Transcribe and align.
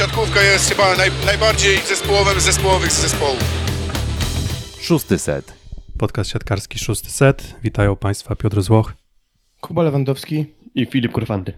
siatkówka 0.00 0.42
jest 0.42 0.70
chyba 0.70 0.96
naj, 0.96 1.10
najbardziej 1.26 1.78
zespołowym 1.78 2.40
z 2.40 2.44
zespołowych 2.44 2.92
zespołów. 2.92 3.44
Szósty 4.80 5.18
set. 5.18 5.54
Podcast 5.98 6.30
siatkarski 6.30 6.78
Szósty 6.78 7.10
Set. 7.10 7.56
Witają 7.62 7.96
Państwa 7.96 8.36
Piotr 8.36 8.62
Złoch. 8.62 8.92
Kuba 9.60 9.82
Lewandowski. 9.82 10.46
i 10.74 10.86
Filip 10.86 11.12
Kurfanty. 11.12 11.52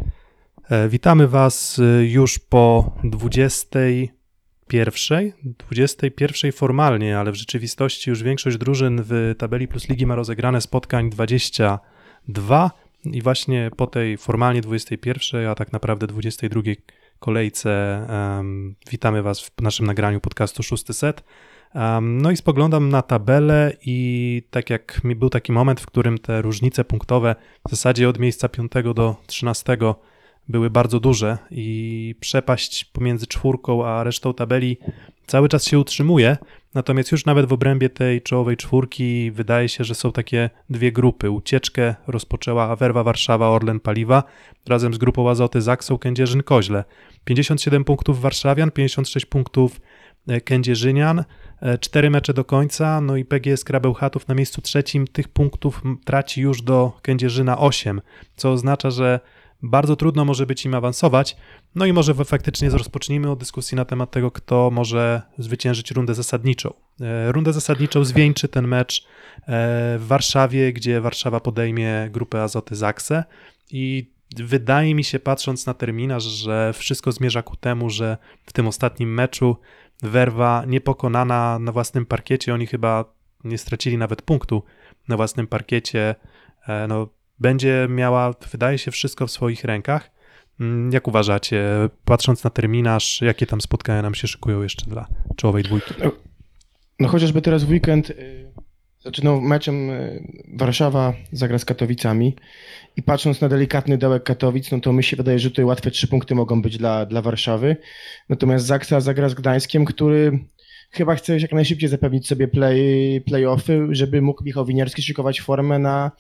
E, 0.70 0.88
Witamy 0.88 1.28
Was 1.28 1.78
e, 1.78 2.04
już 2.04 2.38
po 2.38 2.94
21. 3.04 5.32
21 5.58 6.52
formalnie, 6.52 7.18
ale 7.18 7.32
w 7.32 7.34
rzeczywistości 7.34 8.10
już 8.10 8.22
większość 8.22 8.56
drużyn 8.56 9.02
w 9.04 9.34
tabeli 9.38 9.68
Plus 9.68 9.88
Ligi 9.88 10.06
ma 10.06 10.14
rozegrane 10.14 10.60
spotkań 10.60 11.10
22 11.10 12.70
i 13.04 13.22
właśnie 13.22 13.70
po 13.76 13.86
tej 13.86 14.16
formalnie 14.16 14.60
21, 14.60 15.46
a 15.46 15.54
tak 15.54 15.72
naprawdę 15.72 16.06
22 16.06 16.62
kolejce 17.22 17.70
em, 18.08 18.74
witamy 18.90 19.22
Was 19.22 19.40
w 19.40 19.62
naszym 19.62 19.86
nagraniu 19.86 20.20
podcastu 20.20 20.62
Szósty 20.62 20.92
Set. 20.92 21.24
Um, 21.74 22.22
no 22.22 22.30
i 22.30 22.36
spoglądam 22.36 22.88
na 22.88 23.02
tabelę 23.02 23.76
i 23.86 24.42
tak 24.50 24.70
jak 24.70 25.04
mi 25.04 25.16
był 25.16 25.30
taki 25.30 25.52
moment, 25.52 25.80
w 25.80 25.86
którym 25.86 26.18
te 26.18 26.42
różnice 26.42 26.84
punktowe 26.84 27.36
w 27.68 27.70
zasadzie 27.70 28.08
od 28.08 28.18
miejsca 28.18 28.48
5 28.48 28.72
do 28.94 29.16
13 29.26 29.76
były 30.48 30.70
bardzo 30.70 31.00
duże 31.00 31.38
i 31.50 32.14
przepaść 32.20 32.84
pomiędzy 32.84 33.26
czwórką 33.26 33.86
a 33.86 34.04
resztą 34.04 34.34
tabeli 34.34 34.78
cały 35.26 35.48
czas 35.48 35.64
się 35.64 35.78
utrzymuje. 35.78 36.36
Natomiast 36.74 37.12
już 37.12 37.26
nawet 37.26 37.46
w 37.46 37.52
obrębie 37.52 37.90
tej 37.90 38.22
czołowej 38.22 38.56
czwórki 38.56 39.30
wydaje 39.30 39.68
się, 39.68 39.84
że 39.84 39.94
są 39.94 40.12
takie 40.12 40.50
dwie 40.70 40.92
grupy. 40.92 41.30
Ucieczkę 41.30 41.94
rozpoczęła 42.06 42.76
Werwa 42.76 43.02
Warszawa 43.02 43.48
Orlen 43.48 43.80
Paliwa 43.80 44.22
razem 44.68 44.94
z 44.94 44.98
grupą 44.98 45.30
Azoty 45.30 45.60
Zaksą 45.60 45.98
Kędzierzyn 45.98 46.42
Koźle. 46.42 46.84
57 47.24 47.84
punktów 47.84 48.20
Warszawian, 48.20 48.70
56 48.70 49.26
punktów 49.26 49.80
e, 50.28 50.40
Kędzierzynian, 50.40 51.24
e, 51.60 51.78
cztery 51.78 52.10
mecze 52.10 52.34
do 52.34 52.44
końca, 52.44 53.00
no 53.00 53.16
i 53.16 53.24
PGS 53.24 53.64
Krabełchatów 53.64 54.28
na 54.28 54.34
miejscu 54.34 54.60
trzecim 54.62 55.06
tych 55.06 55.28
punktów 55.28 55.82
traci 56.04 56.40
już 56.40 56.62
do 56.62 56.92
Kędzierzyna 57.02 57.58
8, 57.58 58.00
co 58.36 58.52
oznacza, 58.52 58.90
że 58.90 59.20
bardzo 59.62 59.96
trudno 59.96 60.24
może 60.24 60.46
być 60.46 60.64
im 60.64 60.74
awansować. 60.74 61.36
No 61.74 61.86
i 61.86 61.92
może 61.92 62.14
faktycznie 62.14 62.70
rozpocznijmy 62.70 63.30
od 63.30 63.38
dyskusji 63.38 63.76
na 63.76 63.84
temat 63.84 64.10
tego, 64.10 64.30
kto 64.30 64.70
może 64.70 65.22
zwyciężyć 65.38 65.90
rundę 65.90 66.14
zasadniczą. 66.14 66.74
E, 67.00 67.32
Rundę 67.32 67.52
zasadniczą 67.52 68.04
zwieńczy 68.04 68.48
ten 68.48 68.68
mecz 68.68 69.02
e, 69.02 69.04
w 69.98 70.04
Warszawie, 70.06 70.72
gdzie 70.72 71.00
Warszawa 71.00 71.40
podejmie 71.40 72.08
grupę 72.10 72.42
Azoty 72.42 72.76
Zakse 72.76 73.24
i 73.70 74.12
wydaje 74.36 74.94
mi 74.94 75.04
się, 75.04 75.18
patrząc 75.18 75.66
na 75.66 75.74
terminarz, 75.74 76.24
że 76.24 76.72
wszystko 76.72 77.12
zmierza 77.12 77.42
ku 77.42 77.56
temu, 77.56 77.90
że 77.90 78.16
w 78.46 78.52
tym 78.52 78.66
ostatnim 78.66 79.14
meczu 79.14 79.56
Werwa 80.02 80.64
niepokonana 80.66 81.58
na 81.58 81.72
własnym 81.72 82.06
parkiecie, 82.06 82.54
oni 82.54 82.66
chyba 82.66 83.04
nie 83.44 83.58
stracili 83.58 83.98
nawet 83.98 84.22
punktu 84.22 84.62
na 85.08 85.16
własnym 85.16 85.46
parkiecie, 85.46 86.14
e, 86.68 86.86
no, 86.88 87.08
będzie 87.38 87.86
miała, 87.90 88.34
wydaje 88.52 88.78
się, 88.78 88.90
wszystko 88.90 89.26
w 89.26 89.30
swoich 89.30 89.64
rękach. 89.64 90.10
Mm, 90.60 90.92
Jak 90.92 91.08
uważacie, 91.08 91.64
patrząc 92.04 92.44
na 92.44 92.50
terminarz, 92.50 93.20
jakie 93.22 93.46
tam 93.46 93.60
spotkania 93.60 94.02
nam 94.02 94.14
się 94.14 94.28
szykują 94.28 94.62
jeszcze 94.62 94.86
dla 94.86 95.06
czołowej 95.36 95.62
dwójki? 95.62 95.94
No 97.00 97.08
chociażby 97.08 97.42
teraz 97.42 97.64
w 97.64 97.70
weekend 97.70 98.10
y, 98.10 98.52
zaczynał 99.00 99.40
meczem 99.40 99.90
y, 99.90 100.22
Warszawa 100.56 101.12
zagra 101.32 101.58
z 101.58 101.64
Katowicami 101.64 102.36
i 102.96 103.02
patrząc 103.02 103.40
na 103.40 103.48
delikatny 103.48 103.98
dołek 103.98 104.22
Katowic, 104.22 104.72
no 104.72 104.80
to 104.80 104.92
mi 104.92 105.04
się 105.04 105.16
wydaje, 105.16 105.38
że 105.38 105.50
tutaj 105.50 105.64
łatwe 105.64 105.90
trzy 105.90 106.08
punkty 106.08 106.34
mogą 106.34 106.62
być 106.62 106.78
dla, 106.78 107.06
dla 107.06 107.22
Warszawy. 107.22 107.76
Natomiast 108.28 108.66
Zaksa 108.66 109.00
zagra 109.00 109.28
z 109.28 109.34
Gdańskiem, 109.34 109.84
który 109.84 110.38
chyba 110.90 111.14
chce 111.14 111.38
jak 111.38 111.52
najszybciej 111.52 111.88
zapewnić 111.88 112.28
sobie 112.28 112.48
play, 112.48 113.20
play-offy, 113.20 113.88
żeby 113.90 114.22
mógł 114.22 114.44
Michał 114.44 114.66
Winiarski 114.66 115.02
szykować 115.02 115.40
formę 115.40 115.78
na, 115.78 116.10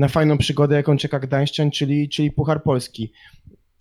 na 0.00 0.08
fajną 0.08 0.38
przygodę, 0.38 0.76
jaką 0.76 0.96
czeka 0.96 1.18
Gdańszczan, 1.18 1.70
czyli, 1.70 2.08
czyli 2.08 2.32
Puchar 2.32 2.62
Polski. 2.62 3.12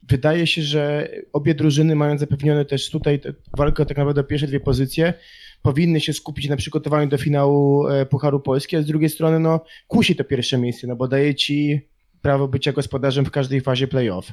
Wydaje 0.09 0.47
się, 0.47 0.61
że 0.61 1.09
obie 1.33 1.55
drużyny 1.55 1.95
mają 1.95 2.17
zapewnione 2.17 2.65
też 2.65 2.89
tutaj 2.89 3.21
walkę 3.57 3.85
tak 3.85 3.97
naprawdę 3.97 4.21
o 4.21 4.23
pierwsze 4.23 4.47
dwie 4.47 4.59
pozycje. 4.59 5.13
Powinny 5.61 6.01
się 6.01 6.13
skupić 6.13 6.49
na 6.49 6.55
przygotowaniu 6.55 7.09
do 7.09 7.17
finału 7.17 7.87
e, 7.87 8.05
Pucharu 8.05 8.39
Polski, 8.39 8.75
a 8.75 8.81
z 8.81 8.85
drugiej 8.85 9.09
strony 9.09 9.39
no, 9.39 9.63
kusi 9.87 10.15
to 10.15 10.23
pierwsze 10.23 10.57
miejsce, 10.57 10.87
no 10.87 10.95
bo 10.95 11.07
daje 11.07 11.35
ci 11.35 11.81
prawo 12.21 12.47
bycia 12.47 12.71
gospodarzem 12.71 13.25
w 13.25 13.31
każdej 13.31 13.61
fazie 13.61 13.87
playoff. 13.87 14.31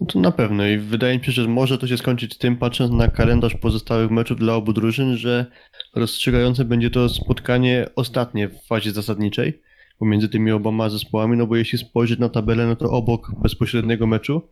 No 0.00 0.06
to 0.06 0.20
na 0.20 0.32
pewno 0.32 0.66
i 0.66 0.78
wydaje 0.78 1.18
mi 1.18 1.24
się, 1.24 1.32
że 1.32 1.48
może 1.48 1.78
to 1.78 1.86
się 1.86 1.98
skończyć 1.98 2.38
tym, 2.38 2.56
patrząc 2.56 2.92
na 2.92 3.08
kalendarz 3.08 3.54
pozostałych 3.54 4.10
meczów 4.10 4.38
dla 4.38 4.54
obu 4.54 4.72
drużyn, 4.72 5.16
że 5.16 5.46
rozstrzygające 5.94 6.64
będzie 6.64 6.90
to 6.90 7.08
spotkanie 7.08 7.86
ostatnie 7.96 8.48
w 8.48 8.66
fazie 8.66 8.92
zasadniczej 8.92 9.62
pomiędzy 9.98 10.28
tymi 10.28 10.50
oboma 10.50 10.88
zespołami, 10.90 11.36
no 11.36 11.46
bo 11.46 11.56
jeśli 11.56 11.78
spojrzeć 11.78 12.18
na 12.18 12.28
tabelę, 12.28 12.66
no 12.66 12.76
to 12.76 12.90
obok 12.90 13.32
bezpośredniego 13.42 14.06
meczu 14.06 14.42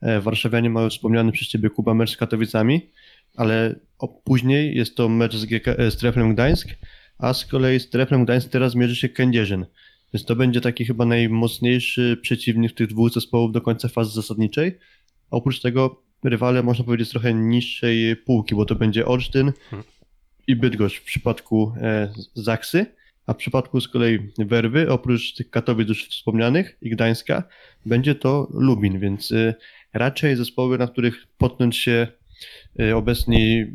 e, 0.00 0.20
Warszawianie 0.20 0.70
mają 0.70 0.90
wspomniany 0.90 1.32
przez 1.32 1.48
Ciebie 1.48 1.70
Kuba 1.70 1.94
mecz 1.94 2.10
z 2.10 2.16
Katowicami, 2.16 2.90
ale 3.36 3.74
później 4.24 4.76
jest 4.76 4.96
to 4.96 5.08
mecz 5.08 5.36
z, 5.36 5.44
GK, 5.44 5.68
e, 5.68 5.90
z 5.90 5.96
Treflem 5.96 6.34
Gdańsk, 6.34 6.68
a 7.18 7.34
z 7.34 7.46
kolei 7.46 7.80
z 7.80 7.90
Treflem 7.90 8.24
Gdańsk 8.24 8.48
teraz 8.48 8.74
mierzy 8.74 8.96
się 8.96 9.08
Kędzierzyn. 9.08 9.66
Więc 10.14 10.26
to 10.26 10.36
będzie 10.36 10.60
taki 10.60 10.84
chyba 10.84 11.04
najmocniejszy 11.04 12.18
przeciwnik 12.22 12.72
tych 12.72 12.86
dwóch 12.86 13.12
zespołów 13.12 13.52
do 13.52 13.60
końca 13.60 13.88
fazy 13.88 14.12
zasadniczej. 14.14 14.78
A 15.30 15.36
oprócz 15.36 15.60
tego 15.60 16.02
rywale, 16.24 16.62
można 16.62 16.84
powiedzieć, 16.84 17.10
trochę 17.10 17.34
niższej 17.34 18.16
półki, 18.16 18.54
bo 18.54 18.64
to 18.64 18.74
będzie 18.74 19.06
Olsztyn 19.06 19.52
i 20.46 20.56
Bydgoszcz 20.56 21.00
w 21.00 21.04
przypadku 21.04 21.74
e, 21.76 22.12
Zaksy, 22.34 22.86
a 23.26 23.32
w 23.32 23.36
przypadku 23.36 23.80
z 23.80 23.88
kolei 23.88 24.18
Werwy, 24.38 24.90
oprócz 24.90 25.34
tych 25.34 25.50
Katowic 25.50 25.88
już 25.88 26.08
wspomnianych 26.08 26.76
i 26.82 26.90
Gdańska, 26.90 27.42
będzie 27.86 28.14
to 28.14 28.48
Lubin, 28.54 29.00
więc 29.00 29.32
e, 29.32 29.54
raczej 29.92 30.36
zespoły, 30.36 30.78
na 30.78 30.86
których 30.86 31.26
potknąć 31.38 31.76
się 31.76 32.06
e, 32.80 32.96
obecni 32.96 33.66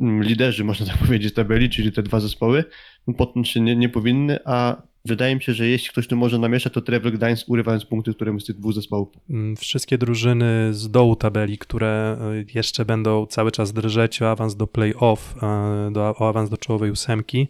mm, 0.00 0.22
liderzy, 0.22 0.64
można 0.70 0.86
tak 0.86 0.98
powiedzieć, 0.98 1.34
tabeli, 1.34 1.70
czyli 1.70 1.92
te 1.92 2.02
dwa 2.02 2.20
zespoły, 2.20 2.64
no, 3.06 3.14
potknąć 3.14 3.48
się 3.48 3.60
nie, 3.60 3.76
nie 3.76 3.88
powinny, 3.88 4.38
a 4.44 4.82
wydaje 5.04 5.34
mi 5.34 5.42
się, 5.42 5.54
że 5.54 5.68
jeśli 5.68 5.88
ktoś 5.88 6.06
tu 6.06 6.16
może 6.16 6.38
namieszać, 6.38 6.72
to 6.72 6.80
Trevor 6.80 7.12
Gdańsk 7.12 7.48
urywając 7.48 7.84
punkty 7.84 8.14
któremuś 8.14 8.42
z 8.42 8.46
tych 8.46 8.56
dwóch 8.56 8.72
zespołów. 8.72 9.08
Mm, 9.30 9.56
Wszystkie 9.56 9.98
drużyny 9.98 10.74
z 10.74 10.90
dołu 10.90 11.16
tabeli, 11.16 11.58
które 11.58 12.18
y, 12.32 12.46
jeszcze 12.54 12.84
będą 12.84 13.26
cały 13.26 13.52
czas 13.52 13.72
drżeć 13.72 14.22
o 14.22 14.30
awans 14.30 14.56
do 14.56 14.66
play-off, 14.66 15.18
y, 15.88 15.92
do, 15.92 16.14
o 16.18 16.28
awans 16.28 16.50
do 16.50 16.56
czołowej 16.56 16.90
ósemki, 16.90 17.48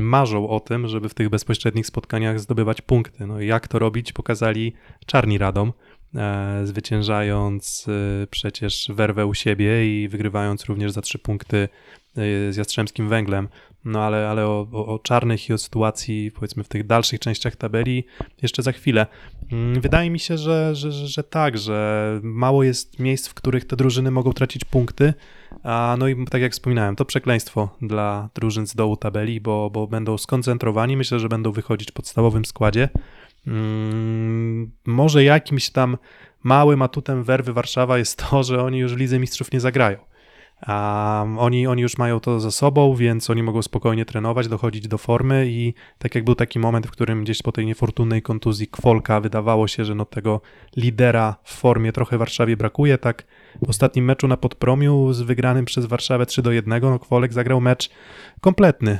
marzą 0.00 0.48
o 0.48 0.60
tym, 0.60 0.88
żeby 0.88 1.08
w 1.08 1.14
tych 1.14 1.28
bezpośrednich 1.28 1.86
spotkaniach 1.86 2.40
zdobywać 2.40 2.80
punkty. 2.80 3.26
No 3.26 3.40
i 3.40 3.46
jak 3.46 3.68
to 3.68 3.78
robić, 3.78 4.12
pokazali 4.12 4.72
Czarni 5.06 5.38
Radom, 5.38 5.72
e, 6.14 6.60
zwyciężając 6.64 7.86
y, 7.88 8.26
przecież 8.30 8.90
werwę 8.94 9.26
u 9.26 9.34
siebie 9.34 10.02
i 10.02 10.08
wygrywając 10.08 10.64
również 10.64 10.92
za 10.92 11.00
trzy 11.00 11.18
punkty 11.18 11.56
y, 11.56 12.52
z 12.52 12.56
Jastrzębskim 12.56 13.08
Węglem. 13.08 13.48
No 13.84 14.02
ale, 14.02 14.28
ale 14.28 14.46
o, 14.46 14.66
o, 14.72 14.98
czarnych 14.98 15.48
i 15.48 15.52
o 15.52 15.58
sytuacji 15.58 16.30
powiedzmy 16.30 16.64
w 16.64 16.68
tych 16.68 16.86
dalszych 16.86 17.20
częściach 17.20 17.56
tabeli 17.56 18.04
jeszcze 18.42 18.62
za 18.62 18.72
chwilę. 18.72 19.06
Mm, 19.52 19.80
Wydaje 19.80 20.10
mi 20.10 20.18
się, 20.18 20.38
że, 20.38 20.74
że, 20.74 20.92
że 20.92 21.24
tak, 21.24 21.58
że 21.58 22.20
mało 22.22 22.62
jest 22.62 22.98
miejsc, 22.98 23.28
w 23.28 23.34
których 23.34 23.64
te 23.64 23.76
drużyny 23.76 24.10
mogą 24.10 24.32
tracić 24.32 24.64
punkty, 24.64 25.14
a 25.62 25.96
no 25.98 26.08
i 26.08 26.24
tak 26.24 26.42
jak 26.42 26.52
wspominałem, 26.52 26.96
to 26.96 27.04
przekleństwo 27.04 27.68
dla 27.82 28.28
drużyn 28.34 28.66
z 28.66 28.74
dołu 28.74 28.96
tabeli, 28.96 29.40
bo, 29.40 29.70
bo 29.70 29.86
będą 29.86 30.18
skoncentrowani, 30.18 30.96
myślę, 30.96 31.20
że 31.20 31.28
będą 31.28 31.52
wychodzić 31.52 31.90
w 31.90 31.92
podstawowym 31.92 32.44
składzie. 32.44 32.88
Mm, 33.46 34.70
może 34.86 35.24
jakimś 35.24 35.70
tam 35.70 35.96
małym 36.42 36.82
atutem 36.82 37.24
werwy 37.24 37.52
Warszawa 37.52 37.98
jest 37.98 38.24
to, 38.30 38.42
że 38.42 38.62
oni 38.62 38.78
już 38.78 38.94
w 38.94 38.98
Lidze 38.98 39.18
Mistrzów 39.18 39.52
nie 39.52 39.60
zagrają. 39.60 39.98
A 40.66 41.26
oni, 41.38 41.66
oni 41.66 41.82
już 41.82 41.98
mają 41.98 42.20
to 42.20 42.40
za 42.40 42.50
sobą, 42.50 42.94
więc 42.94 43.30
oni 43.30 43.42
mogą 43.42 43.62
spokojnie 43.62 44.04
trenować, 44.04 44.48
dochodzić 44.48 44.88
do 44.88 44.98
formy 44.98 45.46
i 45.48 45.74
tak 45.98 46.14
jak 46.14 46.24
był 46.24 46.34
taki 46.34 46.58
moment, 46.58 46.86
w 46.86 46.90
którym 46.90 47.24
gdzieś 47.24 47.42
po 47.42 47.52
tej 47.52 47.66
niefortunnej 47.66 48.22
kontuzji 48.22 48.68
Kwolka 48.68 49.20
wydawało 49.20 49.68
się, 49.68 49.84
że 49.84 49.94
no 49.94 50.04
tego 50.04 50.40
lidera 50.76 51.36
w 51.42 51.54
formie 51.54 51.92
trochę 51.92 52.18
Warszawie 52.18 52.56
brakuje, 52.56 52.98
tak 52.98 53.24
w 53.62 53.70
ostatnim 53.70 54.04
meczu 54.04 54.28
na 54.28 54.36
Podpromiu 54.36 55.12
z 55.12 55.20
wygranym 55.20 55.64
przez 55.64 55.86
Warszawę 55.86 56.26
3 56.26 56.42
do 56.42 56.52
1, 56.52 56.82
no 56.82 56.98
Kwolek 56.98 57.32
zagrał 57.32 57.60
mecz 57.60 57.90
kompletny 58.40 58.98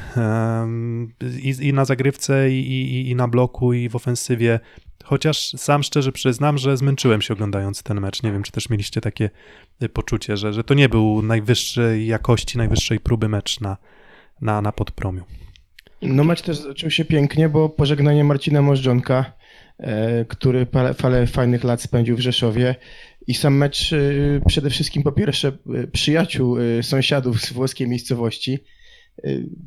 i, 1.43 1.55
i 1.61 1.73
na 1.73 1.85
zagrywce 1.85 2.51
i, 2.51 2.73
i, 2.73 3.11
i 3.11 3.15
na 3.15 3.29
bloku 3.29 3.73
i 3.73 3.89
w 3.89 3.97
ofensywie, 3.97 4.61
chociaż 5.05 5.51
sam 5.57 5.83
szczerze 5.83 6.13
przyznam, 6.13 6.59
że 6.59 6.77
zmęczyłem 6.77 7.23
się 7.23 7.35
oglądając 7.35 7.83
ten 7.83 8.01
mecz, 8.01 8.23
nie 8.23 8.33
wiem 8.33 8.43
czy 8.43 8.53
też 8.53 8.71
mieliście 8.71 9.01
takie 9.01 9.31
y, 9.83 9.89
poczucie, 9.89 10.37
że, 10.37 10.53
że 10.53 10.65
to 10.65 10.75
nie 10.75 10.89
był 10.89 11.23
najwyższej 11.23 12.07
jakości, 12.07 12.59
najwyższej 12.59 13.01
próby 13.01 13.29
mecz 13.29 13.61
na, 13.61 13.77
na, 14.41 14.63
na 14.63 14.73
Podpromiu. 14.73 15.25
No 16.03 16.25
mecz 16.25 16.43
też 16.43 16.57
zaczął 16.57 16.91
się 16.91 17.05
pięknie, 17.05 17.49
bo 17.49 17.69
pożegnanie 17.69 18.25
Marcina 18.25 18.63
Możdżonka, 18.63 19.33
e, 19.79 20.25
który 20.25 20.67
parę, 20.67 20.95
parę 20.95 21.27
fajnych 21.27 21.65
lat 21.65 21.83
spędził 21.83 22.17
w 22.17 22.21
Rzeszowie 22.21 22.75
i 23.27 23.35
sam 23.35 23.57
mecz 23.57 23.93
y, 23.93 24.41
przede 24.47 24.71
wszystkim 24.71 25.03
po 25.03 25.13
pierwsze 25.13 25.53
y, 25.85 25.89
przyjaciół, 25.89 26.59
y, 26.59 26.83
sąsiadów 26.83 27.41
z 27.41 27.53
włoskiej 27.53 27.89
miejscowości. 27.89 28.59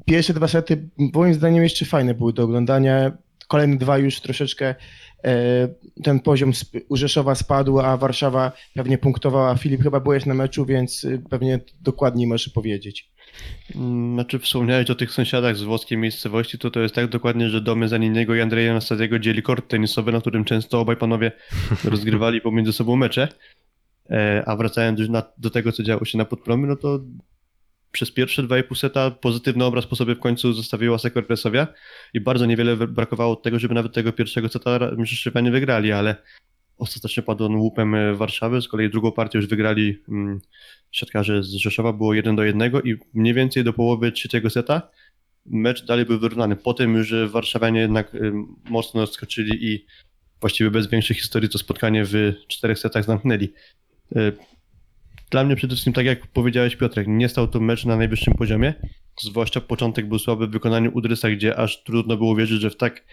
Pierwsze 0.06 0.34
dwa 0.34 0.48
sety 0.48 0.90
moim 0.98 1.34
zdaniem 1.34 1.64
jeszcze 1.64 1.86
fajne 1.86 2.14
były 2.14 2.34
do 2.34 2.44
oglądania. 2.44 3.18
Kolejne 3.48 3.78
dwa 3.78 3.98
już 3.98 4.22
troszeczkę 4.22 4.76
e, 5.24 5.68
ten 6.04 6.20
poziom 6.20 6.50
sp- 6.60 6.86
u 6.90 6.96
Rzeszowa 6.96 7.36
spadł, 7.36 7.80
a 7.80 7.98
Warszawa 7.98 8.52
pewnie 8.74 8.98
punktowała. 8.98 9.56
Filip, 9.56 9.84
chyba 9.84 10.00
byłeś 10.00 10.26
na 10.26 10.34
meczu, 10.34 10.66
więc 10.66 11.08
pewnie 11.30 11.60
dokładniej 11.82 12.28
możesz 12.28 12.50
powiedzieć. 12.50 13.12
Mm, 13.76 14.14
Znaczy 14.14 14.40
wspomniałeś 14.40 14.90
o 14.90 14.96
tych 14.96 15.12
sąsiadach 15.12 15.58
z 15.58 15.64
włoskiej 15.64 15.98
miejscowości, 15.98 16.58
to 16.58 16.72
to 16.72 16.80
jest 16.80 16.96
tak 16.96 17.08
dokładnie, 17.08 17.50
że 17.50 17.62
domy 17.62 17.88
Zaniniego 17.88 18.36
i 18.36 18.42
Andrzeja 18.42 18.74
Nastasiego 18.74 19.20
dzieli 19.20 19.42
kort 19.42 19.68
tenisowy, 19.68 20.12
na 20.12 20.22
którym 20.22 20.46
często 20.46 20.80
obaj 20.80 20.98
panowie 20.98 21.32
rozgrywali 21.92 22.42
pomiędzy 22.42 22.74
sobą 22.74 22.96
mecze. 22.96 23.28
E, 24.10 24.44
A 24.46 24.56
wracając 24.56 25.00
już 25.00 25.10
do 25.38 25.50
tego, 25.50 25.72
co 25.72 25.84
działo 25.84 26.06
się 26.06 26.18
na 26.18 26.26
podpromie, 26.26 26.68
no 26.68 26.76
to 26.76 27.00
przez 27.92 28.12
pierwsze 28.12 28.44
2,5 28.44 28.76
seta 28.76 29.12
pozytywny 29.12 29.66
obraz 29.66 29.88
po 29.88 29.96
sobie 29.96 30.16
w 30.16 30.20
końcu 30.20 30.54
zostawiła 30.54 30.98
Sekor 30.98 31.28
Presowia 31.28 31.68
i 32.14 32.22
bardzo 32.22 32.46
niewiele 32.46 32.78
brakowało 32.78 33.34
od 33.34 33.44
tego, 33.44 33.60
żeby 33.60 33.74
nawet 33.74 33.94
tego 33.94 34.14
pierwszego 34.14 34.50
seta 34.50 34.80
Rzeszowa 35.04 35.42
nie 35.42 35.52
wygrali, 35.52 35.92
ale 35.92 36.16
ostatecznie 36.78 37.24
padł 37.24 37.46
on 37.46 37.56
łupem 37.56 37.96
e, 37.96 38.16
Warszawy, 38.16 38.62
z 38.62 38.68
kolei 38.68 38.90
drugą 38.90 39.12
partię 39.12 39.38
już 39.38 39.48
wygrali 39.48 40.04
mm, 40.10 40.42
siatkarze 40.92 41.44
z 41.44 41.54
Rzeszowa, 41.54 41.94
było 41.94 42.14
1 42.14 42.36
do 42.36 42.44
1 42.44 42.72
i 42.84 42.96
mniej 43.14 43.34
więcej 43.34 43.64
do 43.64 43.74
połowy 43.74 44.12
trzeciego 44.12 44.50
seta 44.50 44.90
mecz 45.46 45.86
dalej 45.86 46.06
był 46.06 46.20
wyrównany. 46.20 46.56
Potem 46.56 46.96
już 46.96 47.12
e, 47.12 47.28
warszawianie 47.28 47.80
jednak 47.80 48.16
e, 48.16 48.20
mocno 48.70 49.02
odskoczyli 49.02 49.74
i 49.74 49.86
właściwie 50.42 50.72
bez 50.72 50.88
większej 50.88 51.16
historii 51.16 51.50
to 51.50 51.58
spotkanie 51.58 52.06
w 52.06 52.34
czterech 52.48 52.80
setach 52.80 53.06
zamknęli. 53.06 53.54
E, 54.16 54.32
Dla 55.32 55.44
mnie 55.44 55.56
przede 55.56 55.72
wszystkim, 55.72 55.94
tak 55.94 56.06
jak 56.06 56.28
powiedziałeś 56.28 56.76
Piotrek, 56.76 57.08
nie 57.08 57.30
stał 57.30 57.48
to 57.48 57.60
mecz 57.60 57.86
na 57.86 57.98
najwyższym 57.98 58.34
poziomie, 58.34 58.74
zwłaszcza 59.22 59.62
początek 59.62 60.08
był 60.08 60.20
słaby 60.20 60.48
w 60.48 60.52
wykonaniu 60.52 60.92
Udrysa, 60.94 61.30
gdzie 61.30 61.56
aż 61.56 61.84
trudno 61.84 62.18
było 62.18 62.36
wierzyć, 62.36 62.62
że 62.62 62.70
w 62.70 62.78
tak 62.78 63.04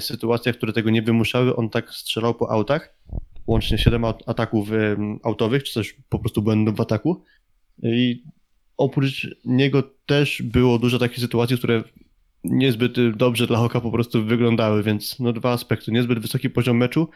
sytuacjach, 0.00 0.56
które 0.56 0.72
tego 0.72 0.90
nie 0.90 1.02
wymuszały, 1.02 1.56
on 1.56 1.70
tak 1.70 1.90
strzelał 1.90 2.34
po 2.34 2.50
autach, 2.50 2.98
łącznie 3.46 3.78
7 3.78 4.02
aut- 4.02 4.22
ataków 4.26 4.68
autowych, 5.22 5.64
czy 5.64 5.74
też 5.74 5.94
po 6.08 6.18
prostu 6.18 6.42
błędów 6.42 6.76
w 6.76 6.80
ataku. 6.80 7.22
I 7.82 8.22
oprócz 8.76 9.28
niego 9.44 9.82
też 10.06 10.42
było 10.42 10.78
dużo 10.78 10.98
takich 10.98 11.18
sytuacji, 11.18 11.58
które 11.58 11.82
niezbyt 12.44 12.98
y, 12.98 13.12
dobrze 13.12 13.46
dla 13.46 13.58
Hoka 13.58 13.80
po 13.80 13.90
prostu 13.90 14.24
wyglądały, 14.24 14.82
więc 14.82 15.20
no 15.20 15.32
dwa 15.32 15.52
aspekty. 15.52 15.92
Niezbyt 15.92 16.18
wysoki 16.18 16.50
poziom 16.50 16.76
meczu, 16.76 17.08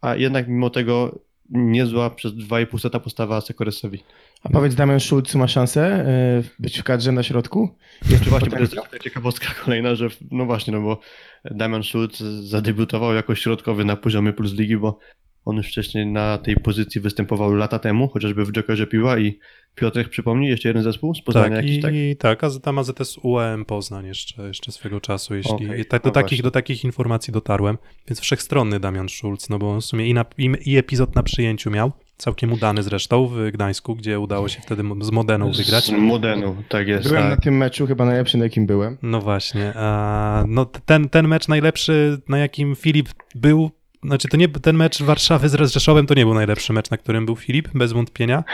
a 0.00 0.16
jednak 0.16 0.48
mimo 0.48 0.70
tego 0.70 1.20
niezła 1.50 2.10
przez 2.10 2.32
2,5 2.32 2.78
seta 2.78 3.00
postawa 3.00 3.40
Sekoresowi. 3.40 4.04
A 4.42 4.48
powiedz, 4.48 4.74
Damian 4.74 5.00
Schulz 5.00 5.34
ma 5.34 5.48
szansę 5.48 5.82
e, 5.82 6.42
być 6.58 6.80
w 6.80 6.84
kadrze 6.84 7.12
na 7.12 7.22
środku? 7.22 7.76
Jeszcze 8.10 8.30
właśnie 8.30 8.50
to 8.50 8.58
jest 8.58 8.74
ciekawostka 9.02 9.54
kolejna, 9.64 9.94
że 9.94 10.08
no 10.30 10.44
właśnie, 10.46 10.72
no 10.72 10.80
bo 10.80 11.00
Damian 11.44 11.82
Schulz 11.82 12.18
zadebiutował 12.40 13.14
jako 13.14 13.34
środkowy 13.34 13.84
na 13.84 13.96
poziomie 13.96 14.32
Plus 14.32 14.52
Ligi, 14.52 14.76
bo 14.76 14.98
on 15.44 15.56
już 15.56 15.68
wcześniej 15.68 16.06
na 16.06 16.38
tej 16.38 16.56
pozycji 16.56 17.00
występował 17.00 17.54
lata 17.54 17.78
temu, 17.78 18.08
chociażby 18.08 18.44
w 18.44 18.52
Jokerze 18.52 18.86
Piła 18.86 19.18
i 19.18 19.38
Piotrek 19.74 20.08
przypomnij, 20.08 20.50
jeszcze 20.50 20.68
jeden 20.68 20.82
zespół 20.82 21.14
z 21.14 21.22
Poznania 21.22 21.56
Tak, 21.56 21.64
jakiś, 21.64 21.76
i, 21.78 21.82
tak? 21.82 21.94
i 21.94 22.16
tak, 22.16 22.44
a 22.44 22.50
tam 22.62 22.78
AZS 22.78 23.18
UEM 23.22 23.64
Poznań 23.64 24.06
jeszcze, 24.06 24.42
jeszcze 24.42 24.72
swego 24.72 25.00
czasu, 25.00 25.34
jeśli 25.34 25.80
i 25.80 25.84
tak, 25.84 26.02
do, 26.02 26.08
no 26.08 26.12
takich, 26.12 26.28
właśnie. 26.28 26.42
do 26.42 26.50
takich 26.50 26.84
informacji 26.84 27.32
dotarłem, 27.32 27.78
więc 28.08 28.20
wszechstronny 28.20 28.80
Damian 28.80 29.08
Schulz, 29.08 29.48
no 29.48 29.58
bo 29.58 29.70
on 29.70 29.80
w 29.80 29.84
sumie 29.84 30.08
i, 30.08 30.14
na, 30.14 30.24
i, 30.38 30.52
i 30.64 30.76
epizod 30.76 31.14
na 31.14 31.22
przyjęciu 31.22 31.70
miał, 31.70 31.92
całkiem 32.16 32.52
udany 32.52 32.82
zresztą 32.82 33.26
w 33.26 33.50
Gdańsku, 33.50 33.96
gdzie 33.96 34.20
udało 34.20 34.48
się 34.48 34.60
wtedy 34.60 34.82
z 35.00 35.10
Modeną 35.10 35.52
wygrać. 35.52 35.84
Z 35.84 35.90
Modenu, 35.90 36.56
tak 36.68 36.88
jest. 36.88 37.08
Byłem 37.08 37.24
na 37.24 37.30
tak. 37.30 37.44
tym 37.44 37.56
meczu, 37.56 37.86
chyba 37.86 38.04
najlepszy, 38.04 38.38
na 38.38 38.44
jakim 38.44 38.66
byłem. 38.66 38.98
No 39.02 39.20
właśnie. 39.20 39.72
A, 39.76 40.44
no 40.48 40.64
ten, 40.64 41.08
ten 41.08 41.28
mecz 41.28 41.48
najlepszy, 41.48 42.20
na 42.28 42.38
jakim 42.38 42.76
Filip 42.76 43.08
był, 43.34 43.70
znaczy 44.04 44.28
to 44.28 44.36
nie 44.36 44.48
ten 44.48 44.76
mecz 44.76 45.02
Warszawy 45.02 45.48
z 45.48 45.72
Rzeszowem 45.72 46.06
to 46.06 46.14
nie 46.14 46.24
był 46.24 46.34
najlepszy 46.34 46.72
mecz, 46.72 46.90
na 46.90 46.96
którym 46.96 47.26
był 47.26 47.36
Filip, 47.36 47.68
bez 47.74 47.92
wątpienia. 47.92 48.44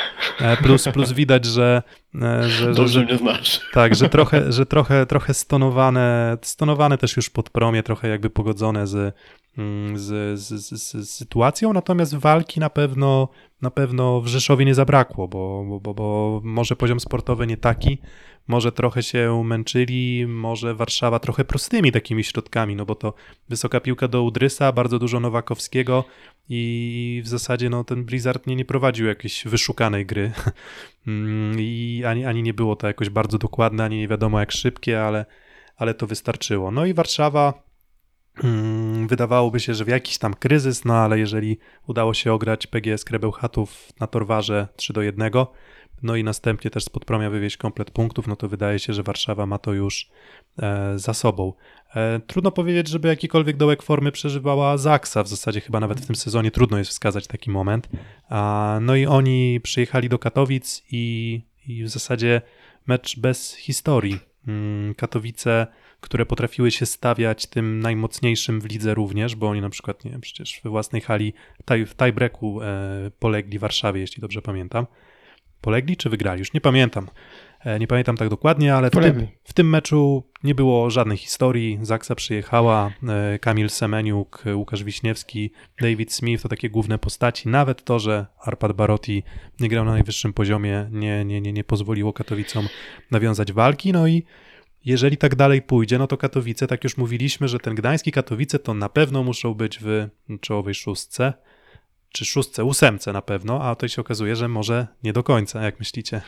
E, 0.40 0.56
Plus, 0.56 0.84
plus 0.92 1.12
widać, 1.12 1.44
że, 1.44 1.82
e, 2.22 2.48
że, 2.48 2.72
Dobrze 2.74 2.88
że 2.92 3.04
mnie 3.04 3.16
znasz. 3.18 3.60
tak, 3.72 3.94
że 3.94 4.08
trochę, 4.08 4.52
że 4.52 4.66
trochę, 4.66 5.06
trochę 5.06 5.34
stonowane, 5.34 6.38
stonowane 6.42 6.98
też 6.98 7.16
już 7.16 7.30
pod 7.30 7.50
promie, 7.50 7.82
trochę 7.82 8.08
jakby 8.08 8.30
pogodzone 8.30 8.86
z, 8.86 9.14
mm, 9.58 9.98
z, 9.98 10.40
z, 10.40 10.48
z, 10.48 10.92
z 11.08 11.10
sytuacją, 11.10 11.72
natomiast 11.72 12.14
walki 12.16 12.60
na 12.60 12.70
pewno, 12.70 13.28
na 13.62 13.70
pewno 13.70 14.20
w 14.20 14.26
Rzeszowie 14.26 14.64
nie 14.64 14.74
zabrakło, 14.74 15.28
bo, 15.28 15.64
bo, 15.68 15.80
bo, 15.80 15.94
bo 15.94 16.40
może 16.44 16.76
poziom 16.76 17.00
sportowy 17.00 17.46
nie 17.46 17.56
taki, 17.56 17.98
może 18.48 18.72
trochę 18.72 19.02
się 19.02 19.42
męczyli, 19.44 20.26
może 20.26 20.74
Warszawa 20.74 21.18
trochę 21.18 21.44
prostymi 21.44 21.92
takimi 21.92 22.24
środkami, 22.24 22.76
no 22.76 22.86
bo 22.86 22.94
to 22.94 23.14
wysoka 23.48 23.80
piłka 23.80 24.08
do 24.08 24.22
Udrysa, 24.22 24.72
bardzo 24.72 24.98
dużo 24.98 25.20
Nowakowskiego 25.20 26.04
i 26.48 27.22
w 27.24 27.28
zasadzie 27.28 27.70
no, 27.70 27.84
ten 27.84 28.04
Blizzard 28.04 28.46
nie, 28.46 28.56
nie 28.56 28.64
prowadził 28.64 29.06
jakiejś 29.06 29.44
wyszukanej 29.44 30.06
gry 30.06 30.32
Mm, 31.08 31.60
i 31.60 32.02
ani, 32.06 32.24
ani 32.24 32.42
nie 32.42 32.54
było 32.54 32.76
to 32.76 32.86
jakoś 32.86 33.10
bardzo 33.10 33.38
dokładne, 33.38 33.84
ani 33.84 33.98
nie 33.98 34.08
wiadomo 34.08 34.40
jak 34.40 34.52
szybkie, 34.52 35.02
ale, 35.02 35.26
ale 35.76 35.94
to 35.94 36.06
wystarczyło. 36.06 36.70
No 36.70 36.86
i 36.86 36.94
Warszawa 36.94 37.62
mm, 38.44 39.08
wydawałoby 39.08 39.60
się, 39.60 39.74
że 39.74 39.84
w 39.84 39.88
jakiś 39.88 40.18
tam 40.18 40.34
kryzys, 40.34 40.84
no 40.84 40.96
ale 40.96 41.18
jeżeli 41.18 41.58
udało 41.86 42.14
się 42.14 42.32
ograć 42.32 42.66
PGS 42.66 43.04
Krebełchatów 43.04 43.92
na 44.00 44.06
Torwarze 44.06 44.68
3 44.76 44.92
do 44.92 45.02
1, 45.02 45.32
no 46.02 46.16
i 46.16 46.24
następnie 46.24 46.70
też 46.70 46.84
z 46.84 46.88
Podpromia 46.88 47.30
wywieźć 47.30 47.56
komplet 47.56 47.90
punktów, 47.90 48.26
no 48.26 48.36
to 48.36 48.48
wydaje 48.48 48.78
się, 48.78 48.92
że 48.92 49.02
Warszawa 49.02 49.46
ma 49.46 49.58
to 49.58 49.72
już 49.72 50.10
e, 50.58 50.98
za 50.98 51.14
sobą. 51.14 51.52
E, 51.94 52.20
trudno 52.26 52.50
powiedzieć, 52.50 52.88
żeby 52.88 53.08
jakikolwiek 53.08 53.56
dołek 53.56 53.82
formy 53.82 54.12
przeżywała 54.12 54.76
Zaksa, 54.76 55.22
w 55.22 55.28
zasadzie 55.28 55.60
chyba 55.60 55.80
nawet 55.80 56.00
w 56.00 56.06
tym 56.06 56.16
sezonie 56.16 56.50
trudno 56.50 56.78
jest 56.78 56.90
wskazać 56.90 57.26
taki 57.26 57.50
moment. 57.50 57.88
No 58.80 58.96
i 58.96 59.06
oni 59.06 59.60
przyjechali 59.60 60.08
do 60.08 60.18
Katowic 60.18 60.82
i, 60.92 61.42
i 61.66 61.84
w 61.84 61.88
zasadzie 61.88 62.42
mecz 62.86 63.18
bez 63.18 63.54
historii. 63.54 64.18
Mm, 64.48 64.94
Katowice, 64.94 65.66
które 66.00 66.26
potrafiły 66.26 66.70
się 66.70 66.86
stawiać 66.86 67.46
tym 67.46 67.80
najmocniejszym 67.80 68.60
w 68.60 68.64
lidze 68.64 68.94
również, 68.94 69.34
bo 69.34 69.48
oni 69.48 69.60
na 69.60 69.70
przykład, 69.70 70.04
nie 70.04 70.10
wiem, 70.10 70.20
przecież 70.20 70.60
we 70.64 70.70
własnej 70.70 71.02
hali 71.02 71.32
w 71.86 71.94
tiebreaku 71.94 72.62
e, 72.62 73.10
polegli 73.18 73.58
Warszawie, 73.58 74.00
jeśli 74.00 74.20
dobrze 74.20 74.42
pamiętam. 74.42 74.86
Polegli 75.60 75.96
czy 75.96 76.10
wygrali? 76.10 76.38
Już 76.38 76.52
nie 76.52 76.60
pamiętam. 76.60 77.08
E, 77.64 77.78
nie 77.78 77.86
pamiętam 77.86 78.16
tak 78.16 78.28
dokładnie, 78.28 78.74
ale 78.74 78.90
w 78.90 78.92
tym, 78.92 79.26
w 79.44 79.52
tym 79.52 79.70
meczu 79.70 80.22
nie 80.44 80.54
było 80.54 80.90
żadnej 80.90 81.16
historii. 81.16 81.78
Zaksa 81.82 82.14
przyjechała, 82.14 82.90
e, 83.08 83.38
Kamil 83.38 83.70
Semeniuk, 83.70 84.44
Łukasz 84.54 84.84
Wiśniewski, 84.84 85.52
David 85.80 86.12
Smith 86.12 86.42
to 86.42 86.48
takie 86.48 86.70
główne 86.70 86.98
postaci. 86.98 87.48
Nawet 87.48 87.84
to, 87.84 87.98
że 87.98 88.26
Arpad 88.40 88.72
Barotti 88.72 89.22
nie 89.60 89.68
grał 89.68 89.84
na 89.84 89.90
najwyższym 89.90 90.32
poziomie, 90.32 90.88
nie, 90.92 91.24
nie, 91.24 91.40
nie, 91.40 91.52
nie 91.52 91.64
pozwoliło 91.64 92.12
Katowicom 92.12 92.68
nawiązać 93.10 93.52
walki. 93.52 93.92
No 93.92 94.06
i 94.06 94.24
jeżeli 94.84 95.16
tak 95.16 95.34
dalej 95.34 95.62
pójdzie, 95.62 95.98
no 95.98 96.06
to 96.06 96.16
Katowice, 96.16 96.66
tak 96.66 96.84
już 96.84 96.96
mówiliśmy, 96.96 97.48
że 97.48 97.58
ten 97.58 97.74
gdański 97.74 98.12
Katowice 98.12 98.58
to 98.58 98.74
na 98.74 98.88
pewno 98.88 99.22
muszą 99.22 99.54
być 99.54 99.78
w 99.82 100.08
czołowej 100.40 100.74
szóstce, 100.74 101.32
czy 102.12 102.24
szóstce, 102.24 102.64
ósemce 102.64 103.12
na 103.12 103.22
pewno, 103.22 103.62
a 103.62 103.74
to 103.74 103.88
się 103.88 104.00
okazuje, 104.00 104.36
że 104.36 104.48
może 104.48 104.86
nie 105.04 105.12
do 105.12 105.22
końca, 105.22 105.62
jak 105.62 105.78
myślicie? 105.78 106.20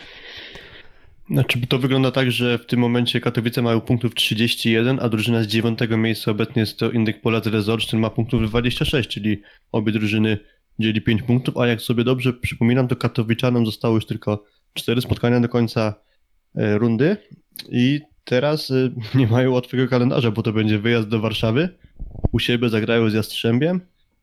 Znaczy, 1.30 1.66
to 1.66 1.78
wygląda 1.78 2.10
tak, 2.10 2.32
że 2.32 2.58
w 2.58 2.66
tym 2.66 2.80
momencie 2.80 3.20
Katowice 3.20 3.62
mają 3.62 3.80
punktów 3.80 4.14
31, 4.14 4.98
a 5.02 5.08
drużyna 5.08 5.42
z 5.42 5.46
dziewiątego 5.46 5.96
miejsca 5.96 6.30
obecnie 6.30 6.60
jest 6.60 6.78
to 6.78 6.90
Indyk 6.90 7.20
Polac 7.20 7.46
Resort, 7.46 7.86
który 7.86 8.02
ma 8.02 8.10
punktów 8.10 8.48
26, 8.48 9.08
czyli 9.08 9.42
obie 9.72 9.92
drużyny 9.92 10.38
dzieli 10.78 11.00
5 11.00 11.22
punktów, 11.22 11.58
a 11.58 11.66
jak 11.66 11.80
sobie 11.80 12.04
dobrze 12.04 12.32
przypominam, 12.32 12.88
to 12.88 12.96
Katowiczanom 12.96 13.66
zostało 13.66 13.94
już 13.94 14.06
tylko 14.06 14.44
4 14.74 15.00
spotkania 15.00 15.40
do 15.40 15.48
końca 15.48 15.94
e, 16.54 16.78
rundy 16.78 17.16
i 17.68 18.00
teraz 18.24 18.70
e, 18.70 18.90
nie 19.18 19.26
mają 19.26 19.52
łatwego 19.52 19.88
kalendarza, 19.88 20.30
bo 20.30 20.42
to 20.42 20.52
będzie 20.52 20.78
wyjazd 20.78 21.08
do 21.08 21.20
Warszawy, 21.20 21.68
u 22.32 22.38
siebie 22.38 22.68
zagrają 22.68 23.10
z 23.10 23.14
Jastrzębiem, 23.14 23.80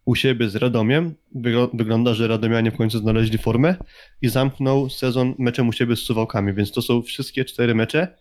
u 0.07 0.15
siebie 0.15 0.49
z 0.49 0.55
Radomiem, 0.55 1.15
Wygl- 1.35 1.69
wygląda, 1.73 2.13
że 2.13 2.27
Radomianie 2.27 2.71
w 2.71 2.77
końcu 2.77 2.99
znaleźli 2.99 3.37
formę 3.37 3.75
i 4.21 4.29
zamknął 4.29 4.89
sezon 4.89 5.35
meczem 5.39 5.67
u 5.67 5.73
siebie 5.73 5.95
z 5.95 5.99
Suwałkami, 5.99 6.53
więc 6.53 6.71
to 6.71 6.81
są 6.81 7.01
wszystkie 7.01 7.45
cztery 7.45 7.75
mecze, 7.75 8.17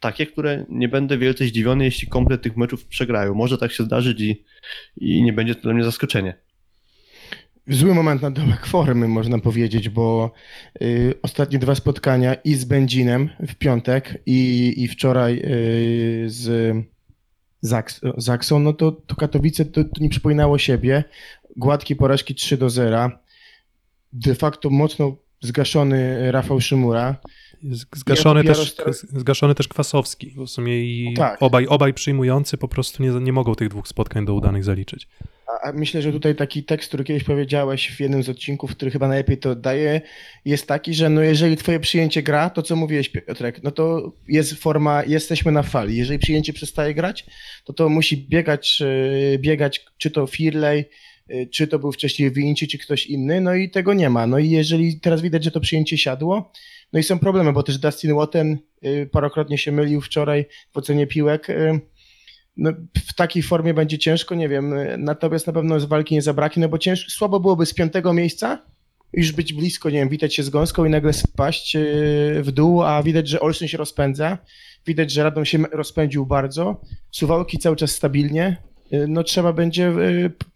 takie, 0.00 0.26
które 0.26 0.64
nie 0.68 0.88
będę 0.88 1.18
wielce 1.18 1.44
zdziwiony, 1.44 1.84
jeśli 1.84 2.08
komplet 2.08 2.42
tych 2.42 2.56
meczów 2.56 2.86
przegrają. 2.86 3.34
Może 3.34 3.58
tak 3.58 3.72
się 3.72 3.84
zdarzyć 3.84 4.20
i, 4.20 4.44
i 4.96 5.22
nie 5.22 5.32
będzie 5.32 5.54
to 5.54 5.60
dla 5.60 5.74
mnie 5.74 5.84
zaskoczenie. 5.84 6.34
Zły 7.68 7.94
moment 7.94 8.22
na 8.22 8.30
dołek 8.30 8.66
formy, 8.66 9.08
można 9.08 9.38
powiedzieć, 9.38 9.88
bo 9.88 10.32
y, 10.82 11.14
ostatnie 11.22 11.58
dwa 11.58 11.74
spotkania 11.74 12.34
i 12.34 12.54
z 12.54 12.64
Będzinem 12.64 13.30
w 13.48 13.54
piątek 13.54 14.22
i, 14.26 14.74
i 14.76 14.88
wczoraj 14.88 15.42
y, 15.44 16.24
z 16.26 16.76
Zaksą, 18.16 18.58
no 18.58 18.72
to, 18.72 18.92
to 18.92 19.16
Katowice 19.16 19.64
to, 19.64 19.84
to 19.84 20.00
nie 20.00 20.08
przypominało 20.08 20.58
siebie. 20.58 21.04
Gładkie 21.56 21.96
porażki 21.96 22.34
3 22.34 22.56
do 22.56 22.70
0. 22.70 23.10
de 24.12 24.34
facto 24.34 24.70
mocno 24.70 25.16
zgaszony 25.40 26.32
Rafał 26.32 26.60
Szymura. 26.60 27.16
Zgaszony, 27.94 28.44
Ja- 28.44 28.54
też, 28.54 28.74
zgaszony 29.08 29.54
też 29.54 29.68
Kwasowski. 29.68 30.34
W 30.36 30.48
sumie 30.48 30.80
i 30.80 31.14
Tak. 31.16 31.42
obaj, 31.42 31.66
obaj 31.66 31.94
przyjmujący 31.94 32.56
po 32.58 32.68
prostu 32.68 33.02
nie, 33.02 33.10
nie 33.10 33.32
mogą 33.32 33.54
tych 33.54 33.68
dwóch 33.68 33.88
spotkań 33.88 34.26
do 34.26 34.34
udanych 34.34 34.64
zaliczyć. 34.64 35.08
A, 35.46 35.68
a 35.68 35.72
myślę, 35.72 36.02
że 36.02 36.12
tutaj 36.12 36.34
taki 36.34 36.64
tekst, 36.64 36.88
który 36.88 37.04
kiedyś 37.04 37.24
powiedziałeś 37.24 37.90
w 37.96 38.00
jednym 38.00 38.22
z 38.22 38.28
odcinków, 38.28 38.70
który 38.70 38.90
chyba 38.90 39.08
najlepiej 39.08 39.38
to 39.38 39.50
oddaje, 39.50 40.00
jest 40.44 40.66
taki, 40.66 40.94
że 40.94 41.08
no 41.10 41.20
jeżeli 41.22 41.56
twoje 41.56 41.80
przyjęcie 41.80 42.22
gra, 42.22 42.50
to 42.50 42.62
co 42.62 42.76
mówiłeś 42.76 43.08
Piotrek, 43.08 43.62
no 43.62 43.70
to 43.70 44.12
jest 44.28 44.54
forma, 44.54 45.04
jesteśmy 45.04 45.52
na 45.52 45.62
fali. 45.62 45.96
Jeżeli 45.96 46.18
przyjęcie 46.18 46.52
przestaje 46.52 46.94
grać, 46.94 47.26
to 47.64 47.72
to 47.72 47.88
musi 47.88 48.16
biegać, 48.28 48.82
e, 49.34 49.38
biegać 49.38 49.84
czy 49.98 50.10
to 50.10 50.26
Firley, 50.26 50.84
e, 51.28 51.46
czy 51.46 51.66
to 51.66 51.78
był 51.78 51.92
wcześniej 51.92 52.32
Vinci, 52.32 52.68
czy 52.68 52.78
ktoś 52.78 53.06
inny, 53.06 53.40
no 53.40 53.54
i 53.54 53.70
tego 53.70 53.94
nie 53.94 54.10
ma. 54.10 54.26
No 54.26 54.38
i 54.38 54.50
jeżeli 54.50 55.00
teraz 55.00 55.22
widać, 55.22 55.44
że 55.44 55.50
to 55.50 55.60
przyjęcie 55.60 55.98
siadło, 55.98 56.52
no 56.92 56.98
i 56.98 57.02
są 57.02 57.18
problemy, 57.18 57.52
bo 57.52 57.62
też 57.62 57.78
Dustin 57.78 58.14
Watten 58.14 58.58
e, 58.82 59.06
parokrotnie 59.06 59.58
się 59.58 59.72
mylił 59.72 60.00
wczoraj 60.00 60.46
w 60.72 60.76
ocenie 60.76 61.06
piłek, 61.06 61.50
e, 61.50 61.78
no, 62.56 62.72
w 63.06 63.14
takiej 63.14 63.42
formie 63.42 63.74
będzie 63.74 63.98
ciężko, 63.98 64.34
nie 64.34 64.48
wiem. 64.48 64.74
Natomiast 64.98 65.46
na 65.46 65.52
pewno 65.52 65.80
z 65.80 65.84
walki 65.84 66.14
nie 66.14 66.22
zabraknie, 66.22 66.60
no 66.60 66.68
bo 66.68 66.78
ciężko, 66.78 67.10
słabo 67.10 67.40
byłoby 67.40 67.66
z 67.66 67.74
piątego 67.74 68.12
miejsca 68.12 68.62
już 69.12 69.32
być 69.32 69.52
blisko, 69.52 69.90
nie 69.90 69.98
wiem, 69.98 70.08
witać 70.08 70.34
się 70.34 70.42
z 70.42 70.50
gąską 70.50 70.84
i 70.84 70.90
nagle 70.90 71.12
spaść 71.12 71.74
yy, 71.74 72.42
w 72.42 72.52
dół, 72.52 72.82
a 72.82 73.02
widać, 73.02 73.28
że 73.28 73.40
Olsztyn 73.40 73.68
się 73.68 73.78
rozpędza. 73.78 74.38
Widać, 74.86 75.12
że 75.12 75.22
Radom 75.22 75.44
się 75.44 75.58
rozpędził 75.72 76.26
bardzo. 76.26 76.80
Suwałki 77.10 77.58
cały 77.58 77.76
czas 77.76 77.90
stabilnie. 77.90 78.56
Yy, 78.90 79.08
No 79.08 79.22
trzeba 79.22 79.52
będzie 79.52 79.92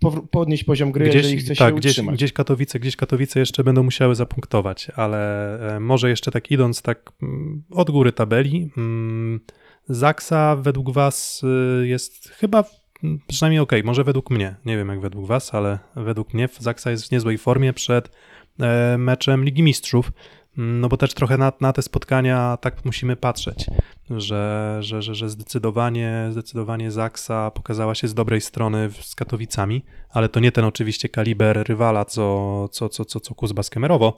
powr- 0.04 0.22
podnieść 0.30 0.64
poziom 0.64 0.92
gry, 0.92 1.06
jeżeli 1.06 1.36
chce 1.36 1.54
tak, 1.54 1.68
się 1.68 1.74
gdzieś, 1.74 1.92
utrzymać. 1.92 2.14
gdzieś 2.14 2.32
Katowice, 2.32 2.80
gdzieś 2.80 2.96
Katowice 2.96 3.40
jeszcze 3.40 3.64
będą 3.64 3.82
musiały 3.82 4.14
zapunktować, 4.14 4.88
ale 4.96 5.76
e, 5.76 5.80
może 5.80 6.10
jeszcze 6.10 6.30
tak 6.30 6.50
idąc 6.50 6.82
tak 6.82 7.12
mm, 7.22 7.62
od 7.70 7.90
góry 7.90 8.12
tabeli, 8.12 8.70
mm, 8.76 9.40
Zaksa 9.88 10.56
według 10.56 10.90
was 10.92 11.42
y, 11.82 11.86
jest 11.86 12.28
chyba 12.28 12.64
mm, 13.04 13.20
przynajmniej 13.26 13.60
okej, 13.60 13.84
może 13.84 14.04
według 14.04 14.30
mnie, 14.30 14.54
nie 14.64 14.76
wiem 14.76 14.88
jak 14.88 15.00
według 15.00 15.26
was, 15.26 15.54
ale 15.54 15.78
według 15.96 16.34
mnie 16.34 16.48
Zaksa 16.58 16.90
jest 16.90 17.08
w 17.08 17.10
niezłej 17.10 17.38
formie 17.38 17.72
przed 17.72 18.10
e, 18.60 18.98
meczem 18.98 19.44
Ligi 19.44 19.62
Mistrzów, 19.62 20.12
no 20.56 20.88
bo 20.88 20.96
też 20.96 21.14
trochę 21.14 21.38
na, 21.38 21.52
na 21.60 21.72
te 21.72 21.82
spotkania 21.82 22.58
tak 22.60 22.84
musimy 22.84 23.16
patrzeć, 23.16 23.66
że, 24.10 24.76
że, 24.80 25.02
że, 25.02 25.14
że 25.14 25.30
zdecydowanie, 25.30 26.28
zdecydowanie 26.30 26.90
Zaksa 26.90 27.50
pokazała 27.50 27.94
się 27.94 28.08
z 28.08 28.14
dobrej 28.14 28.40
strony 28.40 28.90
z 29.00 29.14
Katowicami, 29.14 29.84
ale 30.10 30.28
to 30.28 30.40
nie 30.40 30.52
ten 30.52 30.64
oczywiście 30.64 31.08
kaliber 31.08 31.64
rywala, 31.68 32.04
co, 32.04 32.68
co, 32.68 32.88
co, 32.88 33.04
co, 33.04 33.20
co 33.20 33.34
Kuzba 33.34 33.62
z 33.62 33.70
Kemerowo. 33.70 34.16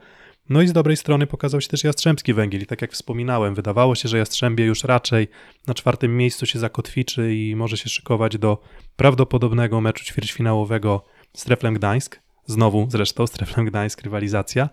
No 0.48 0.62
i 0.62 0.68
z 0.68 0.72
dobrej 0.72 0.96
strony 0.96 1.26
pokazał 1.26 1.60
się 1.60 1.68
też 1.68 1.84
Jastrzębski 1.84 2.34
Węgiel 2.34 2.62
i 2.62 2.66
tak 2.66 2.82
jak 2.82 2.92
wspominałem, 2.92 3.54
wydawało 3.54 3.94
się, 3.94 4.08
że 4.08 4.18
Jastrzębie 4.18 4.64
już 4.64 4.84
raczej 4.84 5.28
na 5.66 5.74
czwartym 5.74 6.16
miejscu 6.16 6.46
się 6.46 6.58
zakotwiczy 6.58 7.34
i 7.34 7.56
może 7.56 7.76
się 7.76 7.88
szykować 7.88 8.38
do 8.38 8.58
prawdopodobnego 8.96 9.80
meczu 9.80 10.04
ćwierćfinałowego 10.04 11.04
z 11.36 11.44
Treflem 11.44 11.74
Gdańsk. 11.74 12.20
Znowu 12.46 12.86
zresztą 12.90 13.26
z 13.26 13.30
Treflem 13.30 13.66
Gdańsk 13.66 14.02
rywalizacja, 14.02 14.68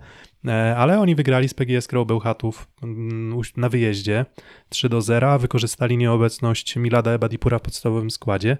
E, 0.47 0.75
ale 0.77 0.99
oni 0.99 1.15
wygrali 1.15 1.49
z 1.49 1.53
PGS 1.53 1.87
Krą 1.87 2.05
Bełchatów 2.05 2.67
mm, 2.83 3.41
na 3.57 3.69
wyjeździe 3.69 4.25
3 4.69 4.89
do 4.89 5.01
0, 5.01 5.39
wykorzystali 5.39 5.97
nieobecność 5.97 6.75
Milada 6.75 7.11
Ebadipura 7.11 7.59
w 7.59 7.61
podstawowym 7.61 8.11
składzie 8.11 8.57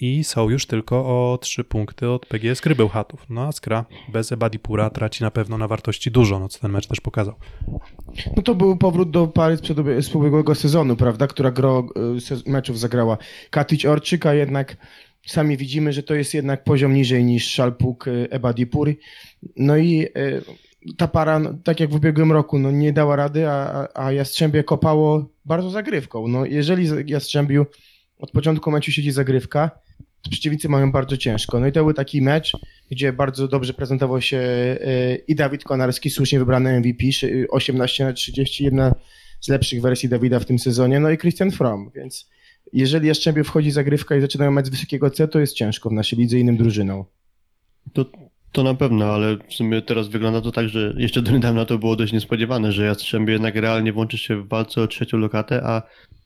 i 0.00 0.24
są 0.24 0.48
już 0.48 0.66
tylko 0.66 0.96
o 0.96 1.38
3 1.38 1.64
punkty 1.64 2.10
od 2.10 2.26
PGS 2.26 2.60
Kry 2.60 2.74
Bełchatów. 2.74 3.26
No 3.30 3.42
a 3.42 3.52
Skra 3.52 3.84
bez 4.08 4.32
Ebadipura 4.32 4.90
traci 4.90 5.22
na 5.22 5.30
pewno 5.30 5.58
na 5.58 5.68
wartości 5.68 6.10
dużo, 6.10 6.38
no 6.38 6.48
co 6.48 6.58
ten 6.58 6.72
mecz 6.72 6.86
też 6.86 7.00
pokazał. 7.00 7.34
No 8.36 8.42
to 8.42 8.54
był 8.54 8.76
powrót 8.76 9.10
do 9.10 9.26
pary 9.26 9.56
sprzed 9.56 9.78
z 10.00 10.14
ubiegłego 10.14 10.54
sezonu, 10.54 10.96
prawda, 10.96 11.26
która 11.26 11.50
gro 11.50 11.86
y, 12.46 12.50
meczów 12.50 12.78
zagrała 12.78 13.18
Katic 13.50 13.84
Orczyk, 13.84 14.26
a 14.26 14.34
jednak 14.34 14.76
sami 15.28 15.56
widzimy, 15.56 15.92
że 15.92 16.02
to 16.02 16.14
jest 16.14 16.34
jednak 16.34 16.64
poziom 16.64 16.94
niżej 16.94 17.24
niż 17.24 17.50
Szalpuk, 17.50 18.04
Ebadipur. 18.30 18.94
No 19.56 19.76
i 19.76 20.02
y, 20.02 20.42
ta 20.96 21.08
para, 21.08 21.38
no, 21.38 21.54
tak 21.64 21.80
jak 21.80 21.90
w 21.90 21.94
ubiegłym 21.94 22.32
roku, 22.32 22.58
no 22.58 22.70
nie 22.70 22.92
dała 22.92 23.16
rady, 23.16 23.48
a, 23.48 23.88
a- 23.94 24.12
Jastrzębie 24.12 24.64
kopało 24.64 25.28
bardzo 25.44 25.70
zagrywką. 25.70 26.28
No 26.28 26.44
jeżeli 26.46 26.88
Jastrzębiu 27.10 27.66
od 28.18 28.30
początku 28.30 28.70
meczu 28.70 28.92
siedzi 28.92 29.10
zagrywka, 29.10 29.70
to 30.22 30.30
przeciwnicy 30.30 30.68
mają 30.68 30.92
bardzo 30.92 31.16
ciężko. 31.16 31.60
No 31.60 31.66
i 31.66 31.72
to 31.72 31.84
był 31.84 31.94
taki 31.94 32.22
mecz, 32.22 32.52
gdzie 32.90 33.12
bardzo 33.12 33.48
dobrze 33.48 33.74
prezentował 33.74 34.20
się 34.20 34.36
e, 34.38 34.76
i 35.28 35.34
Dawid 35.34 35.64
Konarski, 35.64 36.10
słusznie 36.10 36.38
wybrany 36.38 36.80
MVP, 36.80 37.12
szy- 37.12 37.46
18 37.50 38.04
na 38.04 38.12
30, 38.12 38.64
jedna 38.64 38.94
z 39.40 39.48
lepszych 39.48 39.80
wersji 39.82 40.08
Dawida 40.08 40.40
w 40.40 40.44
tym 40.44 40.58
sezonie, 40.58 41.00
no 41.00 41.10
i 41.10 41.18
Christian 41.18 41.50
Fromm, 41.50 41.90
więc 41.94 42.28
jeżeli 42.72 43.08
Jastrzębie 43.08 43.44
wchodzi 43.44 43.70
zagrywka 43.70 44.16
i 44.16 44.20
zaczynają 44.20 44.50
mecz 44.50 44.66
z 44.66 44.70
wysokiego 44.70 45.10
C, 45.10 45.28
to 45.28 45.40
jest 45.40 45.54
ciężko 45.54 45.90
w 45.90 45.92
naszej 45.92 46.18
lidze 46.18 46.38
innym 46.38 46.56
drużynom. 46.56 47.04
To, 47.92 48.04
to 48.52 48.62
na 48.62 48.74
pewno, 48.74 49.04
ale 49.04 49.36
w 49.48 49.54
sumie 49.54 49.82
teraz 49.82 50.08
wygląda 50.08 50.40
to 50.40 50.52
tak, 50.52 50.68
że 50.68 50.94
jeszcze 50.96 51.22
do 51.22 51.32
niedawna 51.32 51.64
to 51.64 51.78
było 51.78 51.96
dość 51.96 52.12
niespodziewane, 52.12 52.72
że 52.72 52.84
Jastrzębie 52.84 53.32
jednak 53.32 53.56
realnie 53.56 53.92
włączy 53.92 54.18
się 54.18 54.42
w 54.42 54.48
walce 54.48 54.82
o 54.82 54.86
trzecią 54.86 55.18
lokatę, 55.18 55.60
a 55.64 55.82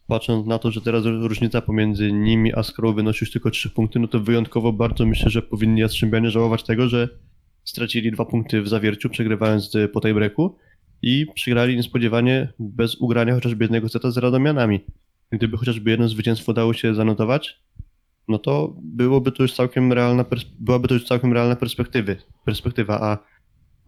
patrząc 0.06 0.46
na 0.46 0.58
to, 0.58 0.70
że 0.70 0.80
teraz 0.80 1.04
różnica 1.04 1.61
pomiędzy 1.61 2.12
nimi 2.12 2.54
a 2.54 2.62
Skrą 2.62 2.92
wynosi 2.92 3.25
już 3.25 3.32
tylko 3.32 3.50
3 3.50 3.70
punkty, 3.70 3.99
no 3.99 4.08
to 4.08 4.20
wyjątkowo 4.20 4.72
bardzo 4.72 5.06
myślę, 5.06 5.30
że 5.30 5.42
powinni 5.42 5.80
Jastrzębianie 5.80 6.30
żałować 6.30 6.62
tego, 6.62 6.88
że 6.88 7.08
stracili 7.64 8.12
dwa 8.12 8.25
punkty 8.25 8.62
w 8.62 8.68
zawierciu, 8.68 9.11
przegrywając 9.11 9.75
y, 9.75 9.88
po 9.88 10.00
tej 10.00 10.14
breaku 10.14 10.56
i 11.02 11.26
przegrali 11.34 11.76
niespodziewanie 11.76 12.52
bez 12.58 12.94
ugrania 12.94 13.34
chociażby 13.34 13.64
jednego 13.64 13.88
seta 13.88 14.11
z 14.11 14.16
Radomianami. 14.16 14.80
Gdyby 15.32 15.56
chociażby 15.56 15.90
jedno 15.90 16.08
zwycięstwo 16.08 16.52
dało 16.52 16.74
się 16.74 16.94
zanotować, 16.94 17.60
no 18.28 18.38
to 18.38 18.76
byłoby 18.82 19.32
to 19.32 19.42
już 19.42 19.54
całkiem 19.54 19.92
realna, 19.92 20.24
byłaby 20.58 20.88
to 20.88 20.94
już 20.94 21.04
całkiem 21.04 21.32
realna 21.32 21.56
perspektywy, 21.56 22.16
perspektywa, 22.44 23.00
a, 23.00 23.18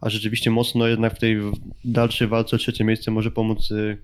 a 0.01 0.09
rzeczywiście 0.09 0.51
mocno 0.51 0.87
jednak 0.87 1.15
w 1.15 1.19
tej 1.19 1.37
dalszej 1.85 2.27
walce 2.27 2.55
o 2.55 2.59
trzecie 2.59 2.83
miejsce 2.83 3.11
może 3.11 3.31
pomóc 3.31 3.71
y, 3.71 3.97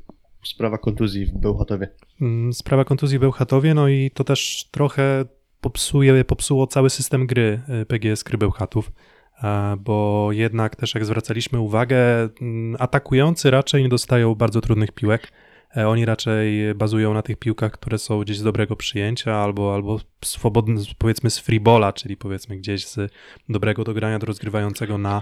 sprawa 0.43 0.77
kontuzji 0.77 1.25
w 1.25 1.37
Bełchatowie. 1.37 1.87
Mm, 2.21 2.53
Sprawa 2.53 2.85
kontuzji 2.85 3.17
w 3.17 3.21
Bełchatowie, 3.21 3.73
no 3.73 3.87
i 3.87 4.11
to 4.13 4.23
też 4.23 4.69
trochę 4.71 5.25
popsuje, 5.61 6.25
popsuło 6.25 6.67
cały 6.67 6.89
system 6.89 7.27
gry 7.27 7.61
y, 7.81 7.85
PGS 7.85 8.23
Kry 8.23 8.37
Bełchatów, 8.37 8.91
bo 9.79 10.29
jednak 10.31 10.75
też 10.75 10.95
jak 10.95 11.05
zwracaliśmy 11.05 11.59
uwagę, 11.59 12.29
mm, 12.41 12.75
atakujący 12.79 13.51
raczej 13.51 13.83
nie 13.83 13.89
dostają 13.89 14.35
bardzo 14.35 14.61
trudnych 14.61 14.91
piłek. 14.91 15.31
E, 15.77 15.87
Oni 15.87 16.05
raczej 16.05 16.75
bazują 16.75 17.13
na 17.13 17.21
tych 17.21 17.37
piłkach, 17.37 17.71
które 17.71 17.97
są 17.97 18.19
gdzieś 18.19 18.37
z 18.37 18.43
dobrego 18.43 18.75
przyjęcia 18.75 19.35
albo, 19.35 19.73
albo 19.73 19.99
swobodny, 20.25 20.81
powiedzmy 20.97 21.29
z 21.29 21.39
freebola, 21.39 21.93
czyli 21.93 22.17
powiedzmy 22.17 22.57
gdzieś 22.57 22.87
z 22.87 23.11
dobrego 23.49 23.83
dogrania 23.83 24.19
do 24.19 24.25
rozgrywającego 24.25 24.97
na, 24.97 25.21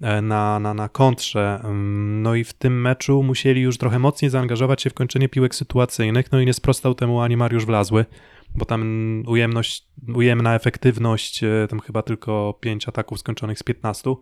e, 0.00 0.22
na, 0.22 0.58
na, 0.58 0.74
na 0.74 0.88
kontrze. 0.88 1.60
Ym, 1.64 2.22
No 2.22 2.34
i 2.34 2.44
w 2.44 2.52
tym 2.52 2.80
meczu 2.80 3.22
musieli 3.22 3.60
już 3.60 3.78
trochę 3.78 3.98
mocniej 3.98 4.30
zaangażować 4.30 4.82
się 4.82 4.90
w 4.90 4.94
kończenie 4.94 5.28
piłek 5.28 5.54
sytuacyjnych, 5.54 6.32
no 6.32 6.40
i 6.40 6.46
nie 6.46 6.54
sprostał 6.54 6.94
temu 6.94 7.20
ani 7.20 7.36
Mariusz 7.36 7.66
Wlazły, 7.66 8.04
bo 8.54 8.64
tam 8.64 9.22
ujemność, 9.26 9.86
ujemna 10.14 10.54
efektywność, 10.54 11.44
e, 11.44 11.66
tam 11.70 11.80
chyba 11.80 12.02
tylko 12.02 12.58
5 12.60 12.88
ataków 12.88 13.20
skończonych 13.20 13.58
z 13.58 13.62
15. 13.62 14.14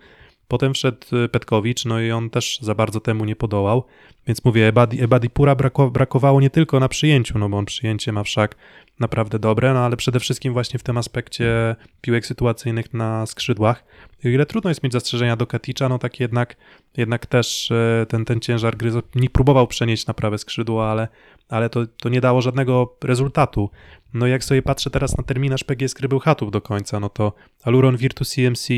Potem 0.48 0.74
wszedł 0.74 1.06
e, 1.24 1.28
Petkowicz, 1.28 1.84
no 1.84 2.00
i 2.00 2.10
on 2.10 2.30
też 2.30 2.58
za 2.62 2.74
bardzo 2.74 3.00
temu 3.00 3.24
nie 3.24 3.36
podołał. 3.36 3.84
Więc 4.26 4.44
mówię, 4.44 4.68
Ebadi, 4.68 5.02
Ebadipura 5.02 5.54
brako, 5.54 5.90
brakowało 5.90 6.40
nie 6.40 6.50
tylko 6.50 6.80
na 6.80 6.88
przyjęciu, 6.88 7.38
no 7.38 7.48
bo 7.48 7.56
on 7.58 7.64
przyjęcie 7.64 8.12
ma 8.12 8.22
wszak 8.22 8.56
naprawdę 9.00 9.38
dobre, 9.38 9.74
no 9.74 9.80
ale 9.80 9.96
przede 9.96 10.20
wszystkim 10.20 10.52
właśnie 10.52 10.78
w 10.78 10.82
tym 10.82 10.98
aspekcie 10.98 11.76
piłek 12.00 12.26
sytuacyjnych 12.26 12.94
na 12.94 13.26
skrzydłach. 13.26 13.84
I 14.24 14.28
ile 14.28 14.46
trudno 14.46 14.70
jest 14.70 14.82
mieć 14.82 14.92
zastrzeżenia 14.92 15.36
do 15.36 15.46
Katicza, 15.46 15.88
no 15.88 15.98
tak 15.98 16.20
jednak, 16.20 16.56
jednak 16.96 17.26
też 17.26 17.70
e, 17.70 18.06
ten, 18.08 18.24
ten 18.24 18.40
ciężar 18.40 18.76
gry 18.76 18.90
nie 19.14 19.30
próbował 19.30 19.66
przenieść 19.66 20.06
na 20.06 20.14
prawe 20.14 20.38
skrzydło, 20.38 20.90
ale, 20.90 21.08
ale 21.48 21.70
to, 21.70 21.86
to 21.86 22.08
nie 22.08 22.20
dało 22.20 22.42
żadnego 22.42 22.96
rezultatu. 23.04 23.70
No 24.14 24.26
jak 24.26 24.44
sobie 24.44 24.62
patrzę 24.62 24.90
teraz 24.90 25.16
na 25.16 25.24
terminarz 25.24 25.64
PGS 25.64 25.94
Krybełchatów 25.94 26.50
do 26.50 26.60
końca, 26.60 27.00
no 27.00 27.08
to 27.08 27.32
Aluron 27.62 27.96
Virtus 27.96 28.30
CMC 28.30 28.68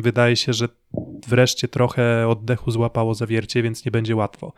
wydaje 0.00 0.36
się, 0.36 0.52
że 0.52 0.68
wreszcie 1.28 1.68
trochę 1.68 2.28
oddechu 2.28 2.70
złapało 2.70 3.14
zawiercie, 3.14 3.62
więc 3.62 3.84
nie 3.84 3.90
będzie 3.90 4.16
łatwo. 4.16 4.52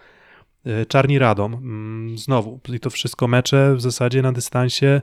E, 0.66 0.87
Czarni 0.87 1.19
Radom, 1.19 1.54
mm, 1.54 2.19
znowu, 2.19 2.61
i 2.75 2.81
to 2.81 2.90
wszystko 2.90 3.28
mecze 3.28 3.75
w 3.76 3.81
zasadzie 3.81 4.23
na 4.23 4.33
dystansie 4.33 5.02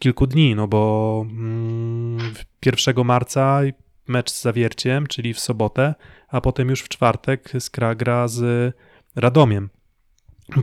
kilku 0.00 0.26
dni, 0.26 0.54
no 0.54 0.68
bo 0.68 1.26
mm, 1.30 2.34
1 2.66 3.04
marca 3.04 3.60
mecz 4.08 4.30
z 4.30 4.42
Zawierciem, 4.42 5.06
czyli 5.06 5.34
w 5.34 5.40
sobotę, 5.40 5.94
a 6.28 6.40
potem 6.40 6.68
już 6.68 6.80
w 6.82 6.88
czwartek 6.88 7.52
Skra 7.58 7.94
gra 7.94 8.28
z 8.28 8.74
Radomiem. 9.16 9.68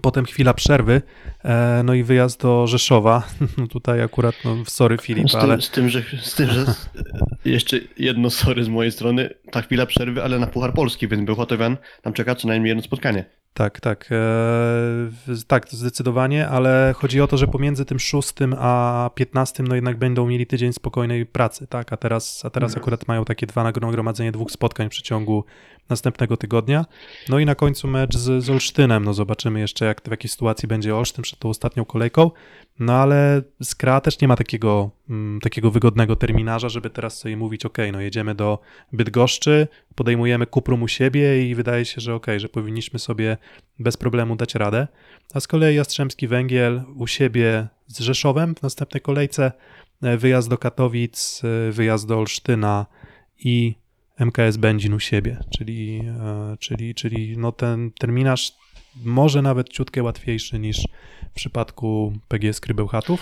Potem 0.02 0.26
chwila 0.26 0.54
przerwy, 0.54 1.02
e, 1.44 1.82
no 1.86 1.94
i 1.94 2.04
wyjazd 2.04 2.42
do 2.42 2.68
Rzeszowa. 2.68 3.24
No 3.58 3.68
tutaj 3.68 4.02
akurat, 4.02 4.36
no 4.46 4.58
sorry 4.66 4.98
Filip, 4.98 5.30
Z 5.30 5.32
tym, 5.32 5.42
ale 5.42 5.62
z 5.62 5.70
tym, 5.70 5.90
że, 5.90 6.04
z 6.22 6.36
tym, 6.36 6.50
że 6.50 6.66
jeszcze 7.46 7.80
jedno 7.98 8.30
sorry 8.30 8.64
z 8.64 8.70
mojej 8.70 8.92
strony, 8.92 9.30
ta 9.52 9.62
chwila 9.62 9.86
przerwy, 9.86 10.24
ale 10.24 10.40
na 10.40 10.48
Puchar 10.48 10.74
Polski, 10.74 11.08
więc 11.08 11.26
Bełchatowian 11.26 11.78
tam 12.02 12.14
czeka 12.14 12.36
co 12.36 12.48
najmniej 12.48 12.70
jedno 12.70 12.84
spotkanie. 12.84 13.26
Tak, 13.54 13.80
tak. 13.80 14.10
E, 14.12 15.36
tak, 15.48 15.68
zdecydowanie, 15.70 16.48
ale 16.48 16.94
chodzi 16.98 17.22
o 17.22 17.28
to, 17.28 17.38
że 17.38 17.48
pomiędzy 17.48 17.86
tym 17.86 18.00
6 18.00 18.34
a 18.58 19.10
15 19.16 19.64
no 19.64 19.76
jednak 19.76 19.98
będą 19.98 20.28
mieli 20.28 20.48
tydzień 20.48 20.74
spokojnej 20.74 21.26
pracy, 21.26 21.68
tak? 21.68 21.94
A 21.94 21.98
teraz, 21.98 22.46
a 22.46 22.50
teraz 22.50 22.78
akurat 22.78 23.08
mają 23.08 23.26
takie 23.26 23.48
dwa 23.48 23.64
nagromadzenie 23.64 24.32
dwóch 24.32 24.52
spotkań 24.52 24.88
w 24.88 24.92
przeciągu 24.92 25.46
następnego 25.90 26.38
tygodnia. 26.38 26.86
No 27.30 27.40
i 27.40 27.46
na 27.46 27.56
końcu 27.56 27.88
mecz 27.88 28.18
z, 28.18 28.44
z 28.44 28.50
Olsztynem. 28.50 29.06
No 29.06 29.14
zobaczymy 29.14 29.60
jeszcze, 29.60 29.86
jak 29.86 30.02
w 30.02 30.12
jakiej 30.12 30.30
sytuacji 30.30 30.68
będzie 30.68 30.96
Olsztyn 30.96 31.24
przed 31.24 31.40
tą 31.40 31.50
ostatnią 31.50 31.86
kolejką. 31.86 32.32
No 32.80 32.94
ale 32.94 33.42
Skra 33.64 34.02
też 34.02 34.22
nie 34.22 34.28
ma 34.28 34.36
takiego, 34.36 34.92
mm, 35.10 35.40
takiego 35.40 35.72
wygodnego 35.72 36.16
terminarza, 36.16 36.70
żeby 36.70 36.90
teraz 36.90 37.20
sobie 37.20 37.38
mówić, 37.38 37.66
ok, 37.66 37.78
no 37.92 38.02
jedziemy 38.02 38.36
do 38.36 38.60
Bydgoszczy, 38.94 39.68
podejmujemy 39.96 40.48
Kuprum 40.48 40.84
u 40.84 40.88
siebie 40.88 41.50
i 41.50 41.56
wydaje 41.56 41.86
się, 41.86 42.02
że 42.02 42.16
ok, 42.16 42.28
że 42.38 42.50
powinniśmy 42.50 43.00
sobie 43.00 43.38
bez 43.80 43.98
problemu 43.98 44.36
dać 44.36 44.56
radę. 44.56 44.88
A 45.34 45.40
z 45.40 45.48
kolei 45.48 45.76
Jastrzębski 45.76 46.28
Węgiel 46.28 46.84
u 46.96 47.08
siebie 47.08 47.68
z 47.88 48.00
Rzeszowem 48.00 48.56
w 48.56 48.62
następnej 48.62 49.02
kolejce, 49.02 49.52
e, 50.02 50.18
wyjazd 50.18 50.50
do 50.50 50.58
Katowic, 50.58 51.42
e, 51.44 51.72
wyjazd 51.72 52.08
do 52.08 52.18
Olsztyna 52.18 52.86
i 53.40 53.83
MKS 54.20 54.58
Będzin 54.58 54.94
u 54.94 55.00
siebie, 55.00 55.38
czyli, 55.58 56.02
e, 56.20 56.58
czyli, 56.60 56.96
czyli 56.96 57.38
no 57.38 57.52
ten 57.52 57.92
terminarz 57.92 58.52
może 59.04 59.42
nawet 59.42 59.70
ciutkę 59.70 60.04
łatwiejszy 60.04 60.60
niż 60.60 60.88
w 61.32 61.36
przypadku 61.36 62.14
PGS 62.28 62.60
Krybełchatów. 62.60 63.22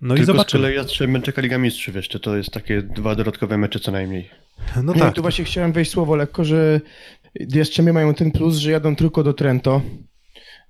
No 0.00 0.14
i 0.14 0.16
Tylko 0.16 0.32
z 0.32 0.36
zobaczymy. 0.36 0.62
kolei 0.62 0.76
Jastrzębiem 0.76 1.22
czeka 1.22 1.42
Liga 1.42 1.58
Mistrzów 1.58 1.94
jeszcze, 1.94 2.20
to 2.20 2.36
jest 2.36 2.50
takie 2.50 2.82
dwa 2.82 3.14
dodatkowe 3.14 3.58
mecze 3.58 3.80
co 3.80 3.92
najmniej. 3.92 4.30
No 4.82 4.94
nie, 4.94 5.00
tak, 5.00 5.14
tu 5.14 5.22
właśnie 5.22 5.44
chciałem 5.44 5.72
wejść 5.72 5.90
słowo 5.90 6.16
lekko, 6.16 6.44
że 6.44 6.80
Jastrzębie 7.34 7.92
mają 7.92 8.14
ten 8.14 8.30
plus, 8.30 8.56
że 8.56 8.70
jadą 8.70 8.96
tylko 8.96 9.22
do 9.22 9.32
Trento. 9.32 9.82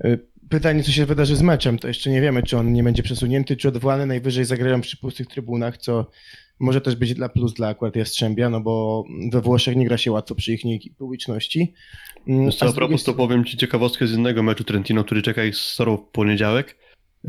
Y, 0.05 0.33
Pytanie, 0.49 0.83
co 0.83 0.93
się 0.93 1.07
wydarzy 1.07 1.37
z 1.37 1.43
meczem, 1.43 1.79
to 1.79 1.89
jeszcze 1.89 2.11
nie 2.11 2.21
wiemy, 2.21 2.43
czy 2.43 2.59
on 2.59 2.73
nie 2.73 2.83
będzie 2.83 3.03
przesunięty, 3.03 3.57
czy 3.57 3.69
odwołany, 3.69 4.07
najwyżej 4.07 4.45
zagrają 4.45 4.81
przy 4.81 4.97
pustych 4.97 5.27
trybunach, 5.27 5.79
co 5.79 6.11
może 6.61 6.81
też 6.81 6.97
być 6.97 7.15
dla 7.15 7.29
plus 7.29 7.55
dla 7.55 7.69
akurat 7.69 7.97
Jastrzębia, 7.97 8.51
no 8.51 8.61
bo 8.61 9.05
we 9.33 9.41
Włoszech 9.41 9.77
nie 9.77 9.87
gra 9.87 9.99
się 9.99 10.13
łatwo 10.13 10.35
przy 10.35 10.53
ich 10.53 10.63
publiczności. 10.99 11.75
Mm, 12.29 12.51
co, 12.51 12.67
a 12.67 12.69
a 12.69 12.73
drugiej 12.73 12.89
propos, 12.89 13.05
to 13.05 13.15
powiem 13.15 13.45
Ci 13.45 13.57
ciekawostkę 13.57 14.07
z 14.07 14.13
innego 14.13 14.43
meczu 14.43 14.65
Trentino, 14.65 15.05
który 15.05 15.23
czeka 15.23 15.45
ich 15.45 15.57
z 15.57 15.61
Sorą 15.61 15.97
w 15.97 16.11
poniedziałek. 16.11 16.79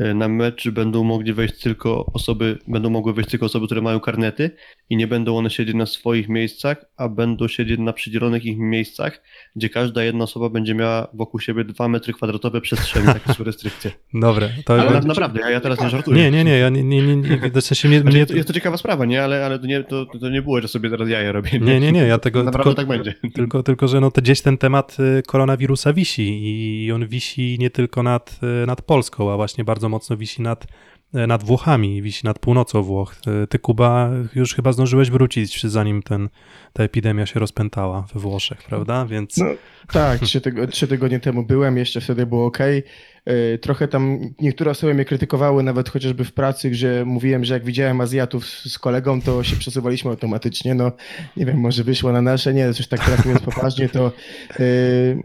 E, 0.00 0.14
Na 0.14 0.28
mecz 0.28 0.68
będą 0.68 1.04
mogli 1.04 1.32
wejść 1.32 1.60
tylko 1.60 2.06
osoby, 2.12 2.58
będą 2.68 2.90
mogły 2.90 3.14
wejść 3.14 3.30
tylko 3.30 3.46
osoby, 3.46 3.66
które 3.66 3.80
mają 3.80 4.00
karnety 4.00 4.50
i 4.90 4.96
nie 4.96 5.06
będą 5.06 5.36
one 5.36 5.50
siedzieć 5.50 5.74
na 5.74 5.86
swoich 5.86 6.28
miejscach, 6.28 6.84
a 6.96 7.08
będą 7.08 7.48
siedzieć 7.48 7.80
na 7.80 7.92
przydzielonych 7.92 8.44
ich 8.44 8.58
miejscach, 8.58 9.22
gdzie 9.56 9.68
każda 9.68 10.04
jedna 10.04 10.24
osoba 10.24 10.48
będzie 10.48 10.74
miała 10.74 11.08
wokół 11.14 11.40
siebie 11.40 11.64
2 11.64 11.88
metry 11.88 12.12
kwadratowe 12.12 12.60
przestrzeni, 12.60 13.06
takie 13.06 13.32
są 13.32 13.44
restrykcje. 13.44 13.90
dobre. 14.14 14.50
To 14.64 14.74
Ale 14.74 14.90
na, 14.90 15.00
naprawdę, 15.00 15.40
ja, 15.40 15.50
ja 15.50 15.60
teraz 15.60 15.80
nie 15.80 15.90
żartuję. 15.90 16.16
Nie, 16.16 16.30
nie, 16.30 16.44
nie, 16.44 16.58
ja 16.58 16.68
nie, 16.68 16.84
nie, 16.84 17.02
nie, 17.02 17.16
nie 17.16 17.50
w 17.50 17.64
sensie 17.64 17.88
nie, 17.88 18.00
Znaczy, 18.00 18.16
nie, 18.16 18.26
to, 18.26 18.34
jest 18.34 18.48
to 18.48 18.54
ciekawa 18.54 18.76
sprawa, 18.76 19.04
nie? 19.04 19.22
Ale, 19.22 19.46
ale 19.46 19.58
to, 19.58 19.66
nie, 19.66 19.84
to, 19.84 20.06
to 20.06 20.28
nie 20.28 20.42
było, 20.42 20.60
że 20.60 20.68
sobie 20.68 20.90
teraz 20.90 21.08
jaja 21.08 21.32
robię. 21.32 21.50
nie, 21.60 21.80
nie, 21.80 21.92
nie, 21.92 22.00
ja 22.00 22.18
tego 22.18 22.42
Naprawdę 22.44 22.70
tylko, 22.70 22.76
tak 22.76 22.88
będzie. 22.88 23.14
Tylko, 23.34 23.62
tylko, 23.62 23.88
że 23.88 24.00
no 24.00 24.10
to 24.10 24.20
gdzieś 24.20 24.40
ten 24.40 24.58
temat 24.58 24.96
y, 25.18 25.22
koronawirusa 25.22 25.92
wisi 25.92 26.40
i 26.86 26.92
on 26.92 27.06
wisi 27.06 27.56
nie 27.60 27.70
tylko 27.70 28.02
nad, 28.02 28.40
y, 28.62 28.66
nad 28.66 28.82
Polską, 28.82 29.32
a 29.32 29.36
właśnie 29.36 29.64
bardzo 29.64 29.83
mocno 29.88 30.16
wisi 30.16 30.42
nad, 30.42 30.66
y, 31.14 31.26
nad 31.26 31.44
Włochami, 31.44 32.02
wisi 32.02 32.26
nad 32.26 32.38
północą 32.38 32.82
Włoch. 32.82 33.14
Y, 33.44 33.46
Ty, 33.46 33.58
Kuba, 33.58 34.10
już 34.34 34.54
chyba 34.54 34.72
zdążyłeś 34.72 35.10
wrócić, 35.10 35.62
zanim 35.62 36.02
ten, 36.02 36.28
ta 36.72 36.82
epidemia 36.82 37.26
się 37.26 37.40
rozpętała 37.40 38.06
we 38.14 38.20
Włoszech, 38.20 38.62
prawda? 38.62 39.06
Więc 39.06 39.36
No, 39.36 39.46
tak, 39.92 40.20
trzy, 40.20 40.40
trzy 40.70 40.88
tygodnie 40.88 41.20
temu 41.20 41.44
byłem, 41.44 41.76
jeszcze 41.76 42.00
wtedy 42.00 42.26
było 42.26 42.46
ok. 42.46 42.58
Trochę 43.60 43.88
tam 43.88 44.18
niektóre 44.40 44.70
osoby 44.70 44.94
mnie 44.94 45.04
krytykowały, 45.04 45.62
nawet 45.62 45.88
chociażby 45.88 46.24
w 46.24 46.32
pracy, 46.32 46.70
gdzie 46.70 47.02
mówiłem, 47.06 47.44
że 47.44 47.54
jak 47.54 47.64
widziałem 47.64 48.00
Azjatów 48.00 48.46
z, 48.46 48.78
kolegą, 48.78 49.22
to 49.22 49.44
się 49.44 49.56
przesuwaliśmy 49.56 50.10
automatycznie. 50.10 50.74
No, 50.74 50.92
nie 51.36 51.46
wiem, 51.46 51.56
może 51.56 51.84
wyszło 51.84 52.12
na 52.12 52.22
nasze, 52.22 52.54
nie, 52.54 52.72
coś 52.74 52.88
tak 52.88 53.04
teraz 53.04 53.24
mówiąc 53.24 53.42
poważnie, 53.54 53.88
to 53.88 54.12
yy, 54.58 55.22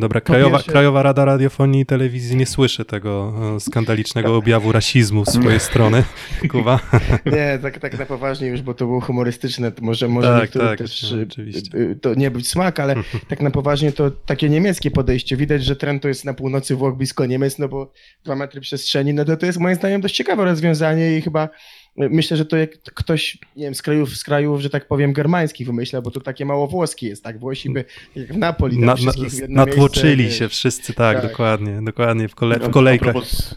dobra, 0.00 0.20
Krajowa, 0.20 0.58
pierwsze- 0.58 0.72
Krajowa 0.72 1.02
Rada 1.02 1.24
Radiofonii 1.24 1.80
i 1.82 1.86
Telewizji 1.86 2.36
nie 2.36 2.46
słyszy 2.46 2.84
tego 2.84 3.34
y, 3.56 3.60
skandalicznego 3.60 4.36
objawu 4.36 4.72
rasizmu 4.72 5.24
z 5.24 5.32
swojej 5.32 5.60
strony, 5.60 6.04
Kuba. 6.50 6.80
nie, 7.26 7.58
tak, 7.62 7.78
tak 7.78 7.98
na 7.98 8.06
poważnie 8.06 8.48
już, 8.48 8.62
bo 8.62 8.74
to 8.74 8.86
było 8.86 9.00
humorystyczne, 9.00 9.72
to 9.72 9.84
może, 9.84 10.08
może 10.08 10.28
Tak, 10.28 10.50
tak, 10.50 10.78
też 10.78 11.14
no, 11.32 11.78
to 12.00 12.14
nie 12.14 12.30
być 12.30 12.48
smak, 12.48 12.80
ale 12.80 12.94
tak 13.28 13.40
na 13.40 13.50
poważnie 13.50 13.92
to 13.92 14.10
takie 14.10 14.48
niemieckie 14.48 14.90
podejście. 14.90 15.36
Widać, 15.36 15.64
że 15.64 15.76
trend 15.76 16.02
to 16.02 16.08
jest 16.08 16.24
na 16.24 16.34
północy 16.34 16.76
Włoch, 16.76 16.96
blisko 16.96 17.26
Niemiec, 17.26 17.39
no 17.58 17.68
bo 17.68 17.92
dwa 18.24 18.36
metry 18.36 18.60
przestrzeni, 18.60 19.14
no 19.14 19.24
to 19.24 19.36
to 19.36 19.46
jest 19.46 19.58
moim 19.58 19.74
zdaniem 19.74 20.00
dość 20.00 20.16
ciekawe 20.16 20.44
rozwiązanie 20.44 21.16
i 21.18 21.22
chyba 21.22 21.44
y, 21.44 21.48
myślę, 22.10 22.36
że 22.36 22.44
to 22.44 22.56
jak 22.56 22.70
ktoś, 22.82 23.38
nie 23.56 23.64
wiem, 23.64 23.74
z 23.74 23.82
krajów, 23.82 24.16
z 24.16 24.24
krajów, 24.24 24.60
że 24.60 24.70
tak 24.70 24.88
powiem, 24.88 25.12
germańskich 25.12 25.66
wymyśla, 25.66 26.02
bo 26.02 26.10
to 26.10 26.20
takie 26.20 26.44
mało 26.44 26.66
włoskie 26.66 27.08
jest, 27.08 27.24
tak? 27.24 27.38
Włosi 27.38 27.70
by, 27.70 27.84
jak 28.16 28.32
w 28.32 28.36
Napoli, 28.36 28.76
tam 28.76 28.84
Na, 28.86 28.94
na, 29.48 29.64
natłoczyli 29.64 30.22
miejsce, 30.22 30.38
się 30.38 30.48
wszyscy, 30.48 30.94
tak, 30.94 31.20
Tak. 31.20 31.30
dokładnie, 31.30 31.80
dokładnie, 31.82 32.28
w, 32.28 32.34
kole, 32.34 32.58
w 32.58 32.64
A 32.64 32.68
kolejkach. 32.68 33.12
propos, 33.12 33.54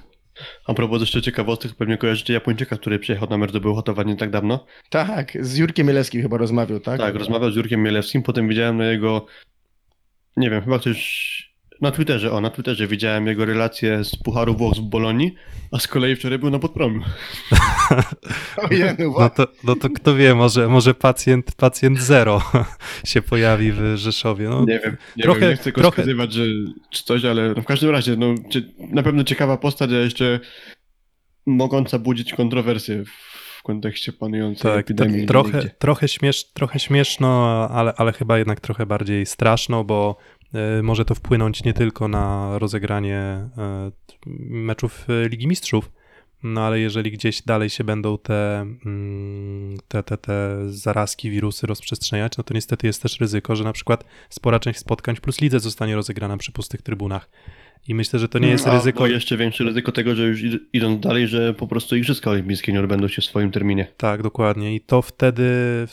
a 0.65 0.73
propos 0.73 0.99
jeszcze 1.01 1.21
ciekawostek, 1.21 1.75
pewnie 1.75 1.97
kojarzycie 1.97 2.33
Japończyka, 2.33 2.77
który 2.77 2.99
przyjechał 2.99 3.29
na 3.29 3.37
mecz 3.37 3.51
do 3.51 3.59
Bełchatowa 3.59 4.03
nie 4.03 4.15
tak 4.15 4.29
dawno. 4.29 4.65
Tak, 4.89 5.37
z 5.41 5.57
Jurkiem 5.57 5.87
Mielewskim 5.87 6.21
chyba 6.21 6.37
rozmawiał, 6.37 6.79
tak? 6.79 6.99
Tak, 6.99 7.15
rozmawiał 7.15 7.51
z 7.51 7.55
Jurkiem 7.55 7.83
Mielewskim, 7.83 8.23
potem 8.23 8.47
widziałem 8.47 8.77
na 8.77 8.85
jego, 8.85 9.25
nie 10.37 10.49
wiem, 10.49 10.61
chyba 10.63 10.79
ktoś 10.79 11.52
na 11.83 11.91
Twitterze, 11.91 12.31
o, 12.31 12.41
na 12.41 12.49
Twitterze 12.49 12.87
widziałem 12.87 13.27
jego 13.27 13.45
relację 13.45 14.03
z 14.03 14.15
Pucharu 14.15 14.55
Włoch 14.55 14.75
z 14.75 14.79
Bolonii, 14.79 15.35
a 15.71 15.79
z 15.79 15.87
kolei 15.87 16.15
wczoraj 16.15 16.39
był 16.39 16.49
na 16.49 16.59
podpromiu. 16.59 17.01
No, 18.99 19.19
No 19.19 19.29
to, 19.29 19.47
no 19.63 19.75
to 19.75 19.89
kto 19.89 20.15
wie, 20.15 20.35
może, 20.35 20.67
może 20.67 20.93
pacjent, 20.93 21.55
pacjent 21.55 21.99
zero 21.99 22.41
się 23.05 23.21
pojawi 23.21 23.71
w 23.71 23.81
Rzeszowie. 23.95 24.49
No, 24.49 24.65
Nie 24.65 24.79
wiem, 24.79 24.97
nie, 25.17 25.23
trochę- 25.23 25.39
wiem, 25.39 25.49
nie 25.49 25.55
chcę 25.55 25.71
go 25.71 25.81
trochę- 25.81 26.01
wskazywać, 26.01 26.33
że 26.33 26.43
czy 26.91 27.03
coś, 27.03 27.25
ale 27.25 27.53
no 27.53 27.61
w 27.61 27.65
każdym 27.65 27.89
razie, 27.89 28.15
no, 28.15 28.35
na 28.79 29.03
pewno 29.03 29.23
ciekawa 29.23 29.57
postać, 29.57 29.91
a 29.91 29.95
jeszcze 29.97 30.39
mogąca 31.45 31.99
budzić 31.99 32.33
kontrowersje 32.33 33.03
w 33.05 33.63
kontekście 33.63 34.13
panującej 34.13 34.71
tak, 34.71 34.79
epidemii. 34.79 35.21
to, 35.21 35.27
trochę, 35.27 35.69
trochę, 35.69 36.07
śmiesz, 36.07 36.51
trochę 36.53 36.79
śmieszno, 36.79 37.45
ale, 37.71 37.93
ale 37.97 38.13
chyba 38.13 38.37
jednak 38.37 38.59
trochę 38.61 38.85
bardziej 38.85 39.25
straszno, 39.25 39.83
bo 39.83 40.17
może 40.83 41.05
to 41.05 41.15
wpłynąć 41.15 41.63
nie 41.63 41.73
tylko 41.73 42.07
na 42.07 42.59
rozegranie 42.59 43.49
y, 44.27 44.29
meczów 44.49 45.09
y, 45.09 45.29
Ligi 45.29 45.47
Mistrzów, 45.47 45.91
no 46.43 46.61
ale 46.61 46.79
jeżeli 46.79 47.11
gdzieś 47.11 47.41
dalej 47.41 47.69
się 47.69 47.83
będą 47.83 48.17
te, 48.17 48.61
mm, 48.85 49.77
te, 49.87 50.03
te, 50.03 50.17
te 50.17 50.57
zarazki, 50.69 51.29
wirusy 51.29 51.67
rozprzestrzeniać, 51.67 52.37
no 52.37 52.43
to 52.43 52.53
niestety 52.53 52.87
jest 52.87 53.01
też 53.01 53.19
ryzyko, 53.19 53.55
że 53.55 53.63
na 53.63 53.73
przykład 53.73 54.03
spora 54.29 54.59
część 54.59 54.79
spotkań 54.79 55.15
Plus 55.15 55.41
Lidze 55.41 55.59
zostanie 55.59 55.95
rozegrana 55.95 56.37
przy 56.37 56.51
pustych 56.51 56.81
trybunach. 56.81 57.29
I 57.87 57.95
myślę, 57.95 58.19
że 58.19 58.29
to 58.29 58.39
nie 58.39 58.47
jest 58.47 58.67
Albo 58.67 58.77
ryzyko. 58.77 59.07
jeszcze 59.07 59.37
większe 59.37 59.63
ryzyko 59.63 59.91
tego, 59.91 60.15
że 60.15 60.23
już 60.23 60.41
id- 60.43 60.59
idąc 60.73 60.99
dalej, 60.99 61.27
że 61.27 61.53
po 61.53 61.67
prostu 61.67 61.95
Igrzyska 61.95 62.29
Olimpijskie 62.31 62.73
nie 62.73 62.79
odbędą 62.79 63.07
się 63.07 63.21
w 63.21 63.25
swoim 63.25 63.51
terminie. 63.51 63.87
Tak, 63.97 64.21
dokładnie. 64.23 64.75
I 64.75 64.81
to 64.81 65.01
wtedy, 65.01 65.43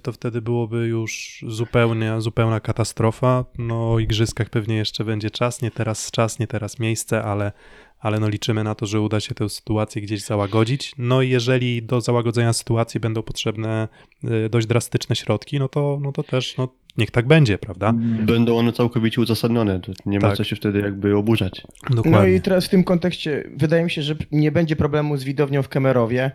to 0.02 0.12
wtedy 0.12 0.42
byłoby 0.42 0.86
już 0.86 1.44
zupełnie, 1.48 2.20
zupełna 2.20 2.60
katastrofa. 2.60 3.44
No, 3.58 3.92
o 3.92 3.98
igrzyskach 3.98 4.50
pewnie 4.50 4.76
jeszcze 4.76 5.04
będzie 5.04 5.30
czas, 5.30 5.62
nie 5.62 5.70
teraz 5.70 6.10
czas, 6.10 6.38
nie 6.38 6.46
teraz 6.46 6.78
miejsce, 6.78 7.22
ale, 7.22 7.52
ale 8.00 8.20
no 8.20 8.28
liczymy 8.28 8.64
na 8.64 8.74
to, 8.74 8.86
że 8.86 9.00
uda 9.00 9.20
się 9.20 9.34
tę 9.34 9.48
sytuację 9.48 10.02
gdzieś 10.02 10.22
załagodzić. 10.22 10.92
No 10.98 11.22
i 11.22 11.28
jeżeli 11.28 11.82
do 11.82 12.00
załagodzenia 12.00 12.52
sytuacji 12.52 13.00
będą 13.00 13.22
potrzebne 13.22 13.88
y, 14.24 14.48
dość 14.48 14.66
drastyczne 14.66 15.16
środki, 15.16 15.58
no 15.58 15.68
to, 15.68 15.98
no 16.02 16.12
to 16.12 16.22
też 16.22 16.56
no, 16.56 16.68
niech 16.96 17.10
tak 17.10 17.26
będzie, 17.26 17.58
prawda? 17.58 17.92
Będą 18.22 18.56
one 18.58 18.72
całkowicie 18.72 19.20
uzasadnione. 19.20 19.80
To 19.80 19.92
nie 20.06 20.18
ma 20.18 20.28
Tak. 20.28 20.36
co 20.36 20.44
się 20.44 20.56
wtedy 20.56 20.80
jakby 20.80 21.16
oburzać. 21.16 21.62
Dokładnie. 21.90 22.10
No 22.10 22.26
i 22.26 22.40
teraz 22.40 22.66
w 22.66 22.68
tym 22.68 22.84
kontekście 22.84 23.44
wydaje 23.56 23.84
mi 23.84 23.90
się, 23.90 24.02
że 24.02 24.14
nie 24.32 24.52
będzie 24.52 24.76
problemu 24.76 25.16
z 25.16 25.24
widownią 25.24 25.62
w 25.62 25.68
Kemerowie. 25.68 26.30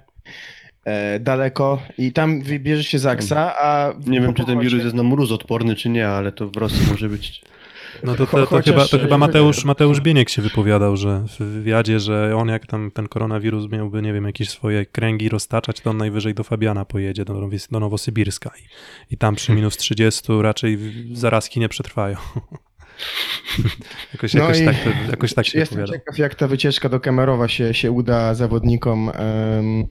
E, 0.85 1.19
daleko 1.19 1.81
i 1.97 2.11
tam 2.13 2.41
wybierze 2.41 2.83
się 2.83 2.99
Zaksa, 2.99 3.55
a 3.59 3.93
w- 3.99 4.07
Nie 4.09 4.21
wiem, 4.21 4.33
czy 4.33 4.45
ten 4.45 4.59
wirus 4.59 4.83
jest 4.83 4.95
na 4.95 5.03
mrózodporny, 5.03 5.75
czy 5.75 5.89
nie, 5.89 6.07
ale 6.07 6.31
to 6.31 6.49
w 6.49 6.57
Rosji 6.57 6.91
może 6.91 7.09
być. 7.09 7.41
No 8.03 8.15
to, 8.15 8.27
to, 8.27 8.47
to, 8.47 8.61
chyba, 8.61 8.87
to 8.87 8.99
chyba 8.99 9.17
Mateusz, 9.17 9.65
Mateusz 9.65 10.01
Bieniek 10.01 10.29
się 10.29 10.41
wypowiadał, 10.41 10.97
że 10.97 11.23
w 11.27 11.37
wywiadzie, 11.37 11.99
że 11.99 12.35
on 12.35 12.47
jak 12.47 12.67
tam 12.67 12.91
ten 12.91 13.07
koronawirus 13.07 13.71
miałby, 13.71 14.01
nie 14.01 14.13
wiem, 14.13 14.25
jakieś 14.25 14.49
swoje 14.49 14.85
kręgi 14.85 15.29
roztaczać, 15.29 15.81
to 15.81 15.89
on 15.89 15.97
najwyżej 15.97 16.33
do 16.33 16.43
Fabiana 16.43 16.85
pojedzie, 16.85 17.25
do, 17.25 17.49
do 17.71 17.79
Nowosybirska 17.79 18.51
i, 18.59 19.13
i 19.13 19.17
tam 19.17 19.35
przy 19.35 19.53
minus 19.53 19.77
30 19.77 20.23
raczej 20.41 20.77
zarazki 21.13 21.59
nie 21.59 21.69
przetrwają. 21.69 22.17
Jakoś, 24.13 24.33
No 24.33 24.41
jakoś, 24.41 24.65
tak, 24.65 24.75
to- 24.83 25.11
jakoś 25.11 25.33
tak 25.33 25.45
się 25.45 25.59
Jestem 25.59 25.77
opowiada. 25.79 25.99
ciekaw, 25.99 26.17
jak 26.17 26.35
ta 26.35 26.47
wycieczka 26.47 26.89
do 26.89 26.99
Kemerowa 26.99 27.47
się, 27.47 27.73
się 27.73 27.91
uda 27.91 28.33
zawodnikom 28.33 29.07
um, 29.07 29.85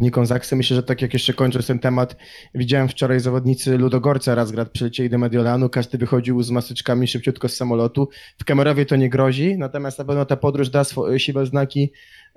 Nikon 0.00 0.26
Zaksy. 0.26 0.56
Myślę, 0.56 0.76
że 0.76 0.82
tak 0.82 1.02
jak 1.02 1.12
jeszcze 1.12 1.34
kończąc 1.34 1.66
ten 1.66 1.78
temat, 1.78 2.16
widziałem 2.54 2.88
wczoraj 2.88 3.20
zawodnicy 3.20 3.78
Ludogorca 3.78 4.34
Razgrad 4.34 4.70
przylecieli 4.70 5.10
do 5.10 5.18
Mediolanu, 5.18 5.68
każdy 5.68 5.98
wychodził 5.98 6.42
z 6.42 6.50
maseczkami 6.50 7.08
szybciutko 7.08 7.48
z 7.48 7.56
samolotu. 7.56 8.08
W 8.38 8.44
Kemerowie 8.44 8.86
to 8.86 8.96
nie 8.96 9.08
grozi, 9.10 9.58
natomiast 9.58 9.98
na 9.98 10.04
pewno 10.04 10.24
ta 10.24 10.36
podróż 10.36 10.68
da 10.68 10.82
siwe 11.16 11.46
znaki 11.46 11.92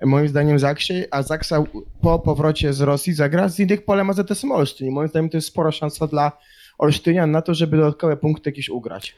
moim 0.05 0.27
zdaniem 0.27 0.59
Zaksie, 0.59 1.03
a 1.11 1.21
Zaksa 1.23 1.63
po 2.01 2.19
powrocie 2.19 2.73
z 2.73 2.81
Rosji 2.81 3.13
zagra 3.13 3.49
z 3.49 3.59
innych 3.59 3.85
polem 3.85 4.09
AZS 4.09 4.45
Olsztyn. 4.51 4.91
Moim 4.91 5.07
zdaniem 5.09 5.29
to 5.29 5.37
jest 5.37 5.47
spora 5.47 5.71
szansa 5.71 6.07
dla 6.07 6.31
Olsztynian 6.77 7.31
na 7.31 7.41
to, 7.41 7.53
żeby 7.53 7.77
dodatkowe 7.77 8.17
punkty 8.17 8.49
jakieś 8.49 8.69
ugrać. 8.69 9.15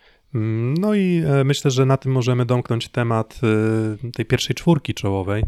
No 0.79 0.93
i 0.93 1.23
e, 1.27 1.43
myślę, 1.43 1.71
że 1.71 1.85
na 1.85 1.97
tym 1.97 2.11
możemy 2.11 2.45
domknąć 2.45 2.89
temat 2.89 3.39
e, 4.05 4.11
tej 4.11 4.25
pierwszej 4.25 4.55
czwórki 4.55 4.93
czołowej. 4.93 5.43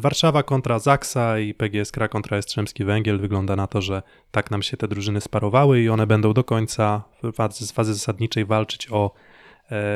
Warszawa 0.00 0.42
kontra 0.42 0.78
Zaksa 0.78 1.38
i 1.38 1.54
PGS 1.54 1.92
Kra 1.92 2.08
kontra 2.08 2.36
Jastrzębski 2.36 2.84
Węgiel. 2.84 3.18
Wygląda 3.18 3.56
na 3.56 3.66
to, 3.66 3.82
że 3.82 4.02
tak 4.30 4.50
nam 4.50 4.62
się 4.62 4.76
te 4.76 4.88
drużyny 4.88 5.20
sparowały 5.20 5.80
i 5.80 5.88
one 5.88 6.06
będą 6.06 6.32
do 6.32 6.44
końca 6.44 7.02
w 7.22 7.32
fazy, 7.32 7.66
z 7.66 7.72
fazy 7.72 7.94
zasadniczej 7.94 8.44
walczyć 8.44 8.88
o 8.90 9.14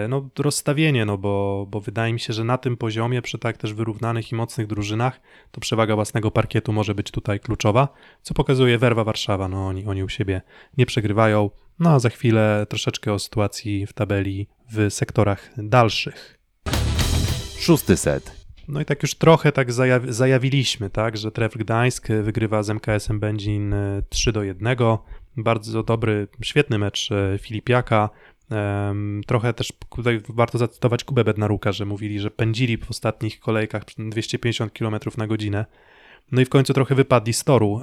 no, 0.09 0.29
rozstawienie, 0.39 1.05
no 1.05 1.19
bo, 1.19 1.67
bo 1.71 1.81
wydaje 1.81 2.13
mi 2.13 2.21
się, 2.21 2.33
że 2.33 2.45
na 2.45 2.59
tym 2.59 2.77
poziomie, 2.77 3.23
przy 3.23 3.39
tak 3.39 3.57
też 3.57 3.75
wyrównanych 3.75 4.33
i 4.33 4.35
mocnych 4.35 4.67
drużynach, 4.67 5.21
to 5.51 5.61
przewaga 5.61 5.95
własnego 5.95 6.31
parkietu 6.31 6.73
może 6.73 6.95
być 6.95 7.11
tutaj 7.11 7.41
kluczowa, 7.41 7.89
co 8.23 8.35
pokazuje 8.35 8.79
Werwa 8.79 9.05
Warszawa. 9.05 9.49
No, 9.49 9.67
oni, 9.67 9.87
oni 9.87 10.05
u 10.05 10.09
siebie 10.09 10.43
nie 10.79 10.87
przegrywają. 10.87 11.51
No 11.79 11.91
a 11.91 11.99
za 11.99 12.11
chwilę 12.11 12.67
troszeczkę 12.69 13.13
o 13.13 13.19
sytuacji 13.19 13.87
w 13.87 13.93
tabeli 13.93 14.49
w 14.73 14.93
sektorach 14.93 15.51
dalszych. 15.57 16.39
Szósty 17.59 17.97
set. 17.97 18.45
No 18.69 18.81
i 18.81 18.85
tak 18.85 19.03
już 19.03 19.15
trochę 19.15 19.53
tak 19.53 19.73
zajaw- 19.73 20.13
zajawiliśmy, 20.13 20.91
tak, 20.91 21.17
że 21.17 21.33
Tref 21.33 21.57
Gdańsk 21.57 22.09
wygrywa 22.23 22.63
z 22.63 22.71
MKS-em 22.71 23.21
Będzin 23.21 23.73
e, 23.73 24.03
3 24.09 24.33
do 24.33 24.43
1. 24.43 24.77
Bardzo 25.37 25.83
dobry, 25.83 26.29
świetny 26.43 26.79
mecz 26.79 27.13
e, 27.13 27.39
Filipiaka. 27.39 28.11
Trochę 29.27 29.53
też 29.53 29.73
tutaj 29.97 30.21
warto 30.29 30.59
zacytować 30.59 31.05
Kubę 31.05 31.25
Bednaruka, 31.25 31.73
że 31.73 31.87
mówili, 31.87 32.21
że 32.21 32.31
pędzili 32.31 32.79
w 32.79 32.91
ostatnich 32.91 33.41
kolejkach 33.41 33.83
250 33.99 34.73
km 34.73 34.95
na 35.17 35.27
godzinę. 35.27 35.65
No 36.33 36.41
i 36.41 36.45
w 36.45 36.49
końcu 36.49 36.73
trochę 36.75 36.95
wypadli 36.95 37.33
z 37.33 37.45
toru. 37.45 37.81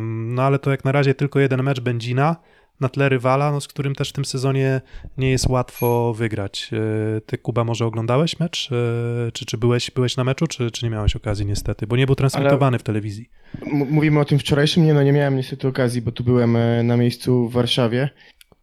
No 0.00 0.42
ale 0.42 0.58
to 0.58 0.70
jak 0.70 0.84
na 0.84 0.92
razie 0.92 1.14
tylko 1.14 1.40
jeden 1.40 1.62
mecz 1.62 1.80
Będzina 1.80 2.36
na 2.80 2.88
tle 2.88 3.08
rywala, 3.08 3.52
no, 3.52 3.60
z 3.60 3.68
którym 3.68 3.94
też 3.94 4.10
w 4.10 4.12
tym 4.12 4.24
sezonie 4.24 4.80
nie 5.18 5.30
jest 5.30 5.48
łatwo 5.48 6.14
wygrać. 6.14 6.70
E, 6.72 7.20
Ty, 7.20 7.38
Kuba, 7.38 7.64
może 7.64 7.86
oglądałeś 7.86 8.40
mecz? 8.40 8.70
E, 8.72 9.32
Czy, 9.32 9.46
czy 9.46 9.58
byłeś, 9.58 9.90
byłeś 9.90 10.16
na 10.16 10.24
meczu, 10.24 10.46
czy, 10.46 10.70
czy 10.70 10.84
nie 10.84 10.90
miałeś 10.90 11.16
okazji 11.16 11.46
niestety? 11.46 11.86
Bo 11.86 11.96
nie 11.96 12.06
był 12.06 12.14
transmitowany 12.14 12.78
w 12.78 12.82
telewizji. 12.82 13.30
Mówimy 13.72 14.20
o 14.20 14.24
tym 14.24 14.38
wczorajszym, 14.38 14.84
nie 14.84 14.94
no 14.94 15.02
nie 15.02 15.12
miałem 15.12 15.36
niestety 15.36 15.68
okazji, 15.68 16.02
bo 16.02 16.12
tu 16.12 16.24
byłem 16.24 16.56
e, 16.56 16.82
na 16.82 16.96
miejscu 16.96 17.48
w 17.48 17.52
Warszawie. 17.52 18.08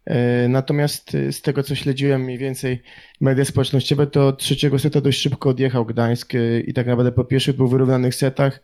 E, 0.06 0.48
Natomiast 0.48 1.16
e, 1.16 1.32
z 1.32 1.42
tego 1.42 1.64
co 1.64 1.76
śledziłem 1.76 2.22
mniej 2.22 2.38
więcej 2.38 2.82
media 3.22 3.46
społecznościowe, 3.46 4.08
to 4.08 4.34
trzeciego 4.34 4.80
seta 4.80 5.02
dość 5.02 5.22
szybko 5.22 5.50
odjechał 5.50 5.86
Gdańsk 5.86 6.36
e, 6.36 6.60
i 6.60 6.74
tak 6.74 6.88
naprawdę 6.88 7.12
po 7.12 7.26
pierwszych 7.26 7.56
dwóch 7.56 7.72
wyrównanych 7.72 8.16
setach, 8.16 8.62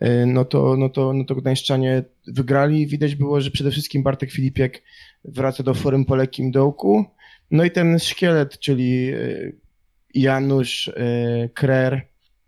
e, 0.00 0.26
no 0.26 0.44
to, 0.44 0.76
no 0.76 0.88
to, 0.88 1.12
no 1.12 1.24
to 1.24 1.34
Gdańszczanie 1.34 2.02
wygrali. 2.26 2.86
Widać 2.86 3.14
było, 3.14 3.40
że 3.40 3.50
przede 3.50 3.70
wszystkim 3.70 4.02
Bartek 4.02 4.30
Filipiek 4.30 4.82
wraca 5.24 5.62
do 5.62 5.74
formy 5.74 6.04
po 6.04 6.16
lekkim 6.16 6.50
dołku. 6.50 7.04
No 7.50 7.64
i 7.64 7.70
ten 7.70 7.98
szkielet, 7.98 8.58
czyli 8.58 9.12
Janusz, 10.14 10.90
Krer, 11.54 12.06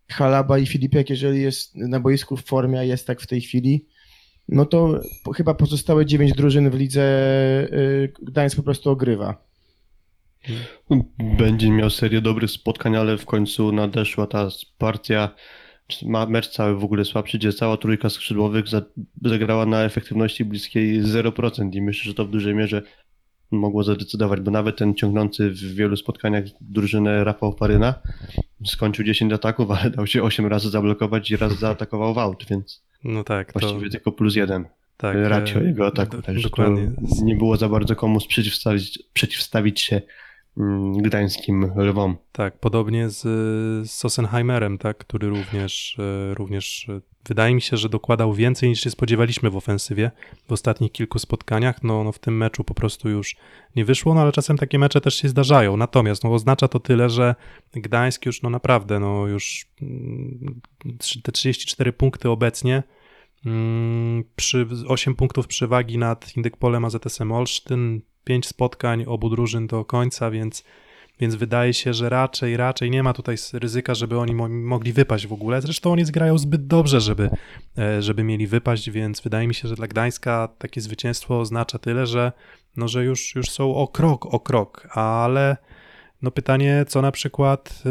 Halaba 0.09 0.59
i 0.59 0.67
Filipiak, 0.67 1.11
jeżeli 1.11 1.43
jest 1.43 1.77
na 1.77 2.01
boisku 2.01 2.37
w 2.37 2.45
formie, 2.45 2.79
a 2.79 2.83
jest 2.83 3.07
tak 3.07 3.21
w 3.21 3.27
tej 3.27 3.41
chwili, 3.41 3.87
no 4.49 4.67
to 4.67 5.01
chyba 5.37 5.55
pozostałe 5.55 6.07
dziewięć 6.07 6.33
drużyn 6.33 6.71
w 6.71 6.75
lidze 6.75 7.03
y, 7.73 8.13
Gdańsk 8.23 8.57
po 8.57 8.63
prostu 8.63 8.91
ogrywa. 8.91 9.45
Będzie 11.39 11.71
miał 11.71 11.91
serię 11.91 12.21
dobrych 12.21 12.51
spotkań, 12.51 12.97
ale 12.97 13.19
w 13.19 13.27
końcu 13.27 13.73
nadeszła 13.73 14.27
ta 14.27 14.49
partia, 14.79 15.35
ma 16.07 16.27
mecz 16.27 16.49
cały 16.51 16.77
w 16.77 16.85
ogóle 16.85 17.05
słabszy, 17.05 17.39
gdzie 17.39 17.53
cała 17.53 17.77
trójka 17.77 18.11
skrzydłowych 18.11 18.69
za- 18.69 18.83
zagrała 19.25 19.67
na 19.67 19.83
efektywności 19.83 20.45
bliskiej 20.45 21.03
0% 21.03 21.75
i 21.75 21.83
myślę, 21.83 22.05
że 22.05 22.15
to 22.15 22.25
w 22.27 22.31
dużej 22.31 22.55
mierze 22.55 22.83
mogło 23.51 23.83
zadecydować, 23.83 24.41
bo 24.41 24.51
nawet 24.51 24.77
ten 24.77 24.95
ciągnący 24.95 25.51
w 25.51 25.75
wielu 25.75 25.97
spotkaniach 25.97 26.45
drużynę 26.61 27.25
Rafał 27.25 27.55
Paryna 27.55 27.95
skończył 28.67 29.05
10 29.05 29.33
ataków, 29.33 29.71
ale 29.71 29.91
dał 29.91 30.07
się 30.07 30.23
8 30.23 30.47
razy 30.47 30.71
zablokować 30.71 31.31
i 31.31 31.37
raz 31.37 31.59
zaatakował 31.59 32.15
w 32.15 32.19
aut, 32.19 32.45
więc 32.51 32.85
No 33.05 33.25
tak, 33.25 33.53
to 33.53 33.61
właściwie 33.61 33.91
tylko 33.91 34.13
plus 34.13 34.37
jeden 34.37 34.65
tak, 34.97 35.17
ratio 35.23 35.61
e, 35.61 35.65
jego 35.65 35.87
ataku, 35.87 36.23
także 36.23 36.43
dokładnie. 36.43 36.93
to 37.19 37.25
nie 37.25 37.37
było 37.37 37.57
za 37.57 37.69
bardzo 37.69 37.97
komu 37.97 38.19
przeciwstawić, 38.29 38.99
przeciwstawić 39.13 39.81
się 39.81 40.03
gdańskim 40.97 41.73
lwom. 41.77 42.17
Tak, 42.33 42.59
podobnie 42.59 43.11
z, 43.11 43.21
z 43.89 43.91
Sossenheimerem, 43.91 44.79
tak, 44.79 44.99
który 44.99 45.29
również, 45.29 45.97
e, 45.99 46.35
również 46.35 46.89
e, 46.89 47.01
wydaje 47.29 47.55
mi 47.55 47.63
się, 47.63 47.77
że 47.77 47.89
dokładał 47.89 48.35
więcej 48.35 48.69
niż 48.69 48.81
się 48.81 48.91
spodziewaliśmy 48.91 49.51
w 49.51 49.57
ofensywie 49.57 50.11
w 50.49 50.53
ostatnich 50.53 50.93
kilku 50.93 51.19
spotkaniach. 51.19 51.83
No, 51.83 52.05
no 52.05 52.13
w 52.13 52.19
tym 52.19 52.37
meczu 52.37 52.65
po 52.65 52.75
prostu 52.75 53.09
już 53.09 53.37
nie 53.77 53.85
wyszło, 53.85 54.15
no 54.15 54.21
ale 54.21 54.33
czasem 54.33 54.59
takie 54.59 54.79
mecze 54.79 55.01
też 55.01 55.15
się 55.15 55.29
zdarzają. 55.29 55.77
Natomiast 55.77 56.25
no, 56.25 56.35
oznacza 56.35 56.69
to 56.69 56.81
tyle, 56.81 57.11
że 57.11 57.35
Gdańsk 57.73 58.27
już 58.27 58.43
no 58.43 58.51
naprawdę, 58.51 59.01
no 59.01 59.27
już 59.27 59.67
mm, 59.83 60.61
te 61.23 61.33
34 61.33 61.93
punkty 61.93 62.31
obecnie 62.31 62.83
mm, 63.47 64.25
przy 64.37 64.67
8 64.89 65.15
punktów 65.15 65.47
przewagi 65.47 65.99
nad 65.99 66.37
Indykpolem 66.37 66.85
AZS-em 66.85 67.33
Olsztyn, 67.33 68.01
5 68.25 68.47
spotkań 68.47 69.05
obu 69.07 69.31
drużyn 69.31 69.67
do 69.67 69.85
końca, 69.85 70.31
więc 70.31 70.65
więc 71.21 71.35
wydaje 71.35 71.75
się, 71.75 71.95
że 71.95 72.09
raczej, 72.09 72.57
raczej 72.57 72.91
nie 72.91 73.03
ma 73.03 73.13
tutaj 73.13 73.37
ryzyka, 73.53 73.95
żeby 73.95 74.19
oni 74.19 74.35
mo- 74.35 74.49
mogli 74.49 74.93
wypaść 74.93 75.27
w 75.27 75.33
ogóle. 75.33 75.63
Zresztą 75.63 75.93
oni 75.93 76.05
zgrają 76.05 76.39
zbyt 76.39 76.67
dobrze, 76.67 77.01
żeby, 77.01 77.31
e, 77.79 78.03
żeby 78.03 78.25
mieli 78.25 78.47
wypaść, 78.47 78.91
więc 78.91 79.21
wydaje 79.21 79.49
mi 79.49 79.55
się, 79.55 79.69
że 79.69 79.75
dla 79.75 79.87
Gdańska 79.87 80.49
takie 80.59 80.81
zwycięstwo 80.81 81.41
oznacza 81.41 81.79
tyle, 81.79 82.07
że, 82.07 82.33
no, 82.77 82.89
że 82.89 83.05
już, 83.05 83.35
już 83.35 83.51
są 83.51 83.75
o 83.75 83.89
krok, 83.89 84.35
o 84.35 84.41
krok, 84.41 84.89
ale 84.91 85.57
no 86.23 86.31
pytanie, 86.31 86.85
co 86.89 87.03
na 87.03 87.13
przykład 87.13 87.83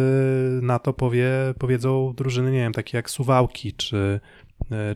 y, 0.59 0.61
na 0.61 0.79
to 0.79 0.93
powie, 0.93 1.29
powiedzą 1.59 2.13
drużyny, 2.17 2.51
nie 2.51 2.59
wiem, 2.59 2.73
takie 2.73 2.97
jak 2.97 3.09
Suwałki, 3.09 3.73
czy, 3.73 4.19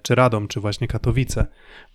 czy 0.01 0.15
Radom, 0.15 0.47
czy 0.47 0.60
właśnie 0.60 0.88
Katowice. 0.88 1.45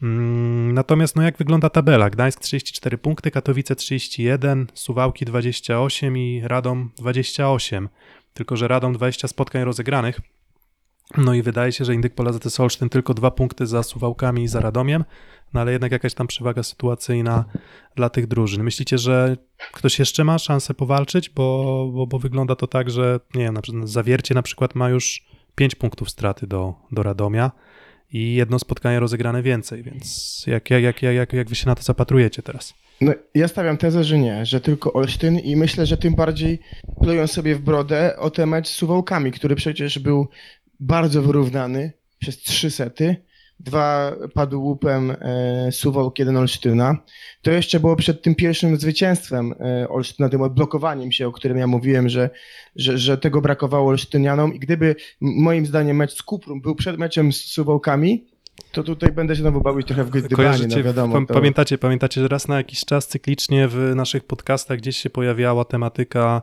Mm, 0.02 0.74
Natomiast 0.74 1.16
no 1.16 1.22
jak 1.22 1.36
wygląda 1.36 1.70
tabela? 1.70 2.10
Gdańsk 2.10 2.40
34 2.40 2.98
punkty, 2.98 3.30
Katowice 3.30 3.76
31, 3.76 4.66
Suwałki 4.74 5.24
28 5.24 6.18
i 6.18 6.42
Radom 6.44 6.90
28. 6.98 7.88
Tylko, 8.34 8.56
że 8.56 8.68
Radom 8.68 8.92
20 8.92 9.28
spotkań 9.28 9.64
rozegranych. 9.64 10.20
No 11.16 11.34
i 11.34 11.42
wydaje 11.42 11.72
się, 11.72 11.84
że 11.84 11.94
Indyk 11.94 12.14
Pola 12.14 12.32
ZS 12.32 12.60
Olsztyn 12.60 12.88
tylko 12.88 13.14
dwa 13.14 13.30
punkty 13.30 13.66
za 13.66 13.82
Suwałkami 13.82 14.42
i 14.42 14.48
za 14.48 14.60
Radomiem, 14.60 15.04
no 15.54 15.60
ale 15.60 15.72
jednak 15.72 15.92
jakaś 15.92 16.14
tam 16.14 16.26
przewaga 16.26 16.62
sytuacyjna 16.62 17.44
dla 17.96 18.08
tych 18.10 18.26
drużyn. 18.26 18.62
Myślicie, 18.62 18.98
że 18.98 19.36
ktoś 19.72 19.98
jeszcze 19.98 20.24
ma 20.24 20.38
szansę 20.38 20.74
powalczyć? 20.74 21.30
Bo, 21.30 21.90
bo, 21.94 22.06
bo 22.06 22.18
wygląda 22.18 22.56
to 22.56 22.66
tak, 22.66 22.90
że 22.90 23.20
nie 23.34 23.44
wiem, 23.44 23.54
na 23.54 23.62
przykład 23.62 23.88
Zawiercie 23.88 24.34
na 24.34 24.42
przykład 24.42 24.74
ma 24.74 24.88
już 24.88 25.24
5 25.54 25.74
punktów 25.74 26.10
straty 26.10 26.46
do, 26.46 26.74
do 26.92 27.02
Radomia 27.02 27.50
i 28.12 28.34
jedno 28.34 28.58
spotkanie 28.58 29.00
rozegrane 29.00 29.42
więcej, 29.42 29.82
więc 29.82 30.44
jak, 30.46 30.70
jak, 30.70 30.82
jak, 30.82 31.02
jak, 31.02 31.32
jak 31.32 31.48
wy 31.48 31.54
się 31.54 31.66
na 31.66 31.74
to 31.74 31.82
zapatrujecie 31.82 32.42
teraz? 32.42 32.74
No, 33.00 33.12
ja 33.34 33.48
stawiam 33.48 33.76
tezę, 33.76 34.04
że 34.04 34.18
nie, 34.18 34.46
że 34.46 34.60
tylko 34.60 34.92
Olsztyn 34.92 35.38
i 35.38 35.56
myślę, 35.56 35.86
że 35.86 35.96
tym 35.96 36.14
bardziej 36.14 36.58
plują 37.02 37.26
sobie 37.26 37.54
w 37.54 37.60
brodę 37.60 38.16
o 38.18 38.30
ten 38.30 38.48
mecz 38.48 38.68
z 38.68 38.72
Suwałkami, 38.72 39.32
który 39.32 39.56
przecież 39.56 39.98
był 39.98 40.28
bardzo 40.80 41.22
wyrównany 41.22 41.92
przez 42.18 42.38
trzy 42.38 42.70
sety. 42.70 43.16
Dwa 43.64 44.12
padł 44.34 44.62
łupem 44.62 45.10
e, 45.10 45.72
Suwałk, 45.72 46.18
jeden 46.18 46.36
Olsztyna. 46.36 46.96
To 47.42 47.50
jeszcze 47.50 47.80
było 47.80 47.96
przed 47.96 48.22
tym 48.22 48.34
pierwszym 48.34 48.76
zwycięstwem 48.76 49.54
e, 49.60 49.88
Olsztyna, 49.88 50.28
tym 50.28 50.42
odblokowaniem 50.42 51.12
się, 51.12 51.28
o 51.28 51.32
którym 51.32 51.58
ja 51.58 51.66
mówiłem, 51.66 52.08
że, 52.08 52.30
że, 52.76 52.98
że 52.98 53.18
tego 53.18 53.40
brakowało 53.40 53.88
Olsztynianom 53.88 54.54
i 54.54 54.58
gdyby 54.58 54.96
moim 55.20 55.66
zdaniem 55.66 55.96
mecz 55.96 56.14
z 56.14 56.22
Kuprum 56.22 56.60
był 56.60 56.74
przed 56.74 56.98
meczem 56.98 57.32
z 57.32 57.36
Suwałkami, 57.36 58.26
to 58.72 58.82
tutaj 58.82 59.12
będę 59.12 59.36
się 59.36 59.42
znowu 59.42 59.60
bawić 59.60 59.86
trochę 59.86 60.04
w 60.04 60.10
gdybanie, 60.10 60.66
no 60.76 60.82
wiadomo. 60.82 61.14
pam- 61.14 61.26
to... 61.26 61.34
pamiętacie, 61.34 61.78
pamiętacie, 61.78 62.20
że 62.20 62.28
raz 62.28 62.48
na 62.48 62.56
jakiś 62.56 62.84
czas 62.84 63.08
cyklicznie 63.08 63.68
w 63.68 63.92
naszych 63.94 64.24
podcastach 64.24 64.78
gdzieś 64.78 64.96
się 64.96 65.10
pojawiała 65.10 65.64
tematyka 65.64 66.42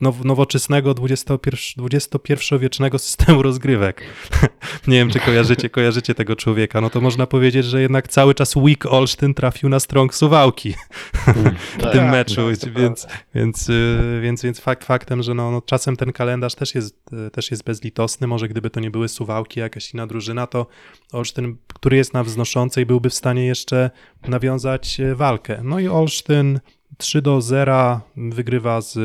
now- 0.00 0.24
nowoczesnego 0.24 0.92
21-wiecznego 0.92 2.98
systemu 2.98 3.42
rozgrywek. 3.42 4.02
Nie 4.88 4.96
wiem, 4.96 5.10
czy 5.10 5.20
kojarzycie, 5.20 5.70
kojarzycie 5.70 6.14
tego 6.14 6.36
człowieka. 6.36 6.80
No 6.80 6.90
to 6.90 7.00
można 7.00 7.26
powiedzieć, 7.26 7.66
że 7.66 7.80
jednak 7.80 8.08
cały 8.08 8.34
czas 8.34 8.54
Weak 8.54 8.86
Olsztyn 8.86 9.34
trafił 9.34 9.68
na 9.68 9.80
strong 9.80 10.14
Suwałki 10.14 10.74
w 11.12 11.34
Tak. 11.82 11.92
tym 11.92 12.00
Tak, 12.00 12.10
meczu, 12.10 12.50
tak, 12.50 12.60
to 12.60 12.80
więc, 12.80 13.06
więc, 13.34 13.68
y, 13.68 14.20
więc, 14.22 14.42
więc 14.42 14.60
fakt 14.60 14.84
faktem, 14.84 15.22
że 15.22 15.34
no, 15.34 15.50
no, 15.50 15.62
czasem 15.62 15.96
ten 15.96 16.12
kalendarz 16.12 16.54
też 16.54 16.74
jest, 16.74 16.96
y, 17.26 17.30
też 17.30 17.50
jest 17.50 17.64
bezlitosny. 17.64 18.26
Może 18.26 18.48
gdyby 18.48 18.70
to 18.70 18.80
nie 18.80 18.90
były 18.90 19.08
Suwałki, 19.08 19.60
jakaś 19.60 19.94
inna 19.94 20.06
drużyna, 20.06 20.46
to 20.46 20.66
Olsztyn, 21.12 21.56
który 21.74 21.96
jest 21.96 22.14
na 22.14 22.24
wznoszącej, 22.24 22.86
byłby 22.86 23.10
w 23.10 23.14
stanie 23.14 23.46
jeszcze 23.46 23.90
nawiązać 24.28 25.00
y, 25.00 25.14
walkę. 25.14 25.60
No 25.64 25.80
i 25.80 25.88
Olsztyn 25.88 26.60
3 26.98 27.22
do 27.22 27.40
0 27.40 28.00
wygrywa 28.16 28.80
z 28.80 28.98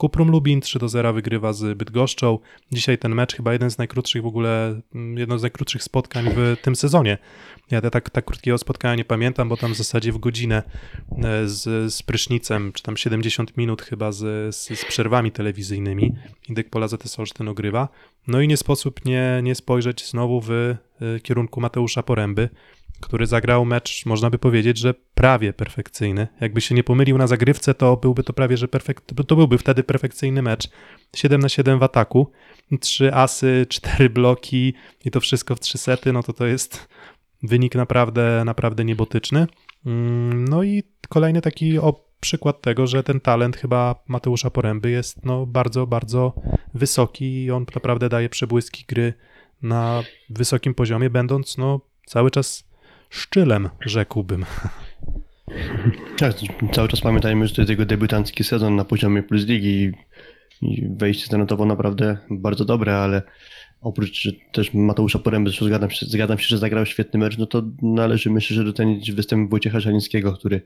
Kuprum 0.00 0.30
Lubin, 0.30 0.60
3 0.60 0.78
do 0.78 0.88
0 0.88 1.12
wygrywa 1.12 1.52
z 1.52 1.78
Bydgoszczą. 1.78 2.38
Dzisiaj 2.72 2.98
ten 2.98 3.14
mecz 3.14 3.36
chyba 3.36 3.52
jeden 3.52 3.70
z 3.70 3.78
najkrótszych 3.78 4.22
w 4.22 4.26
ogóle, 4.26 4.80
mm, 4.94 5.18
jedno 5.18 5.38
z 5.38 5.42
najkrótszych 5.42 5.82
spotkań 5.82 6.24
w 6.36 6.56
tym 6.62 6.76
sezonie. 6.76 7.18
Ja 7.70 7.80
tak, 7.80 8.10
tak 8.10 8.24
krótkiego 8.24 8.58
spotkania 8.58 8.94
nie 8.94 9.04
pamiętam, 9.04 9.48
bo 9.48 9.56
tam 9.56 9.74
w 9.74 9.76
zasadzie 9.76 10.12
w 10.12 10.18
godzinę 10.18 10.62
e, 11.24 11.48
z, 11.48 11.94
z 11.94 12.02
prysznicem, 12.02 12.72
czy 12.72 12.82
tam 12.82 12.96
70 12.96 13.56
minut 13.56 13.82
chyba 13.82 14.12
z, 14.12 14.54
z, 14.54 14.78
z 14.78 14.84
przerwami 14.84 15.32
telewizyjnymi. 15.32 16.14
Indyk 16.48 16.70
Pola 16.70 16.88
ZS 16.88 17.18
Olsztyn 17.18 17.48
ogrywa. 17.48 17.88
No 18.26 18.40
i 18.40 18.48
nie 18.48 18.56
sposób 18.56 19.04
nie, 19.04 19.40
nie 19.42 19.54
spojrzeć 19.54 20.10
znowu 20.10 20.40
w 20.40 20.50
e, 20.50 20.76
kierunku 21.22 21.60
Mateusza 21.60 22.02
Poręby, 22.02 22.48
który 23.00 23.26
zagrał 23.26 23.64
mecz, 23.64 24.06
można 24.06 24.30
by 24.30 24.38
powiedzieć, 24.38 24.78
że 24.78 24.94
prawie 25.14 25.52
perfekcyjny. 25.52 26.28
Jakby 26.40 26.60
się 26.60 26.74
nie 26.74 26.84
pomylił 26.84 27.18
na 27.18 27.26
zagrywce, 27.26 27.74
to 27.74 27.96
byłby 27.96 28.22
to 28.22 28.32
prawie, 28.32 28.56
że 28.56 28.68
perfekt, 28.68 29.24
to 29.26 29.36
byłby 29.36 29.58
wtedy 29.58 29.82
perfekcyjny 29.82 30.42
mecz. 30.42 30.68
7 31.16 31.40
na 31.40 31.48
7 31.48 31.78
w 31.78 31.82
ataku, 31.82 32.32
3 32.80 33.14
asy, 33.14 33.66
4 33.68 34.10
bloki 34.10 34.74
i 35.04 35.10
to 35.10 35.20
wszystko 35.20 35.54
w 35.54 35.60
3 35.60 35.78
sety, 35.78 36.12
no 36.12 36.22
to 36.22 36.32
to 36.32 36.46
jest 36.46 36.88
wynik 37.42 37.74
naprawdę, 37.74 38.42
naprawdę 38.44 38.84
niebotyczny. 38.84 39.46
Mm, 39.86 40.44
No 40.48 40.62
i 40.62 40.82
kolejny 41.08 41.40
taki 41.40 41.78
przykład 42.20 42.60
tego, 42.60 42.86
że 42.86 43.02
ten 43.02 43.20
talent 43.20 43.56
chyba 43.56 43.94
Mateusza 44.08 44.50
Poręby 44.50 44.90
jest 44.90 45.24
no, 45.24 45.46
bardzo, 45.46 45.86
bardzo 45.86 46.34
wysoki 46.74 47.44
i 47.44 47.50
on 47.50 47.66
naprawdę 47.74 48.08
daje 48.08 48.28
przebłyski 48.28 48.84
gry 48.88 49.14
na 49.62 50.02
wysokim 50.30 50.74
poziomie, 50.74 51.10
będąc 51.10 51.58
no, 51.58 51.80
cały 52.06 52.30
czas 52.30 52.69
szczylem, 53.10 53.68
rzekłbym. 53.80 54.44
Tak, 56.16 56.34
cały 56.72 56.88
czas 56.88 57.00
pamiętajmy, 57.00 57.48
że 57.48 57.54
to 57.54 57.60
jest 57.60 57.70
jego 57.70 57.86
debiutancki 57.86 58.44
sezon 58.44 58.76
na 58.76 58.84
poziomie 58.84 59.22
Plus 59.22 59.46
Ligi 59.46 59.92
i, 60.62 60.88
wejście 60.96 61.26
stanotowo 61.26 61.66
naprawdę 61.66 62.18
bardzo 62.30 62.64
dobre, 62.64 62.96
ale 62.96 63.22
oprócz 63.80 64.28
też 64.52 64.74
Mateusza 64.74 65.18
Poręby, 65.18 65.50
zresztą 65.50 65.66
zgadzam 65.66 65.90
się, 65.90 66.06
zgadzam 66.06 66.38
się, 66.38 66.46
że 66.48 66.58
zagrał 66.58 66.86
świetny 66.86 67.20
mecz, 67.20 67.38
no 67.38 67.46
to 67.46 67.62
należy 67.82 68.30
myślę, 68.30 68.56
że 68.56 68.64
docenić 68.64 69.12
występ 69.12 69.50
Wojciecha 69.50 69.80
Szalińskiego, 69.80 70.32
który 70.32 70.62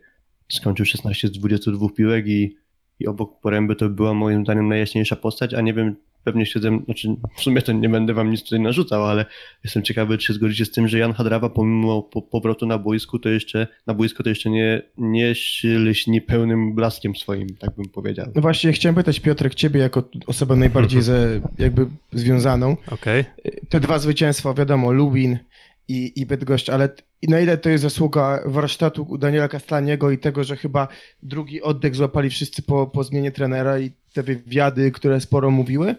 skończył 0.48 0.86
16 0.86 1.28
z 1.28 1.32
22 1.32 1.88
piłek 1.96 2.26
i, 2.26 2.56
i 3.00 3.06
obok 3.06 3.40
Poręby 3.40 3.76
to 3.76 3.88
była 3.88 4.14
moim 4.14 4.44
zdaniem 4.44 4.68
najjaśniejsza 4.68 5.16
postać, 5.16 5.54
a 5.54 5.60
nie 5.60 5.74
wiem, 5.74 5.96
pewnie 6.24 6.46
się 6.46 6.60
ze 6.60 6.70
mną, 6.70 6.84
znaczy 6.84 7.08
w 7.36 7.42
sumie 7.42 7.62
to 7.62 7.72
nie 7.72 7.88
będę 7.88 8.14
wam 8.14 8.30
nic 8.30 8.42
tutaj 8.42 8.60
narzucał, 8.60 9.04
ale 9.04 9.26
jestem 9.64 9.82
ciekawy, 9.82 10.18
czy 10.18 10.26
się 10.26 10.32
zgodzicie 10.32 10.64
z 10.64 10.70
tym, 10.70 10.88
że 10.88 10.98
Jan 10.98 11.12
Hadrawa 11.12 11.50
pomimo 11.50 12.02
po, 12.02 12.22
powrotu 12.22 12.66
na 12.66 12.78
boisku 12.78 13.18
to 13.18 13.28
jeszcze, 13.28 13.66
na 13.86 13.94
boisko 13.94 14.22
to 14.22 14.28
jeszcze 14.28 14.50
nie, 14.50 14.82
nie 14.98 15.34
lśni 15.64 16.20
pełnym 16.20 16.74
blaskiem 16.74 17.16
swoim, 17.16 17.48
tak 17.58 17.70
bym 17.76 17.88
powiedział. 17.88 18.26
No 18.34 18.42
właśnie, 18.42 18.72
chciałem 18.72 18.94
pytać 18.94 19.20
Piotrek, 19.20 19.54
ciebie 19.54 19.80
jako 19.80 20.08
osobę 20.26 20.56
najbardziej 20.56 21.02
ze, 21.12 21.40
jakby 21.58 21.86
związaną. 22.12 22.76
Okej. 22.90 23.24
Te 23.68 23.80
dwa 23.80 23.98
zwycięstwa, 23.98 24.54
wiadomo, 24.54 24.92
Lubin 24.92 25.38
i, 25.88 26.12
i 26.16 26.26
Bydgoszcz, 26.26 26.68
ale 26.68 26.88
na 27.28 27.40
ile 27.40 27.58
to 27.58 27.70
jest 27.70 27.82
zasługa 27.82 28.42
warsztatu 28.46 29.18
Daniela 29.18 29.48
Castellaniego 29.48 30.10
i 30.10 30.18
tego, 30.18 30.44
że 30.44 30.56
chyba 30.56 30.88
drugi 31.22 31.62
oddech 31.62 31.96
złapali 31.96 32.30
wszyscy 32.30 32.62
po, 32.62 32.86
po 32.86 33.04
zmianie 33.04 33.32
trenera 33.32 33.78
i 33.78 33.90
te 34.12 34.22
wywiady, 34.22 34.90
które 34.90 35.20
sporo 35.20 35.50
mówiły, 35.50 35.94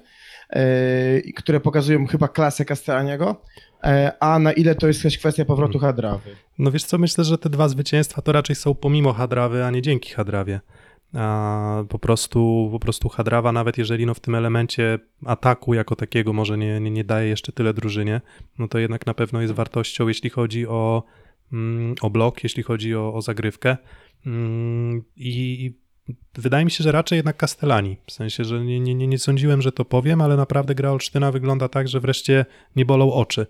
które 1.35 1.59
pokazują 1.59 2.07
chyba 2.07 2.27
klasę 2.27 2.65
Castellaniego, 2.65 3.41
e, 3.83 4.11
a 4.19 4.39
na 4.39 4.51
ile 4.51 4.75
to 4.75 4.87
jest 4.87 5.03
też 5.03 5.17
kwestia 5.17 5.45
powrotu 5.45 5.79
Hadrawy. 5.79 6.35
No 6.59 6.71
wiesz 6.71 6.83
co, 6.83 6.97
myślę, 6.97 7.23
że 7.23 7.37
te 7.37 7.49
dwa 7.49 7.67
zwycięstwa 7.69 8.21
to 8.21 8.31
raczej 8.31 8.55
są 8.55 8.75
pomimo 8.75 9.13
Hadrawy, 9.13 9.65
a 9.65 9.71
nie 9.71 9.81
dzięki 9.81 10.13
Hadrawie. 10.13 10.59
A 11.13 11.83
po 11.89 11.99
prostu, 11.99 12.69
po 12.71 12.79
prostu 12.79 13.09
Hadrawa, 13.09 13.51
nawet 13.51 13.77
jeżeli 13.77 14.05
no 14.05 14.13
w 14.13 14.19
tym 14.19 14.35
elemencie 14.35 14.99
ataku 15.25 15.73
jako 15.73 15.95
takiego 15.95 16.33
może 16.33 16.57
nie, 16.57 16.79
nie, 16.79 16.91
nie 16.91 17.03
daje 17.03 17.29
jeszcze 17.29 17.51
tyle 17.51 17.73
drużynie, 17.73 18.21
no 18.59 18.67
to 18.67 18.79
jednak 18.79 19.05
na 19.05 19.13
pewno 19.13 19.41
jest 19.41 19.53
wartością, 19.53 20.07
jeśli 20.07 20.29
chodzi 20.29 20.67
o, 20.67 21.03
mm, 21.53 21.95
o 22.01 22.09
blok, 22.09 22.43
jeśli 22.43 22.63
chodzi 22.63 22.95
o, 22.95 23.13
o 23.13 23.21
zagrywkę. 23.21 23.77
Mm, 24.25 25.03
I 25.15 25.73
wydaje 26.35 26.65
mi 26.65 26.71
się, 26.71 26.83
że 26.83 26.91
raczej 26.91 27.15
jednak 27.15 27.37
Castellani. 27.37 27.97
W 28.07 28.11
sensie, 28.11 28.43
że 28.43 28.65
nie, 28.65 28.79
nie, 28.79 29.07
nie, 29.07 29.19
sądziłem, 29.19 29.61
że 29.61 29.71
to 29.71 29.85
powiem, 29.85 30.21
ale 30.21 30.37
naprawdę 30.37 30.75
gra 30.75 30.91
Olsztyna 30.91 31.31
wygląda 31.31 31.67
tak, 31.67 31.87
że 31.87 31.99
wreszcie 31.99 32.45
nie 32.75 32.85
bolą 32.85 33.13
oczy. 33.13 33.47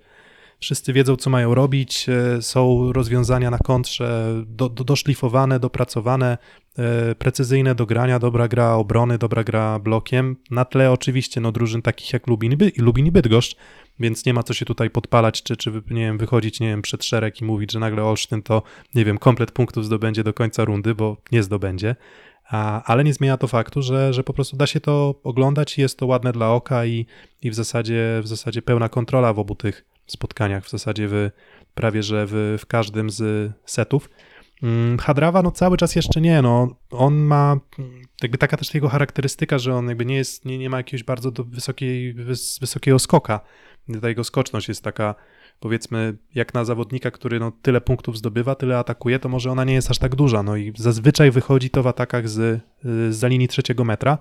Wszyscy 0.60 0.94
wiedzą, 0.94 1.16
co 1.16 1.30
mają 1.30 1.56
robić, 1.56 2.06
e, 2.10 2.42
są 2.42 2.94
rozwiązania 2.94 3.52
na 3.52 3.58
kontrze 3.58 4.34
do, 4.48 4.70
do, 4.70 4.84
doszlifowane, 4.84 5.60
dopracowane, 5.60 6.38
e, 6.78 7.16
precyzyjne 7.16 7.76
do 7.76 7.86
grania, 7.86 8.20
dobra 8.20 8.48
gra 8.48 8.74
obrony, 8.74 9.18
dobra 9.18 9.44
gra 9.44 9.80
blokiem. 9.80 10.36
Na 10.52 10.66
tle 10.66 10.92
oczywiście 10.92 11.42
no, 11.42 11.52
drużyn 11.52 11.82
takich 11.82 12.14
jak 12.14 12.28
Lubin 12.28 12.58
By, 12.58 12.72
Lubin 12.78 13.06
i 13.06 13.12
Bydgoszcz, 13.12 13.56
więc 14.00 14.26
nie 14.26 14.34
ma 14.34 14.44
co 14.44 14.54
się 14.54 14.66
tutaj 14.66 14.90
podpalać, 14.90 15.44
czy, 15.44 15.58
czy 15.58 15.72
nie 15.72 16.02
wiem, 16.02 16.18
wychodzić 16.18 16.60
nie 16.60 16.68
wiem, 16.68 16.82
przed 16.82 17.04
szereg 17.04 17.42
i 17.42 17.46
mówić, 17.46 17.72
że 17.72 17.80
nagle 17.80 18.04
Olsztyn 18.04 18.42
to, 18.42 18.64
nie 18.96 19.06
wiem, 19.06 19.18
komplet 19.18 19.52
punktów 19.52 19.86
zdobędzie 19.86 20.24
do 20.24 20.34
końca 20.34 20.66
rundy, 20.66 20.96
bo 20.96 21.18
nie 21.32 21.44
zdobędzie. 21.44 21.96
Ale 22.86 23.04
nie 23.04 23.14
zmienia 23.14 23.38
to 23.38 23.48
faktu, 23.48 23.82
że, 23.82 24.14
że 24.14 24.24
po 24.24 24.34
prostu 24.34 24.58
da 24.58 24.68
się 24.68 24.80
to 24.80 25.22
oglądać 25.24 25.78
i 25.78 25.82
jest 25.82 26.00
to 26.00 26.06
ładne 26.06 26.32
dla 26.32 26.52
oka 26.52 26.86
i, 26.86 27.06
i 27.42 27.52
w, 27.52 27.56
zasadzie, 27.56 28.20
w 28.24 28.28
zasadzie 28.28 28.62
pełna 28.62 28.90
kontrola 28.90 29.34
w 29.34 29.40
obu 29.40 29.56
tych 29.56 29.86
spotkaniach, 30.08 30.66
w 30.66 30.70
zasadzie 30.70 31.08
w, 31.08 31.30
prawie 31.74 32.04
że 32.04 32.26
w, 32.28 32.58
w 32.60 32.66
każdym 32.66 33.10
z 33.10 33.52
setów. 33.66 34.10
Mm, 34.64 34.98
Hadrawa 34.98 35.42
no 35.42 35.52
cały 35.52 35.78
czas 35.78 35.96
jeszcze 35.96 36.22
nie, 36.22 36.42
no 36.42 36.76
on 36.92 37.14
ma 37.16 37.58
mm, 37.80 38.02
jakby 38.22 38.38
taka 38.38 38.58
też 38.58 38.74
jego 38.74 38.90
charakterystyka, 38.90 39.60
że 39.60 39.76
on 39.76 39.88
jakby 39.88 40.06
nie 40.06 40.16
jest, 40.16 40.46
nie, 40.46 40.58
nie 40.58 40.70
ma 40.70 40.78
jakiegoś 40.78 41.04
bardzo 41.04 41.32
do 41.32 41.44
wysokiej, 41.44 42.14
wys, 42.14 42.60
wysokiego 42.60 43.00
skoka. 43.00 43.40
Ta 44.02 44.10
jego 44.10 44.24
skoczność 44.24 44.68
jest 44.68 44.84
taka 44.84 45.16
powiedzmy 45.60 46.18
jak 46.36 46.54
na 46.54 46.66
zawodnika, 46.66 47.12
który 47.12 47.40
no 47.40 47.52
tyle 47.62 47.82
punktów 47.82 48.18
zdobywa, 48.18 48.56
tyle 48.56 48.78
atakuje, 48.78 49.20
to 49.20 49.30
może 49.30 49.52
ona 49.52 49.64
nie 49.64 49.74
jest 49.74 49.92
aż 49.92 49.98
tak 49.98 50.16
duża, 50.16 50.44
no 50.44 50.56
i 50.56 50.74
zazwyczaj 50.78 51.32
wychodzi 51.32 51.70
to 51.70 51.84
w 51.84 51.88
atakach 51.88 52.30
z, 52.30 52.62
z 52.84 53.16
za 53.16 53.28
linii 53.28 53.48
trzeciego 53.48 53.84
metra, 53.84 54.18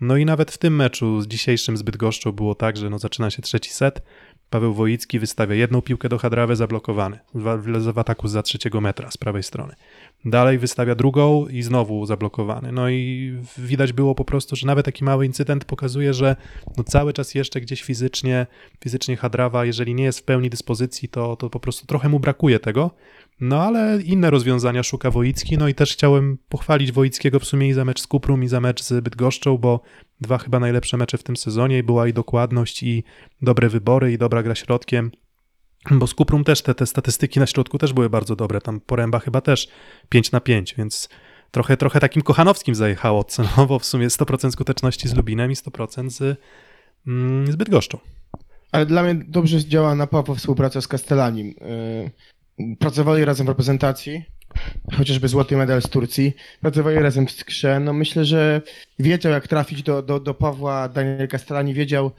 no 0.00 0.16
i 0.16 0.24
nawet 0.24 0.50
w 0.50 0.58
tym 0.58 0.76
meczu 0.76 1.20
z 1.20 1.26
dzisiejszym 1.26 1.76
z 1.76 1.82
Bydgoszczą 1.82 2.32
było 2.32 2.54
tak, 2.54 2.76
że 2.76 2.90
no 2.90 2.98
zaczyna 2.98 3.30
się 3.30 3.42
trzeci 3.42 3.70
set, 3.70 4.02
Paweł 4.50 4.74
Wojicki 4.74 5.18
wystawia 5.18 5.54
jedną 5.54 5.82
piłkę 5.82 6.08
do 6.08 6.18
Hadrawy 6.18 6.56
zablokowany. 6.56 7.18
W, 7.34 7.62
w, 7.62 7.92
w 7.92 7.98
ataku 7.98 8.28
za 8.28 8.42
trzeciego 8.42 8.80
metra 8.80 9.10
z 9.10 9.16
prawej 9.16 9.42
strony. 9.42 9.74
Dalej 10.24 10.58
wystawia 10.58 10.94
drugą 10.94 11.46
i 11.46 11.62
znowu 11.62 12.06
zablokowany. 12.06 12.72
No 12.72 12.90
i 12.90 13.34
widać 13.58 13.92
było 13.92 14.14
po 14.14 14.24
prostu, 14.24 14.56
że 14.56 14.66
nawet 14.66 14.84
taki 14.86 15.04
mały 15.04 15.26
incydent 15.26 15.64
pokazuje, 15.64 16.14
że 16.14 16.36
no 16.76 16.84
cały 16.84 17.12
czas 17.12 17.34
jeszcze 17.34 17.60
gdzieś 17.60 17.82
fizycznie, 17.82 18.46
fizycznie 18.84 19.16
Hadrawa, 19.16 19.64
jeżeli 19.64 19.94
nie 19.94 20.04
jest 20.04 20.18
w 20.18 20.22
pełni 20.22 20.50
dyspozycji, 20.50 21.08
to, 21.08 21.36
to 21.36 21.50
po 21.50 21.60
prostu 21.60 21.86
trochę 21.86 22.08
mu 22.08 22.20
brakuje 22.20 22.58
tego. 22.58 22.90
No 23.40 23.62
ale 23.62 24.02
inne 24.02 24.30
rozwiązania 24.30 24.82
szuka 24.82 25.10
Wojicki, 25.10 25.58
no 25.58 25.68
i 25.68 25.74
też 25.74 25.92
chciałem 25.92 26.38
pochwalić 26.48 26.92
Wojickiego 26.92 27.40
w 27.40 27.44
sumie 27.44 27.68
i 27.68 27.72
za 27.72 27.84
mecz 27.84 28.00
z 28.00 28.06
Kuprum 28.06 28.44
i 28.44 28.48
za 28.48 28.60
mecz 28.60 28.82
z 28.82 29.04
Bydgoszczą, 29.04 29.58
bo 29.58 29.80
dwa 30.20 30.38
chyba 30.38 30.60
najlepsze 30.60 30.96
mecze 30.96 31.18
w 31.18 31.22
tym 31.22 31.36
sezonie 31.36 31.82
była 31.82 32.08
i 32.08 32.12
dokładność 32.12 32.82
i 32.82 33.04
dobre 33.42 33.68
wybory 33.68 34.12
i 34.12 34.18
dobra 34.18 34.42
gra 34.42 34.54
środkiem. 34.54 35.10
Bo 35.90 36.06
z 36.06 36.14
Kuprum 36.14 36.44
też 36.44 36.62
te, 36.62 36.74
te 36.74 36.86
statystyki 36.86 37.40
na 37.40 37.46
środku 37.46 37.78
też 37.78 37.92
były 37.92 38.10
bardzo 38.10 38.36
dobre. 38.36 38.60
Tam 38.60 38.80
Poręba 38.80 39.18
chyba 39.18 39.40
też 39.40 39.68
5 40.08 40.32
na 40.32 40.40
5, 40.40 40.74
więc 40.78 41.08
trochę, 41.50 41.76
trochę 41.76 42.00
takim 42.00 42.22
kochanowskim 42.22 42.74
zajechało 42.74 43.24
cenowo. 43.24 43.78
W 43.78 43.84
sumie 43.84 44.08
100% 44.08 44.50
skuteczności 44.50 45.08
z 45.08 45.14
Lubinem 45.14 45.50
i 45.50 45.54
100% 45.54 46.10
z, 46.10 46.38
mm, 47.06 47.52
z 47.52 47.56
Bydgoszczą. 47.56 47.98
Ale 48.72 48.86
dla 48.86 49.02
mnie 49.02 49.24
dobrze 49.28 49.64
działa 49.64 49.94
na 49.94 50.06
Pawła 50.06 50.34
współpraca 50.34 50.80
z 50.80 50.88
Castellanim. 50.88 51.54
Yy, 52.58 52.76
Pracowali 52.78 53.24
razem 53.24 53.46
w 53.46 53.48
reprezentacji, 53.48 54.24
chociażby 54.96 55.28
złoty 55.28 55.56
medal 55.56 55.82
z 55.82 55.88
Turcji. 55.88 56.32
Pracowali 56.60 56.98
razem 56.98 57.26
w 57.26 57.30
Skrze. 57.30 57.80
No 57.80 57.92
myślę, 57.92 58.24
że 58.24 58.62
wiedział 58.98 59.32
jak 59.32 59.48
trafić 59.48 59.82
do, 59.82 60.02
do, 60.02 60.20
do 60.20 60.34
Pawła 60.34 60.88
Daniel 60.88 61.28
Castellani, 61.28 61.74
wiedział 61.74 62.10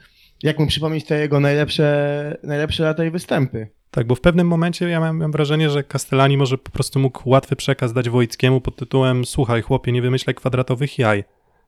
jak 0.42 0.58
mu 0.58 0.66
przypomnieć 0.66 1.04
te 1.04 1.20
jego 1.20 1.40
najlepsze, 1.40 2.38
najlepsze 2.42 2.82
lata 2.82 3.04
i 3.04 3.10
występy. 3.10 3.68
Tak, 3.90 4.06
bo 4.06 4.14
w 4.14 4.20
pewnym 4.20 4.46
momencie 4.46 4.88
ja 4.88 5.00
miałem, 5.00 5.18
miałem 5.18 5.32
wrażenie, 5.32 5.70
że 5.70 5.84
Castellani 5.84 6.36
może 6.36 6.58
po 6.58 6.70
prostu 6.70 6.98
mógł 6.98 7.28
łatwy 7.28 7.56
przekaz 7.56 7.92
dać 7.92 8.08
Wojickiemu 8.08 8.60
pod 8.60 8.76
tytułem 8.76 9.24
słuchaj 9.24 9.62
chłopie, 9.62 9.92
nie 9.92 10.02
wymyślaj 10.02 10.34
kwadratowych 10.34 10.98
jaj. 10.98 11.24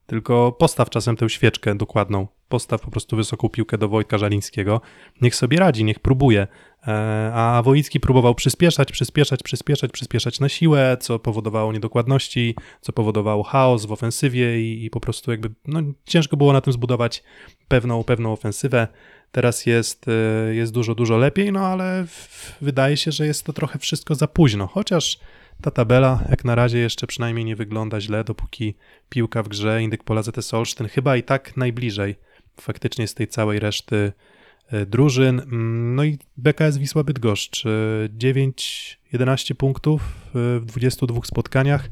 Tylko 0.08 0.52
postaw 0.52 0.90
czasem 0.90 1.16
tę 1.16 1.28
świeczkę 1.28 1.74
dokładną. 1.74 2.26
Postaw 2.48 2.80
po 2.80 2.90
prostu 2.90 3.16
wysoką 3.16 3.48
piłkę 3.48 3.78
do 3.78 3.88
Wojtka 3.88 4.18
Żalińskiego. 4.18 4.80
Niech 5.20 5.34
sobie 5.34 5.58
radzi, 5.58 5.84
niech 5.84 5.98
próbuje. 5.98 6.46
E, 6.86 7.32
A 7.34 7.62
Wojicki 7.62 8.00
próbował 8.00 8.34
przyspieszać, 8.34 8.92
przyspieszać, 8.92 9.42
przyspieszać, 9.42 9.92
przyspieszać 9.92 10.40
na 10.40 10.48
siłę, 10.48 10.96
co 11.00 11.18
powodowało 11.18 11.72
niedokładności, 11.72 12.54
co 12.80 12.92
powodowało 12.92 13.42
chaos 13.42 13.86
w 13.86 13.92
ofensywie 13.92 14.60
i, 14.60 14.84
i 14.84 14.90
po 14.90 15.00
prostu 15.00 15.30
jakby 15.30 15.50
no, 15.66 15.80
ciężko 16.04 16.36
było 16.36 16.52
na 16.52 16.60
tym 16.60 16.72
zbudować 16.72 17.22
pewną, 17.68 18.04
pewną 18.04 18.32
ofensywę. 18.32 18.88
Teraz 19.32 19.66
jest, 19.66 20.06
e, 20.08 20.54
jest 20.54 20.72
dużo, 20.72 20.94
dużo 20.94 21.16
lepiej, 21.16 21.52
no 21.52 21.60
ale 21.60 22.04
w, 22.06 22.56
wydaje 22.60 22.96
się, 22.96 23.12
że 23.12 23.26
jest 23.26 23.44
to 23.46 23.52
trochę 23.52 23.78
wszystko 23.78 24.14
za 24.14 24.28
późno, 24.28 24.66
chociaż 24.66 25.18
ta 25.62 25.70
tabela 25.70 26.24
jak 26.30 26.44
na 26.44 26.54
razie 26.54 26.78
jeszcze 26.78 27.06
przynajmniej 27.06 27.44
nie 27.44 27.56
wygląda 27.56 28.00
źle, 28.00 28.24
dopóki 28.24 28.74
piłka 29.08 29.42
w 29.42 29.48
grze, 29.48 29.82
Indyk 29.82 30.04
Pola 30.04 30.22
ZS 30.22 30.54
Olsztyn 30.54 30.88
chyba 30.88 31.16
i 31.16 31.22
tak 31.22 31.56
najbliżej 31.56 32.16
faktycznie 32.60 33.08
z 33.08 33.14
tej 33.14 33.28
całej 33.28 33.60
reszty 33.60 34.12
e, 34.70 34.86
drużyn. 34.86 35.40
Mm, 35.40 35.94
No 35.94 36.04
i 36.04 36.18
BKS 36.36 36.78
Wisła 36.78 37.04
Bydgoszcz, 37.04 37.66
e, 37.66 38.08
9-11 39.12 39.54
punktów 39.54 40.02
e, 40.26 40.60
w 40.60 40.64
22 40.66 41.20
spotkaniach, 41.24 41.88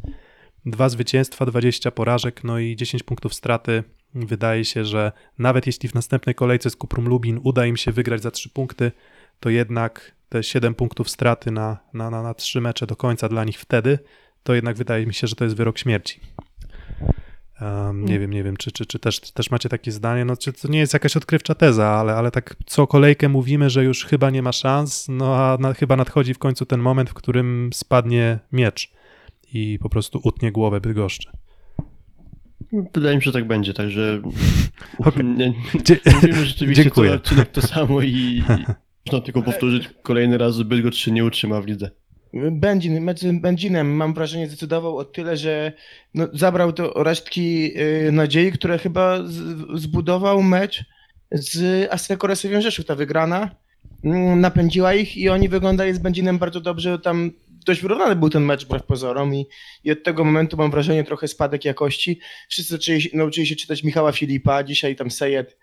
dwa 0.67 0.89
zwycięstwa, 0.89 1.47
20 1.47 1.91
porażek, 1.91 2.45
no 2.45 2.59
i 2.59 2.77
10 2.77 3.03
punktów 3.03 3.35
straty. 3.35 3.85
Wydaje 4.15 4.65
się, 4.65 4.85
że 4.85 5.13
nawet 5.39 5.67
jeśli 5.67 5.89
w 5.89 5.95
następnej 5.95 6.35
kolejce 6.35 6.71
z 6.71 6.77
Kuprum 6.77 7.09
Lubin 7.09 7.41
uda 7.43 7.67
im 7.67 7.77
się 7.77 7.93
wygrać 7.93 8.23
za 8.23 8.31
3 8.31 8.49
punkty, 8.49 8.93
to 9.41 9.51
jednak 9.51 10.13
te 10.29 10.43
7 10.43 10.75
punktów 10.75 11.11
straty 11.11 11.51
na, 11.51 11.79
na, 11.95 12.11
na, 12.11 12.23
na 12.23 12.35
3 12.35 12.61
mecze 12.61 12.87
do 12.87 12.97
końca 12.97 13.29
dla 13.29 13.45
nich 13.45 13.61
wtedy, 13.61 13.99
to 14.43 14.55
jednak 14.55 14.77
wydaje 14.77 15.07
mi 15.07 15.15
się, 15.15 15.27
że 15.27 15.37
to 15.37 15.45
jest 15.45 15.57
wyrok 15.57 15.79
śmierci. 15.79 16.21
Um, 17.61 18.05
nie 18.05 18.19
wiem, 18.19 18.31
nie 18.31 18.43
wiem, 18.45 18.57
czy, 18.57 18.73
czy, 18.73 18.87
czy 18.87 18.99
też, 18.99 19.21
też 19.21 19.51
macie 19.51 19.69
takie 19.69 19.93
zdanie, 19.93 20.25
no 20.25 20.37
czy 20.37 20.53
to 20.53 20.69
nie 20.69 20.79
jest 20.79 20.93
jakaś 20.93 21.17
odkrywcza 21.17 21.55
teza, 21.55 21.89
ale, 21.89 22.15
ale 22.15 22.31
tak 22.31 22.57
co 22.67 22.87
kolejkę 22.87 23.29
mówimy, 23.29 23.71
że 23.71 23.85
już 23.85 24.05
chyba 24.05 24.31
nie 24.31 24.43
ma 24.43 24.53
szans, 24.53 25.07
no 25.09 25.37
a 25.37 25.57
na, 25.61 25.75
chyba 25.75 25.97
nadchodzi 25.97 26.35
w 26.35 26.39
końcu 26.39 26.67
ten 26.67 26.81
moment, 26.81 27.11
w 27.11 27.15
którym 27.15 27.71
spadnie 27.75 28.39
miecz 28.53 28.93
i 29.53 29.79
po 29.83 29.89
prostu 29.89 30.21
utnie 30.25 30.53
głowę 30.53 30.81
Bydgoszczy. 30.81 31.31
Wydaje 32.95 33.17
mi 33.17 33.23
się, 33.23 33.25
że 33.25 33.33
tak 33.33 33.47
będzie, 33.47 33.75
także 33.75 34.23
mówimy 36.15 36.45
rzeczywiście 36.45 36.83
Dziękuję. 36.85 37.13
odcinek 37.13 37.51
to 37.51 37.63
samo 37.63 38.03
i 38.03 38.43
można 39.07 39.21
tylko 39.21 39.43
powtórzyć 39.43 39.91
kolejny 40.03 40.39
raz, 40.39 40.57
że 40.57 40.65
Bydgoszcz 40.65 41.05
się 41.05 41.11
nie 41.11 41.25
utrzyma 41.25 41.61
w 41.61 41.67
lidze. 41.67 41.91
Będzin, 42.51 43.01
mecz 43.01 43.21
z 43.21 43.41
Będzinem 43.41 43.91
mam 43.91 44.15
wrażenie 44.15 44.47
zdecydował 44.47 44.99
o 44.99 45.05
tyle, 45.05 45.37
że 45.37 45.73
no, 46.15 46.29
zabrał 46.33 46.73
to 46.73 47.05
resztki 47.05 47.73
y, 47.81 48.13
nadziei, 48.13 48.53
które 48.53 48.79
chyba 48.79 49.23
z, 49.23 49.57
zbudował 49.81 50.43
mecz 50.43 50.85
z 51.31 51.89
Asseco 51.93 52.27
Resowiem 52.27 52.63
Rzeszów. 52.63 52.87
Ta 52.87 52.95
wygrana 52.95 53.51
mm, 54.05 54.41
napędziła 54.41 54.95
ich 54.95 55.17
i 55.17 55.29
oni 55.29 55.49
wyglądali 55.49 55.95
z 55.95 55.99
Będzinem 55.99 56.39
bardzo 56.39 56.61
dobrze. 56.61 56.99
Tam 56.99 57.31
dość 57.67 57.81
wyrównany 57.81 58.17
był 58.17 58.31
ten 58.31 58.45
mecz 58.45 58.65
wbrew 58.65 58.83
pozorom 58.83 59.35
i, 59.35 59.47
i 59.85 59.93
od 59.93 60.03
tego 60.03 60.25
momentu 60.25 60.57
mam 60.57 60.71
wrażenie 60.71 61.05
trochę 61.05 61.29
spadek 61.29 61.65
jakości. 61.65 62.21
Wszyscy 62.49 62.71
zaczęli, 62.71 63.11
nauczyli 63.15 63.47
się 63.47 63.57
czytać 63.57 63.85
Michała 63.85 64.13
Filipa, 64.13 64.65
dzisiaj 64.65 64.97
tam 64.97 65.11
Sejed 65.11 65.57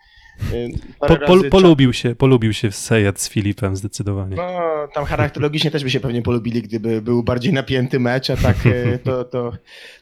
y, 0.54 0.72
Po, 1.00 1.16
razy 1.16 1.50
polubił 1.50 1.94
się, 1.94 2.16
polubił 2.16 2.54
się 2.54 2.72
Sejad 2.72 3.22
z 3.22 3.30
Filipem 3.30 3.76
zdecydowanie. 3.76 4.36
no, 4.36 4.88
tam 4.94 5.06
charakterologicznie 5.06 5.72
też 5.72 5.84
by 5.84 5.90
się 5.92 6.00
pewnie 6.00 6.22
polubili, 6.22 6.62
gdyby 6.62 7.02
był 7.02 7.24
bardziej 7.24 7.54
napięty 7.54 8.00
mecz, 8.00 8.30
a 8.30 8.38
tak 8.38 8.58
e, 8.66 9.00
to, 9.00 9.24
to, 9.24 9.52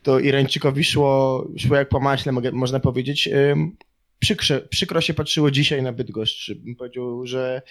to 0.03 0.19
Irańczykowi 0.19 0.83
szło, 0.83 1.47
szło 1.57 1.75
jak 1.75 1.89
po 1.89 1.99
maśle, 1.99 2.31
mogę, 2.31 2.51
można 2.51 2.79
powiedzieć. 2.79 3.29
Ym, 3.51 3.75
Przykrze, 4.19 4.61
przykro 4.61 5.01
się 5.01 5.13
patrzyło 5.13 5.51
dzisiaj 5.51 5.83
na 5.83 5.93
Bydgoszcz. 5.93 6.53
Bym 6.53 6.75
powiedział, 6.75 7.27
że 7.27 7.61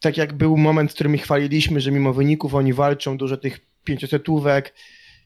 tak 0.00 0.16
jak 0.16 0.32
był 0.32 0.56
moment, 0.56 0.90
w 0.90 0.94
którym 0.94 1.14
ich 1.14 1.22
chwaliliśmy, 1.22 1.80
że 1.80 1.90
mimo 1.90 2.12
wyników 2.12 2.54
oni 2.54 2.72
walczą, 2.72 3.16
dużo 3.16 3.36
tych 3.36 3.60
pięciosetówek, 3.84 4.74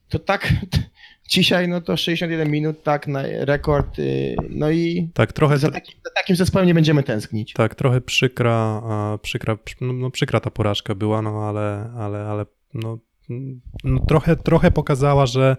to 0.08 0.18
tak 0.18 0.52
dzisiaj 1.28 1.68
no 1.68 1.80
to 1.80 1.96
61 1.96 2.50
minut, 2.50 2.82
tak, 2.82 3.06
na 3.06 3.22
rekord, 3.22 3.98
y, 3.98 4.36
no 4.50 4.70
i 4.70 5.10
Tak, 5.14 5.32
trochę, 5.32 5.58
za 5.58 5.70
takim, 5.70 5.94
za 6.04 6.10
takim 6.10 6.36
zespołem 6.36 6.66
nie 6.66 6.74
będziemy 6.74 7.02
tęsknić. 7.02 7.52
tak, 7.52 7.74
trochę 7.74 8.00
przykra, 8.00 8.82
przykra, 9.22 9.58
no, 9.80 9.92
no, 9.92 10.10
przykra 10.10 10.40
ta 10.40 10.50
porażka 10.50 10.94
była, 10.94 11.22
no 11.22 11.48
ale, 11.48 11.90
ale, 11.96 12.18
ale 12.26 12.46
no, 12.74 12.98
no, 13.84 14.06
trochę, 14.08 14.36
trochę 14.36 14.70
pokazała, 14.70 15.26
że, 15.26 15.56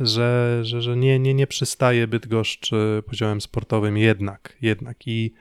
że, 0.00 0.60
że, 0.62 0.82
że 0.82 0.96
nie, 0.96 1.18
nie, 1.18 1.34
nie 1.34 1.46
przystaje 1.46 2.06
Bydgoszcz 2.06 2.72
y, 2.72 3.02
poziomem 3.06 3.40
sportowym 3.40 3.96
jednak, 3.98 4.56
jednak 4.60 4.96
i 5.06 5.32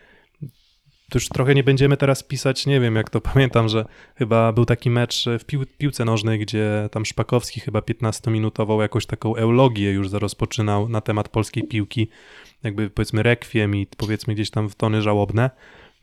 to 1.12 1.18
już 1.18 1.30
trochę 1.30 1.56
nie 1.56 1.64
będziemy 1.64 1.98
teraz 1.98 2.24
pisać, 2.24 2.66
nie 2.66 2.80
wiem 2.80 2.96
jak 2.96 3.10
to 3.10 3.22
pamiętam, 3.34 3.70
że 3.70 3.86
chyba 4.16 4.54
był 4.54 4.66
taki 4.66 4.90
mecz 4.90 5.26
w 5.40 5.46
pił, 5.46 5.66
piłce 5.78 6.06
nożnej, 6.06 6.40
gdzie 6.40 6.90
tam 6.92 7.06
Szpakowski 7.06 7.60
chyba 7.60 7.80
15-minutową 7.80 8.82
jakąś 8.82 9.06
taką 9.06 9.36
eulogię 9.36 9.92
już 9.92 10.12
rozpoczynał 10.12 10.90
na 10.90 11.02
temat 11.02 11.30
polskiej 11.30 11.64
piłki, 11.64 12.08
jakby 12.64 12.90
powiedzmy 12.90 13.24
rekwiem 13.24 13.76
i 13.76 13.88
powiedzmy 13.98 14.34
gdzieś 14.34 14.50
tam 14.50 14.70
w 14.70 14.76
tony 14.76 15.02
żałobne, 15.02 15.50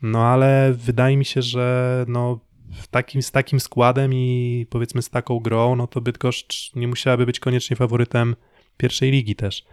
no 0.01 0.25
ale 0.25 0.73
wydaje 0.73 1.17
mi 1.17 1.25
się, 1.25 1.41
że 1.41 2.05
no 2.07 2.39
w 2.71 2.87
takim, 2.87 3.21
z 3.21 3.31
takim 3.31 3.59
składem 3.59 4.13
i 4.13 4.65
powiedzmy 4.69 5.01
z 5.01 5.09
taką 5.09 5.39
grą, 5.39 5.75
no 5.75 5.87
to 5.87 6.01
Bydgoszcz 6.01 6.75
nie 6.75 6.87
musiałaby 6.87 7.25
być 7.25 7.39
koniecznie 7.39 7.75
faworytem 7.75 8.35
pierwszej 8.77 9.11
ligi 9.11 9.35
też. 9.35 9.65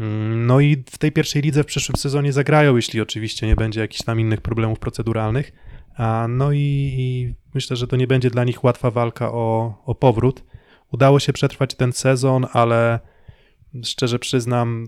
Mm, 0.00 0.46
No 0.46 0.60
i 0.60 0.84
w 0.90 0.98
tej 0.98 1.12
pierwszej 1.12 1.42
lidze 1.42 1.62
w 1.62 1.66
przyszłym 1.66 1.96
sezonie 1.96 2.32
zagrają, 2.32 2.76
jeśli 2.76 3.00
oczywiście 3.00 3.46
nie 3.46 3.56
będzie 3.56 3.80
jakichś 3.80 4.02
tam 4.02 4.20
innych 4.20 4.40
problemów 4.40 4.78
proceduralnych. 4.78 5.52
No 6.28 6.52
i, 6.52 6.94
i 6.98 7.34
myślę, 7.54 7.76
że 7.76 7.86
to 7.86 7.96
nie 7.96 8.06
będzie 8.06 8.30
dla 8.30 8.44
nich 8.44 8.64
łatwa 8.64 8.90
walka 8.90 9.32
o, 9.32 9.74
o 9.86 9.94
powrót. 9.94 10.44
Udało 10.92 11.20
się 11.20 11.32
przetrwać 11.32 11.74
ten 11.74 11.92
sezon, 11.92 12.46
ale 12.52 13.00
szczerze 13.84 14.18
przyznam, 14.18 14.86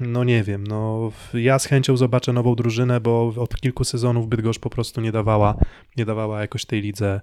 no 0.00 0.24
nie 0.24 0.42
wiem, 0.42 0.66
no 0.66 1.12
ja 1.34 1.58
z 1.58 1.66
chęcią 1.66 1.96
zobaczę 1.96 2.32
nową 2.32 2.54
drużynę, 2.54 3.00
bo 3.00 3.32
od 3.36 3.60
kilku 3.60 3.84
sezonów 3.84 4.28
Bydgoszcz 4.28 4.60
po 4.60 4.70
prostu 4.70 5.00
nie 5.00 5.12
dawała, 5.12 5.54
nie 5.96 6.04
dawała 6.04 6.40
jakoś 6.40 6.64
tej 6.64 6.80
lidze 6.80 7.20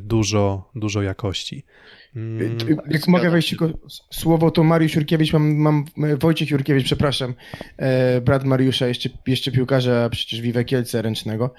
dużo, 0.00 0.70
dużo 0.74 1.02
jakości. 1.02 1.64
Mm, 2.16 2.42
Jak 2.42 2.60
zgadzam 2.60 3.00
mogę 3.08 3.30
wejść 3.30 3.48
tylko 3.48 3.68
słowo, 4.10 4.50
to 4.50 4.64
Mariusz 4.64 4.94
Jurkiewicz, 4.94 5.32
mam, 5.32 5.54
mam 5.56 5.84
Wojciech 6.20 6.50
Jurkiewicz, 6.50 6.84
przepraszam, 6.84 7.34
e, 7.76 8.20
brat 8.20 8.44
Mariusza, 8.44 8.86
jeszcze, 8.86 9.08
jeszcze 9.26 9.52
piłkarza 9.52 10.08
przecież 10.10 10.40
Wiwe 10.40 10.64
Kielce 10.64 11.02
ręcznego. 11.02 11.54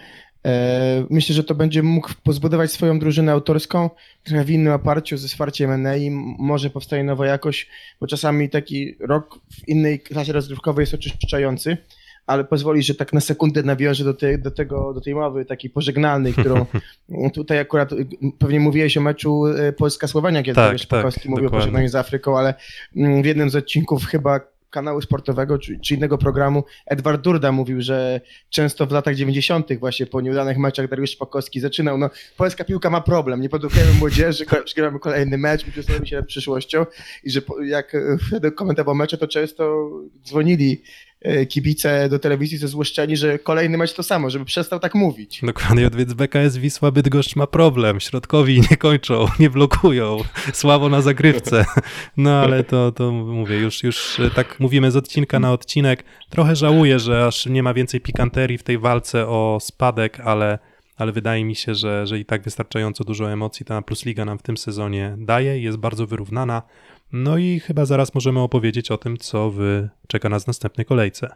E, 0.45 1.05
myślę, 1.09 1.35
że 1.35 1.43
to 1.43 1.55
będzie 1.55 1.83
mógł 1.83 2.09
pozbudować 2.23 2.71
swoją 2.71 2.99
drużynę 2.99 3.31
autorską, 3.31 3.89
trochę 4.23 4.43
w 4.43 4.49
innym 4.49 4.73
oparciu, 4.73 5.17
ze 5.17 5.27
wsparciem 5.27 5.71
Enei, 5.71 6.11
może 6.39 6.69
powstaje 6.69 7.03
nowa 7.03 7.27
jakość, 7.27 7.69
bo 8.01 8.07
czasami 8.07 8.49
taki 8.49 8.95
rok 8.99 9.39
w 9.51 9.67
innej 9.67 9.99
klasie 9.99 10.33
rozgrywkowej 10.33 10.83
jest 10.83 10.93
oczyszczający, 10.93 11.77
ale 12.25 12.43
pozwoli, 12.43 12.83
że 12.83 12.95
tak 12.95 13.13
na 13.13 13.21
sekundę 13.21 13.63
nawiążę 13.63 14.03
do, 14.03 14.13
tej, 14.13 14.39
do, 14.39 14.51
tego, 14.51 14.93
do 14.93 15.01
tej 15.01 15.15
mowy 15.15 15.45
takiej 15.45 15.69
pożegnalnej, 15.69 16.33
którą 16.33 16.65
tutaj 17.33 17.59
akurat 17.59 17.91
y, 17.91 18.07
pewnie 18.39 18.59
mówiłeś 18.59 18.97
o 18.97 19.01
meczu 19.01 19.45
y, 19.45 19.73
Polska-Słowenia, 19.73 20.43
kiedy 20.43 20.55
Tak, 20.55 20.79
Szpakowski 20.79 21.21
tak, 21.21 21.29
mówił 21.29 21.47
o 21.47 21.51
pożegnaniu 21.51 21.89
z 21.89 21.95
Afryką, 21.95 22.37
ale 22.37 22.53
mm, 22.95 23.21
w 23.21 23.25
jednym 23.25 23.49
z 23.49 23.55
odcinków 23.55 24.05
chyba 24.05 24.39
kanału 24.75 25.01
sportowego 25.01 25.57
czy, 25.57 25.79
czy 25.79 25.95
innego 25.95 26.17
programu 26.17 26.63
Edward 26.85 27.21
Durda 27.21 27.51
mówił, 27.51 27.81
że 27.81 28.21
często 28.49 28.85
w 28.85 28.91
latach 28.91 29.15
90. 29.15 29.79
właśnie 29.79 30.05
po 30.05 30.21
nieudanych 30.21 30.57
meczach 30.57 30.89
Dariusz 30.89 31.09
Szpakowski 31.09 31.59
zaczynał, 31.59 31.97
no 31.97 32.09
polska 32.37 32.63
piłka 32.63 32.89
ma 32.89 33.01
problem, 33.01 33.41
nie 33.41 33.49
produkujemy 33.49 33.93
młodzieży, 33.93 34.45
przegramy 34.65 34.99
kolejny 34.99 35.37
mecz, 35.37 35.65
zastanawiamy 35.75 36.07
się 36.07 36.15
nad 36.15 36.25
przyszłością 36.25 36.85
i 37.23 37.31
że 37.31 37.41
jak 37.65 37.97
wtedy 38.27 38.51
komentował 38.51 38.95
mecze, 38.95 39.17
to 39.17 39.27
często 39.27 39.89
dzwonili 40.25 40.81
kibice 41.49 42.09
do 42.09 42.19
telewizji 42.19 42.57
ze 42.57 42.67
złoszczeni, 42.67 43.17
że 43.17 43.39
kolejny 43.39 43.77
mecz 43.77 43.93
to 43.93 44.03
samo, 44.03 44.29
żeby 44.29 44.45
przestał 44.45 44.79
tak 44.79 44.95
mówić. 44.95 45.41
Dokładnie, 45.43 45.89
więc 45.97 46.13
BKS 46.13 46.57
Wisła 46.57 46.91
Bydgoszcz 46.91 47.35
ma 47.35 47.47
problem. 47.47 47.99
Środkowi 47.99 48.61
nie 48.71 48.77
kończą, 48.77 49.25
nie 49.39 49.49
blokują. 49.49 50.17
Słabo 50.53 50.89
na 50.89 51.01
zagrywce. 51.01 51.65
No 52.17 52.39
ale 52.39 52.63
to, 52.63 52.91
to 52.91 53.11
mówię, 53.11 53.57
już, 53.57 53.83
już 53.83 54.19
e, 54.19 54.29
tak 54.29 54.59
mówimy 54.59 54.91
z 54.91 54.95
odcinka 54.95 55.39
na 55.39 55.53
odcinek. 55.53 56.03
Trochę 56.29 56.55
żałuję, 56.55 56.99
że 56.99 57.25
aż 57.25 57.45
nie 57.45 57.63
ma 57.63 57.73
więcej 57.73 58.01
pikanterii 58.01 58.57
w 58.57 58.63
tej 58.63 58.77
walce 58.77 59.27
o 59.27 59.57
spadek, 59.61 60.19
ale, 60.19 60.59
ale 60.97 61.11
wydaje 61.11 61.45
mi 61.45 61.55
się, 61.55 61.75
że, 61.75 62.07
że 62.07 62.19
i 62.19 62.25
tak 62.25 62.43
wystarczająco 62.43 63.03
dużo 63.03 63.31
emocji 63.31 63.65
ta 63.65 63.81
Plus 63.81 64.05
Liga 64.05 64.25
nam 64.25 64.39
w 64.39 64.41
tym 64.41 64.57
sezonie 64.57 65.15
daje. 65.17 65.59
Jest 65.59 65.77
bardzo 65.77 66.07
wyrównana. 66.07 66.61
No 67.11 67.37
i 67.37 67.59
chyba 67.59 67.85
zaraz 67.85 68.15
możemy 68.15 68.39
opowiedzieć 68.39 68.91
o 68.91 68.97
tym, 68.97 69.17
co 69.17 69.51
wy 69.51 69.89
czeka 70.07 70.29
nas 70.29 70.43
w 70.43 70.47
następnej 70.47 70.85
kolejce. 70.85 71.35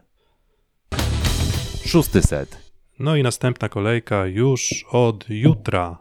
Szósty 1.86 2.22
set. 2.22 2.72
No 3.00 3.16
i 3.16 3.24
następna 3.24 3.70
kolejka 3.70 4.26
już 4.26 4.86
od 4.92 5.26
jutra. 5.30 5.98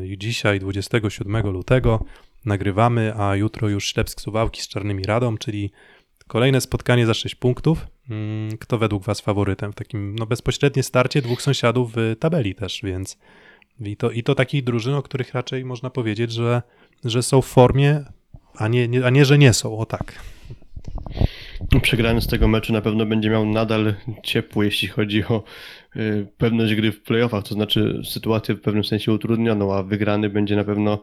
Yy, 0.00 0.18
Dzisiaj, 0.18 0.60
27 0.60 1.46
lutego, 1.46 2.04
nagrywamy, 2.44 3.14
a 3.16 3.36
jutro 3.36 3.68
już 3.68 3.86
Ślepsk 3.86 4.20
Suwałki 4.20 4.62
z 4.62 4.68
Czarnymi 4.68 5.02
Radą, 5.04 5.38
czyli 5.38 5.70
Kolejne 6.32 6.60
spotkanie 6.60 7.06
za 7.06 7.14
6 7.14 7.34
punktów. 7.34 7.86
Mm, 8.10 8.58
Kto 8.58 8.78
według 8.78 9.04
Was 9.04 9.20
faworytem 9.20 9.72
w 9.72 9.74
takim 9.74 10.14
no, 10.18 10.26
bezpośrednie 10.26 10.82
starcie 10.82 11.22
dwóch 11.22 11.42
sąsiadów 11.42 11.92
w 11.96 12.16
tabeli 12.18 12.54
też, 12.54 12.80
więc 12.82 13.18
i 13.80 13.96
to, 13.96 14.10
i 14.10 14.22
to 14.22 14.34
takich 14.34 14.64
drużyn, 14.64 14.94
o 14.94 15.02
których 15.02 15.34
raczej 15.34 15.64
można 15.64 15.90
powiedzieć, 15.90 16.32
że, 16.32 16.62
że 17.04 17.22
są 17.22 17.42
w 17.42 17.46
formie, 17.46 18.04
a 18.56 18.68
nie, 18.68 18.88
nie, 18.88 19.06
a 19.06 19.10
nie, 19.10 19.24
że 19.24 19.38
nie 19.38 19.52
są, 19.52 19.78
o 19.78 19.86
tak. 19.86 20.14
Przegrany 21.82 22.20
z 22.20 22.26
tego 22.26 22.48
meczu 22.48 22.72
na 22.72 22.80
pewno 22.80 23.06
będzie 23.06 23.30
miał 23.30 23.46
nadal 23.46 23.94
ciepło, 24.22 24.62
jeśli 24.62 24.88
chodzi 24.88 25.24
o 25.24 25.44
y, 25.96 26.26
pewność 26.38 26.74
gry 26.74 26.92
w 26.92 27.02
playoffach, 27.02 27.44
to 27.44 27.54
znaczy 27.54 28.00
sytuację 28.04 28.54
w 28.54 28.60
pewnym 28.60 28.84
sensie 28.84 29.12
utrudnioną, 29.12 29.74
a 29.74 29.82
wygrany 29.82 30.30
będzie 30.30 30.56
na 30.56 30.64
pewno 30.64 31.02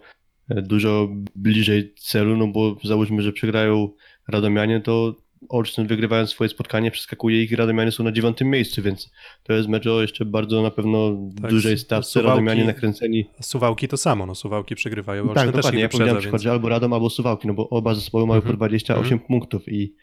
y, 0.51 0.61
dużo 0.61 1.09
bliżej 1.35 1.93
celu, 1.93 2.37
no 2.37 2.47
bo 2.47 2.77
załóżmy, 2.83 3.21
że 3.21 3.33
przegrają 3.33 3.89
Radomianie, 4.27 4.81
to 4.81 5.15
Olsztyn 5.49 5.87
wygrywając 5.87 6.29
swoje 6.29 6.49
spotkanie 6.49 6.91
przeskakuje 6.91 7.43
ich 7.43 7.51
i 7.51 7.55
Radomianie 7.55 7.91
są 7.91 8.03
na 8.03 8.11
dziewiątym 8.11 8.49
miejscu, 8.49 8.81
więc 8.81 9.11
to 9.43 9.53
jest 9.53 9.69
mecz 9.69 9.87
o 9.87 10.01
jeszcze 10.01 10.25
bardzo 10.25 10.61
na 10.61 10.71
pewno 10.71 11.17
Tak, 11.41 11.51
dużej 11.51 11.77
stawce, 11.77 12.19
Suwałki- 12.19 12.27
Radomianie 12.27 12.65
nakręceni. 12.65 13.25
Suwałki 13.41 13.87
to 13.87 13.97
samo, 13.97 14.25
no 14.25 14.35
Suwałki 14.35 14.75
przegrywają, 14.75 15.23
Tak, 15.23 15.29
Olsztyn 15.29 15.51
też 15.51 15.55
dokładnie, 15.55 15.81
ja 15.81 15.89
powiedziałem 15.89 16.21
przykład, 16.21 16.41
że 16.41 16.51
albo 16.51 16.69
Radom, 16.69 16.93
albo 16.93 17.09
Suwałki, 17.09 17.47
no 17.47 17.53
bo 17.53 17.69
oba 17.69 17.95
zespoły 17.95 18.27
mają 18.27 18.37
Mhm, 18.37 18.53
po 18.53 18.57
28 18.57 19.13
mhm. 19.13 19.19
punktów 19.27 19.69
i 19.69 19.95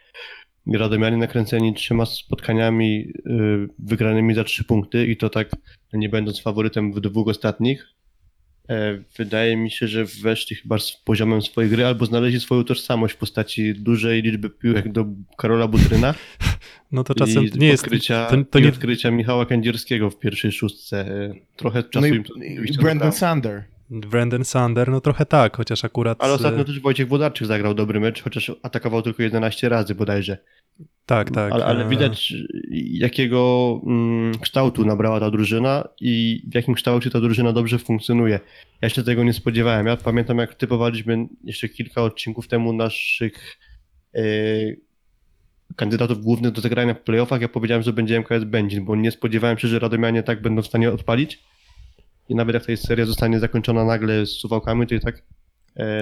Radomianie 0.72 1.16
nakręceni 1.16 1.74
trzema 1.74 2.06
spotkaniami 2.06 3.12
y, 3.26 3.68
wygranymi 3.78 4.34
za 4.34 4.44
3 4.44 4.64
punkty 4.64 5.06
i 5.06 5.16
to 5.16 5.30
tak 5.30 5.50
nie 5.92 6.08
będąc 6.08 6.40
faworytem 6.40 6.92
w 6.92 7.00
dwóch 7.00 7.28
ostatnich. 7.28 7.95
E, 8.70 8.98
Wydaje 9.18 9.56
mi 9.56 9.70
się, 9.70 9.88
że 9.88 10.04
weszli 10.04 10.56
chyba 10.56 10.78
z 10.78 10.92
poziomem 10.92 11.42
swojej 11.42 11.70
gry 11.70 11.86
albo 11.86 12.06
znaleźli 12.06 12.40
swoją 12.40 12.64
tożsamość 12.64 13.14
w 13.14 13.16
postaci 13.16 13.74
dużej 13.74 14.22
liczby 14.22 14.50
piłek 14.50 14.92
do 14.92 15.06
Karola 15.36 15.68
Butryna 15.68 16.14
No 16.92 17.04
to 17.04 17.14
czasem 17.14 17.44
i 17.44 17.58
nie 17.58 17.68
jest... 17.68 17.84
odkrycia, 17.84 18.26
To, 18.26 18.36
to 18.50 18.58
i 18.58 18.62
nie, 18.62 18.68
odkrycia 18.68 19.10
Michała 19.10 19.46
Kędzierskiego 19.46 20.10
w 20.10 20.18
pierwszej 20.18 20.52
szóstce. 20.52 21.00
E, 21.00 21.34
Trochę 21.56 21.82
czasu 21.82 22.08
No 22.08 22.14
im 22.14 22.24
to 22.24 22.34
i, 22.34 22.52
i 22.52 22.52
oczywiście 22.52 22.82
Brandon. 22.82 23.12
Sander. 23.12 23.64
Brandon 23.90 24.44
Sander, 24.44 24.88
no 24.88 25.00
trochę 25.00 25.26
tak, 25.26 25.56
chociaż 25.56 25.84
akurat... 25.84 26.18
Ale 26.20 26.32
ostatnio 26.32 26.60
e, 26.60 26.64
też 26.64 26.80
Wojciech 26.80 27.08
Włodarczyk 27.08 27.46
zagrał 27.46 27.74
dobry 27.74 28.00
mecz, 28.00 28.22
chociaż 28.22 28.52
atakował 28.62 29.02
tylko 29.02 29.22
11 29.22 29.68
razy 29.68 29.94
bodajże. 29.94 30.38
Tak, 31.06 31.30
tak. 31.30 31.52
ale, 31.52 31.64
ale 31.64 31.84
e, 31.84 31.88
widać 31.88 32.34
jakiego 32.82 33.80
mm, 33.86 34.38
kształtu 34.38 34.84
nabrała 34.84 35.20
ta 35.20 35.30
drużyna 35.30 35.88
i 36.00 36.42
w 36.50 36.54
jakim 36.54 36.74
kształcie 36.74 37.10
ta 37.10 37.20
drużyna 37.20 37.52
dobrze 37.52 37.78
funkcjonuje. 37.78 38.40
Ja 38.82 38.88
się 38.88 39.02
tego 39.02 39.24
nie 39.24 39.32
spodziewałem. 39.32 39.86
Ja 39.86 39.96
pamiętam 39.96 40.38
jak 40.38 40.54
typowaliśmy 40.54 41.26
jeszcze 41.44 41.68
kilka 41.68 42.02
odcinków 42.02 42.48
temu 42.48 42.72
naszych 42.72 43.58
e, 44.14 44.22
kandydatów 45.76 46.24
głównych 46.24 46.52
do 46.52 46.60
zagrania 46.60 46.94
w 46.94 47.00
playoffach. 47.00 47.40
Ja 47.40 47.48
powiedziałem, 47.48 47.82
że 47.82 47.92
będzie 47.92 48.20
MKS 48.20 48.44
Będzin, 48.44 48.84
bo 48.84 48.96
nie 48.96 49.10
spodziewałem 49.10 49.58
się, 49.58 49.68
że 49.68 49.78
Radomianie 49.78 50.22
tak 50.22 50.42
będą 50.42 50.62
w 50.62 50.66
stanie 50.66 50.92
odpalić. 50.92 51.42
I 52.28 52.34
nawet 52.34 52.54
jak 52.54 52.66
ta 52.66 52.76
seria 52.76 53.04
zostanie 53.04 53.38
zakończona 53.38 53.84
nagle 53.84 54.26
z 54.26 54.30
Suwałkami, 54.30 54.86
to 54.86 54.94
i 54.94 55.00
tak 55.00 55.22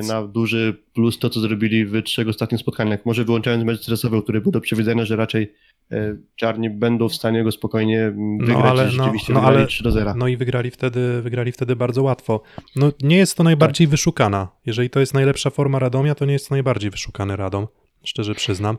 na 0.08 0.26
duży 0.26 0.76
plus 0.94 1.18
to, 1.18 1.30
co 1.30 1.40
zrobili 1.40 1.86
w 1.86 2.02
trzech 2.02 2.28
ostatnich 2.28 2.60
spotkaniach. 2.60 3.06
Może 3.06 3.24
wyłączając 3.24 3.64
mecz 3.64 3.80
stresowy, 3.80 4.22
który 4.22 4.40
był 4.40 4.52
do 4.52 4.60
przewidzenia, 4.60 5.04
że 5.04 5.16
raczej 5.16 5.52
e, 5.92 6.16
czarni 6.36 6.70
będą 6.70 7.08
w 7.08 7.14
stanie 7.14 7.44
go 7.44 7.52
spokojnie 7.52 8.00
mm, 8.02 8.38
No, 8.38 8.46
wygrać 8.46 8.66
ale- 8.70 8.88
i 8.88 8.90
rzeczywiście 8.90 9.32
no, 9.32 9.40
no, 9.40 9.46
ale- 9.46 9.66
3 9.66 9.84
do 9.84 9.90
0. 9.90 10.14
No 10.16 10.28
i 10.28 10.36
wygrali 10.36 10.70
wtedy, 10.70 11.22
wygrali 11.22 11.52
wtedy 11.52 11.76
bardzo 11.76 12.02
łatwo. 12.02 12.42
No 12.76 12.92
nie 13.02 13.16
jest 13.16 13.36
to 13.36 13.42
najbardziej 13.42 13.86
wyszukana. 13.86 14.48
Jeżeli 14.66 14.90
to 14.90 15.00
jest 15.00 15.14
najlepsza 15.14 15.50
forma 15.50 15.78
Radomia, 15.78 16.14
to 16.14 16.24
nie 16.24 16.32
jest 16.32 16.48
to 16.48 16.54
najbardziej 16.54 16.90
wyszukany 16.90 17.36
Radom, 17.36 17.66
szczerze 18.04 18.34
przyznam. 18.34 18.78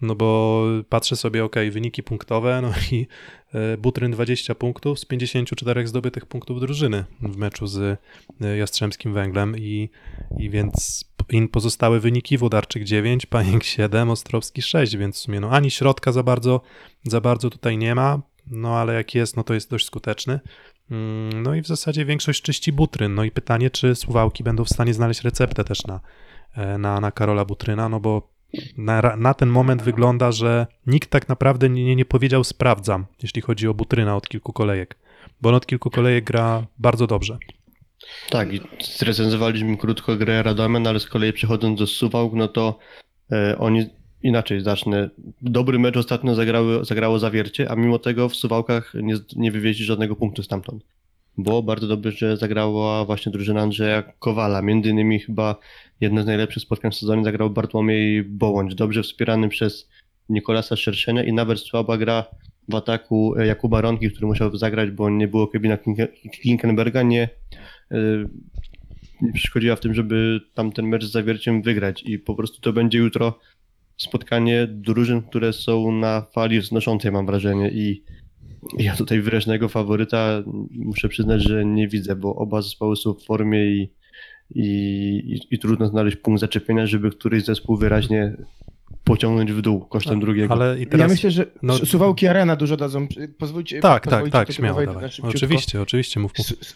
No 0.00 0.14
bo 0.14 0.62
patrzę 0.88 1.16
sobie, 1.16 1.44
ok, 1.44 1.56
wyniki 1.70 2.02
punktowe, 2.02 2.62
no 2.62 2.72
i 2.92 3.06
e, 3.54 3.76
Butryn 3.76 4.12
20 4.12 4.54
punktów 4.54 4.98
z 4.98 5.04
54 5.04 5.86
zdobytych 5.86 6.26
punktów 6.26 6.60
drużyny 6.60 7.04
w 7.20 7.36
meczu 7.36 7.66
z 7.66 7.98
e, 8.40 8.56
Jastrzębskim 8.56 9.12
Węglem 9.12 9.58
i, 9.58 9.90
i 10.38 10.50
więc 10.50 11.04
in 11.30 11.48
pozostałe 11.48 12.00
wyniki 12.00 12.38
Wodarczyk 12.38 12.84
9, 12.84 13.26
Paniek 13.26 13.64
7, 13.64 14.10
Ostrowski 14.10 14.62
6, 14.62 14.96
więc 14.96 15.16
w 15.16 15.18
sumie 15.18 15.40
no 15.40 15.50
ani 15.50 15.70
środka 15.70 16.12
za 16.12 16.22
bardzo, 16.22 16.60
za 17.04 17.20
bardzo 17.20 17.50
tutaj 17.50 17.78
nie 17.78 17.94
ma, 17.94 18.22
no 18.46 18.76
ale 18.78 18.94
jak 18.94 19.14
jest, 19.14 19.36
no 19.36 19.44
to 19.44 19.54
jest 19.54 19.70
dość 19.70 19.86
skuteczny. 19.86 20.40
Mm, 20.90 21.42
No 21.42 21.54
i 21.54 21.62
w 21.62 21.66
zasadzie 21.66 22.04
większość 22.04 22.42
czyści 22.42 22.72
Butryn. 22.72 23.14
No 23.14 23.24
i 23.24 23.30
pytanie, 23.30 23.70
czy 23.70 23.94
Suwałki 23.94 24.44
będą 24.44 24.64
w 24.64 24.68
stanie 24.68 24.94
znaleźć 24.94 25.22
receptę 25.22 25.64
też 25.64 25.84
na, 25.84 26.00
e, 26.54 26.78
na, 26.78 27.00
na 27.00 27.12
Karola 27.12 27.44
Butryna, 27.44 27.88
no 27.88 28.00
bo 28.00 28.32
na, 28.76 29.16
na 29.16 29.34
ten 29.34 29.48
moment 29.48 29.82
wygląda, 29.82 30.32
że 30.32 30.66
nikt 30.86 31.10
tak 31.10 31.28
naprawdę 31.28 31.68
nie, 31.68 31.96
nie 31.96 32.04
powiedział 32.04 32.44
sprawdzam, 32.44 33.06
jeśli 33.22 33.42
chodzi 33.42 33.68
o 33.68 33.74
Butryna 33.74 34.16
od 34.16 34.28
kilku 34.28 34.52
kolejek, 34.52 34.98
bo 35.40 35.48
on 35.48 35.54
od 35.54 35.66
kilku 35.66 35.90
kolejek 35.90 36.24
gra 36.24 36.66
bardzo 36.78 37.06
dobrze. 37.06 37.38
Tak, 38.30 38.54
i 38.54 38.60
zrecenzowaliśmy 38.98 39.76
krótko 39.76 40.16
grę 40.16 40.42
Radomia, 40.42 40.80
no 40.80 40.90
ale 40.90 41.00
z 41.00 41.06
kolei 41.06 41.32
przechodząc 41.32 41.78
do 41.78 41.86
Suwałk, 41.86 42.32
no 42.34 42.48
to 42.48 42.78
e, 43.32 43.58
oni 43.58 43.86
inaczej 44.22 44.60
zacznę. 44.60 45.10
Dobry 45.42 45.78
mecz 45.78 45.96
ostatnio 45.96 46.34
zagrały, 46.34 46.84
zagrało 46.84 47.18
zawiercie, 47.18 47.70
a 47.70 47.76
mimo 47.76 47.98
tego 47.98 48.28
w 48.28 48.36
Suwałkach 48.36 48.92
nie, 48.94 49.14
nie 49.36 49.52
wywieźli 49.52 49.84
żadnego 49.84 50.16
punktu 50.16 50.42
stamtąd. 50.42 50.84
Bo 51.38 51.62
bardzo 51.62 51.86
dobrze, 51.86 52.36
zagrała 52.36 53.04
właśnie 53.04 53.32
drużyna 53.32 53.60
Andrzeja 53.60 54.02
Kowala. 54.02 54.62
Między 54.62 54.90
innymi 54.90 55.20
chyba 55.20 55.56
jedno 56.00 56.22
z 56.22 56.26
najlepszych 56.26 56.62
spotkań 56.62 56.90
w 56.90 56.94
sezonie 56.94 57.24
zagrał 57.24 57.50
Bartłomiej 57.50 58.22
Bołądź, 58.22 58.74
dobrze 58.74 59.02
wspierany 59.02 59.48
przez 59.48 59.88
Nikolasa 60.28 60.76
Szerszenia 60.76 61.24
i 61.24 61.32
nawet 61.32 61.60
słaba 61.60 61.98
gra 61.98 62.24
w 62.68 62.74
ataku 62.74 63.34
Jakuba 63.38 63.80
Ronki, 63.80 64.10
który 64.10 64.26
musiał 64.26 64.56
zagrać, 64.56 64.90
bo 64.90 65.10
nie 65.10 65.28
było 65.28 65.48
Kevina 65.48 65.78
Kinkenberga, 66.42 67.02
nie, 67.02 67.28
e, 67.90 67.98
nie 69.22 69.32
przeszkodziła 69.32 69.76
w 69.76 69.80
tym, 69.80 69.94
żeby 69.94 70.40
tamten 70.54 70.86
mecz 70.86 71.04
z 71.04 71.10
zawierciem 71.10 71.62
wygrać. 71.62 72.02
I 72.02 72.18
po 72.18 72.34
prostu 72.34 72.60
to 72.60 72.72
będzie 72.72 72.98
jutro 72.98 73.38
spotkanie 73.96 74.66
drużyn, 74.70 75.22
które 75.22 75.52
są 75.52 75.92
na 75.92 76.26
fali 76.34 76.60
wznoszącej 76.60 77.12
mam 77.12 77.26
wrażenie. 77.26 77.70
I 77.70 78.02
ja 78.78 78.96
tutaj 78.96 79.20
wyraźnego 79.20 79.68
faworyta 79.68 80.42
muszę 80.70 81.08
przyznać, 81.08 81.42
że 81.42 81.64
nie 81.64 81.88
widzę, 81.88 82.16
bo 82.16 82.34
oba 82.34 82.62
zespoły 82.62 82.96
są 82.96 83.14
w 83.14 83.24
formie 83.24 83.66
i, 83.66 83.92
i, 84.54 84.64
i, 85.26 85.54
i 85.54 85.58
trudno 85.58 85.86
znaleźć 85.86 86.16
punkt 86.16 86.40
zaczepienia, 86.40 86.86
żeby 86.86 87.10
któryś 87.10 87.44
zespół 87.44 87.76
wyraźnie 87.76 88.36
pociągnąć 89.04 89.52
w 89.52 89.62
dół 89.62 89.80
kosztem 89.80 90.20
drugiego. 90.20 90.54
Ale 90.54 90.78
i 90.78 90.82
Ja 90.82 90.86
teraz... 90.88 91.10
myślę, 91.10 91.30
że 91.30 91.46
no- 91.62 91.78
Suwałki 91.78 92.26
Arena 92.26 92.56
dużo 92.56 92.76
dadzą. 92.76 93.06
Pozwólcie, 93.38 93.80
tak, 93.80 94.06
tak, 94.08 94.30
tak, 94.30 94.52
śmiało, 94.52 94.86
dawaj. 94.86 95.10
Oczywiście, 95.22 95.80
oczywiście, 95.80 96.20
mów, 96.20 96.32
mów. 96.38 96.46
Su- 96.46 96.56
Su- 96.64 96.74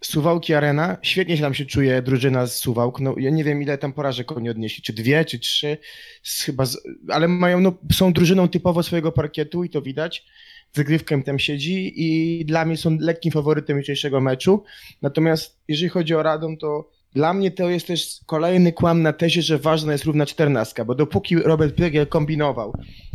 Suwałki 0.00 0.54
Arena, 0.54 0.96
świetnie 1.02 1.36
się 1.36 1.42
tam 1.42 1.54
się 1.54 1.66
czuje 1.66 2.02
drużyna 2.02 2.46
z 2.46 2.56
Suwałk. 2.58 3.00
No, 3.00 3.14
ja 3.18 3.30
nie 3.30 3.44
wiem, 3.44 3.62
ile 3.62 3.78
tam 3.78 3.92
porażek 3.92 4.32
oni 4.32 4.50
odnieśli, 4.50 4.82
czy 4.82 4.92
dwie, 4.92 5.24
czy 5.24 5.38
trzy, 5.38 5.76
z, 6.22 6.42
chyba, 6.42 6.66
z, 6.66 6.78
ale 7.08 7.28
mają, 7.28 7.60
no, 7.60 7.74
są 7.92 8.12
drużyną 8.12 8.48
typowo 8.48 8.82
swojego 8.82 9.12
parkietu 9.12 9.64
i 9.64 9.70
to 9.70 9.82
widać. 9.82 10.26
Zagrywkę 10.74 11.22
tam 11.22 11.38
siedzi 11.38 11.92
i 11.96 12.44
dla 12.44 12.64
mnie 12.64 12.76
są 12.76 12.96
lekkim 13.00 13.32
faworytem 13.32 13.76
jutrzejszego 13.76 14.20
meczu. 14.20 14.64
Natomiast 15.02 15.58
jeżeli 15.68 15.88
chodzi 15.88 16.14
o 16.14 16.22
Radom, 16.22 16.56
to 16.56 16.90
dla 17.14 17.34
mnie 17.34 17.50
to 17.50 17.70
jest 17.70 17.86
też 17.86 18.20
kolejny 18.26 18.72
kłam 18.72 19.02
na 19.02 19.12
tezie, 19.12 19.42
że 19.42 19.58
ważna 19.58 19.92
jest 19.92 20.04
równa 20.04 20.26
czternastka, 20.26 20.84
bo 20.84 20.94
dopóki 20.94 21.36
Robert 21.36 21.74
Prygiel 21.74 22.06
kombinował, 22.06 22.72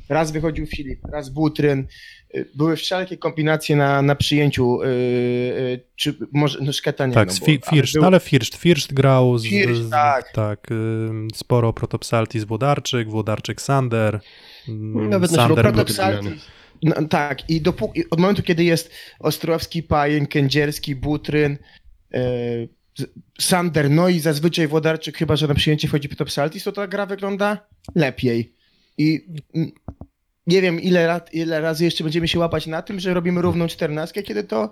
raz 0.09 0.31
wychodził 0.31 0.65
Filip, 0.65 0.99
raz 1.11 1.29
Butryn, 1.29 1.85
y, 2.35 2.45
były 2.55 2.75
wszelkie 2.75 3.17
kombinacje 3.17 3.75
na, 3.75 4.01
na 4.01 4.15
przyjęciu, 4.15 4.79
yy, 4.83 5.79
czy 5.95 6.15
może, 6.33 6.59
no 6.61 6.73
Szketa 6.73 7.07
nie 7.07 7.13
Tak, 7.13 7.27
no, 7.29 7.33
bo- 7.39 7.45
Fi- 7.45 7.59
ale 7.65 7.77
First, 7.77 7.93
był- 7.93 8.05
ale 8.05 8.19
First, 8.19 8.55
First 8.55 8.93
grał 8.93 9.37
z, 9.37 9.45
First, 9.45 9.81
z, 9.81 9.89
tak. 9.89 10.31
tak 10.31 10.71
ym, 10.71 11.27
sporo 11.35 11.73
Protopsalti 11.73 12.39
z 12.39 12.43
Włodarczyk, 12.43 13.09
Włodarczyk 13.09 13.61
Sander, 13.61 14.19
ym, 14.69 15.09
Nawet 15.09 15.31
na 15.31 15.37
Sander 15.37 15.55
środku 15.57 15.73
był, 15.73 15.83
Protopsal- 15.85 16.11
Protopsalti. 16.13 16.58
No, 16.83 17.07
tak, 17.07 17.49
i 17.49 17.61
dopóki, 17.61 18.09
od 18.09 18.19
momentu, 18.19 18.43
kiedy 18.43 18.63
jest 18.63 18.91
Ostrowski, 19.19 19.83
Pajen, 19.83 20.27
Kędzierski, 20.27 20.95
Butryn, 20.95 21.57
e, 22.13 22.19
Sander, 23.39 23.89
no 23.89 24.09
i 24.09 24.19
zazwyczaj 24.19 24.67
Włodarczyk, 24.67 25.17
chyba 25.17 25.35
że 25.35 25.47
na 25.47 25.53
przyjęcie 25.55 25.87
wchodzi 25.87 26.09
Protopsaltis, 26.09 26.63
to 26.63 26.71
ta 26.71 26.87
gra 26.87 27.05
wygląda 27.05 27.67
lepiej. 27.95 28.53
I 28.97 29.25
mm, 29.55 29.71
nie 30.47 30.61
wiem, 30.61 30.81
ile, 30.81 31.21
ile 31.33 31.61
razy 31.61 31.85
jeszcze 31.85 32.03
będziemy 32.03 32.27
się 32.27 32.39
łapać 32.39 32.67
na 32.67 32.81
tym, 32.81 32.99
że 32.99 33.13
robimy 33.13 33.41
równą 33.41 33.67
czternastkę, 33.67 34.23
kiedy 34.23 34.43
to 34.43 34.69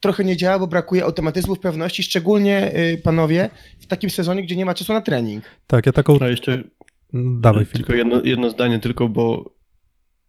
trochę 0.00 0.24
nie 0.24 0.36
działa, 0.36 0.58
bo 0.58 0.66
brakuje 0.66 1.04
automatyzmów, 1.04 1.58
pewności, 1.58 2.02
szczególnie, 2.02 2.76
y, 2.76 2.98
panowie, 2.98 3.50
w 3.80 3.86
takim 3.86 4.10
sezonie, 4.10 4.42
gdzie 4.42 4.56
nie 4.56 4.64
ma 4.64 4.74
czasu 4.74 4.92
na 4.92 5.00
trening. 5.00 5.44
Tak, 5.66 5.86
ja 5.86 5.92
taką... 5.92 6.18
A 6.20 6.28
jeszcze 6.28 6.64
Dawaj, 7.12 7.64
Filip. 7.64 7.86
tylko 7.86 7.94
jedno, 7.94 8.22
jedno 8.24 8.50
zdanie 8.50 8.78
tylko, 8.78 9.08
bo 9.08 9.54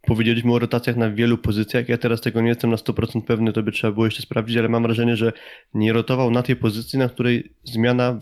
powiedzieliśmy 0.06 0.52
o 0.52 0.58
rotacjach 0.58 0.96
na 0.96 1.10
wielu 1.10 1.38
pozycjach. 1.38 1.88
Ja 1.88 1.98
teraz 1.98 2.20
tego 2.20 2.40
nie 2.40 2.48
jestem 2.48 2.70
na 2.70 2.76
100% 2.76 3.22
pewny, 3.22 3.52
to 3.52 3.62
by 3.62 3.72
trzeba 3.72 3.92
było 3.92 4.04
jeszcze 4.04 4.22
sprawdzić, 4.22 4.56
ale 4.56 4.68
mam 4.68 4.82
wrażenie, 4.82 5.16
że 5.16 5.32
nie 5.74 5.92
rotował 5.92 6.30
na 6.30 6.42
tej 6.42 6.56
pozycji, 6.56 6.98
na 6.98 7.08
której 7.08 7.52
zmiana 7.64 8.18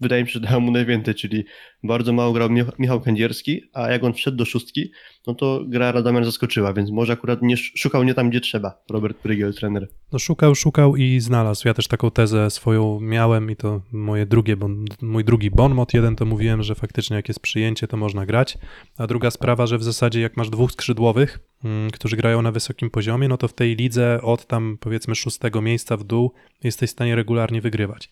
wydaje 0.00 0.22
mi 0.22 0.28
się, 0.28 0.32
że 0.32 0.40
dało 0.40 0.60
mu 0.60 0.70
najwięcej, 0.70 1.14
czyli 1.14 1.44
bardzo 1.82 2.12
mało 2.12 2.32
grał 2.32 2.48
Mich- 2.48 2.72
Michał 2.78 3.00
Kędzierski, 3.00 3.62
a 3.72 3.90
jak 3.90 4.04
on 4.04 4.12
wszedł 4.12 4.36
do 4.36 4.44
szóstki, 4.44 4.90
no 5.26 5.34
to 5.34 5.64
gra 5.68 5.92
Radomian 5.92 6.24
zaskoczyła, 6.24 6.72
więc 6.72 6.90
może 6.90 7.12
akurat 7.12 7.42
nie 7.42 7.54
sz- 7.54 7.72
szukał 7.80 8.02
nie 8.02 8.14
tam, 8.14 8.30
gdzie 8.30 8.40
trzeba, 8.40 8.82
Robert 8.90 9.16
Prygiel, 9.18 9.54
trener. 9.54 9.88
No 10.12 10.18
szukał, 10.18 10.54
szukał 10.54 10.96
i 10.96 11.20
znalazł. 11.20 11.68
Ja 11.68 11.74
też 11.74 11.88
taką 11.88 12.10
tezę 12.10 12.50
swoją 12.50 13.00
miałem 13.00 13.50
i 13.50 13.56
to 13.56 13.82
moje 13.92 14.26
drugie, 14.26 14.56
bon, 14.56 14.84
mój 15.02 15.24
drugi 15.24 15.50
bonmot. 15.50 15.94
Jeden 15.94 16.16
to 16.16 16.24
mówiłem, 16.24 16.62
że 16.62 16.74
faktycznie 16.74 17.16
jak 17.16 17.28
jest 17.28 17.40
przyjęcie, 17.40 17.86
to 17.88 17.96
można 17.96 18.26
grać. 18.26 18.58
A 18.98 19.06
druga 19.06 19.30
sprawa, 19.30 19.66
że 19.66 19.78
w 19.78 19.82
zasadzie 19.84 20.20
jak 20.20 20.36
masz 20.36 20.50
dwóch 20.50 20.72
skrzydłowych, 20.72 21.38
mm, 21.64 21.90
którzy 21.90 22.16
grają 22.16 22.42
na 22.42 22.52
wysokim 22.52 22.90
poziomie, 22.90 23.28
no 23.28 23.36
to 23.36 23.48
w 23.48 23.52
tej 23.54 23.76
lidze 23.76 24.20
od 24.22 24.46
tam 24.46 24.76
powiedzmy 24.80 25.14
szóstego 25.14 25.62
miejsca 25.62 25.96
w 25.96 26.04
dół 26.04 26.32
jesteś 26.64 26.90
w 26.90 26.92
stanie 26.92 27.14
regularnie 27.16 27.60
wygrywać. 27.60 28.10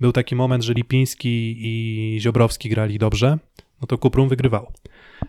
Był 0.00 0.12
taki 0.12 0.36
moment, 0.36 0.64
że 0.64 0.74
Lipiński 0.74 1.56
i 1.58 2.16
Ziobrowski 2.20 2.68
grali 2.68 2.98
dobrze, 2.98 3.38
no 3.80 3.86
to 3.86 3.98
Kuprum 3.98 4.28
wygrywał. 4.28 4.72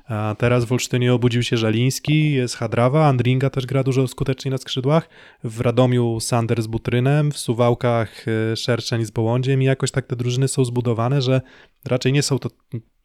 A 0.07 0.35
teraz 0.37 0.65
w 0.65 0.71
Olsztynie 0.71 1.13
obudził 1.13 1.43
się 1.43 1.57
Żaliński, 1.57 2.31
jest 2.31 2.55
Hadrawa, 2.55 3.07
Andringa 3.07 3.49
też 3.49 3.65
gra 3.65 3.83
dużo 3.83 4.07
skuteczniej 4.07 4.51
na 4.51 4.57
skrzydłach, 4.57 5.09
w 5.43 5.59
Radomiu 5.61 6.19
Sander 6.19 6.61
z 6.63 6.67
Butrynem, 6.67 7.31
w 7.31 7.37
Suwałkach 7.37 8.25
e, 8.27 8.55
Szerszeń 8.55 9.05
z 9.05 9.11
Bołądziem 9.11 9.61
i 9.61 9.65
jakoś 9.65 9.91
tak 9.91 10.07
te 10.07 10.15
drużyny 10.15 10.47
są 10.47 10.65
zbudowane, 10.65 11.21
że 11.21 11.41
raczej 11.85 12.13
nie 12.13 12.23
są 12.23 12.39
to 12.39 12.49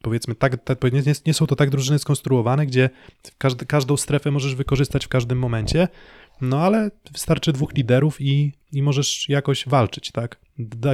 powiedzmy 0.01 0.35
tak, 0.35 0.63
tak 0.63 0.93
nie, 0.93 1.01
nie- 1.25 1.33
są 1.33 1.47
to 1.47 1.55
tak 1.55 1.69
drużyny 1.69 1.99
skonstruowane, 1.99 2.65
gdzie 2.65 2.89
każdy, 3.37 3.65
każdą 3.65 3.97
strefę 3.97 4.31
możesz 4.31 4.55
wykorzystać 4.55 5.05
w 5.05 5.09
każdym 5.09 5.39
momencie, 5.39 5.87
no 6.41 6.59
ale 6.59 6.91
wystarczy 7.11 7.53
dwóch 7.53 7.73
liderów 7.73 8.21
i, 8.21 8.51
i 8.73 8.83
możesz 8.83 9.29
jakoś 9.29 9.67
walczyć, 9.67 10.11
tak? 10.11 10.46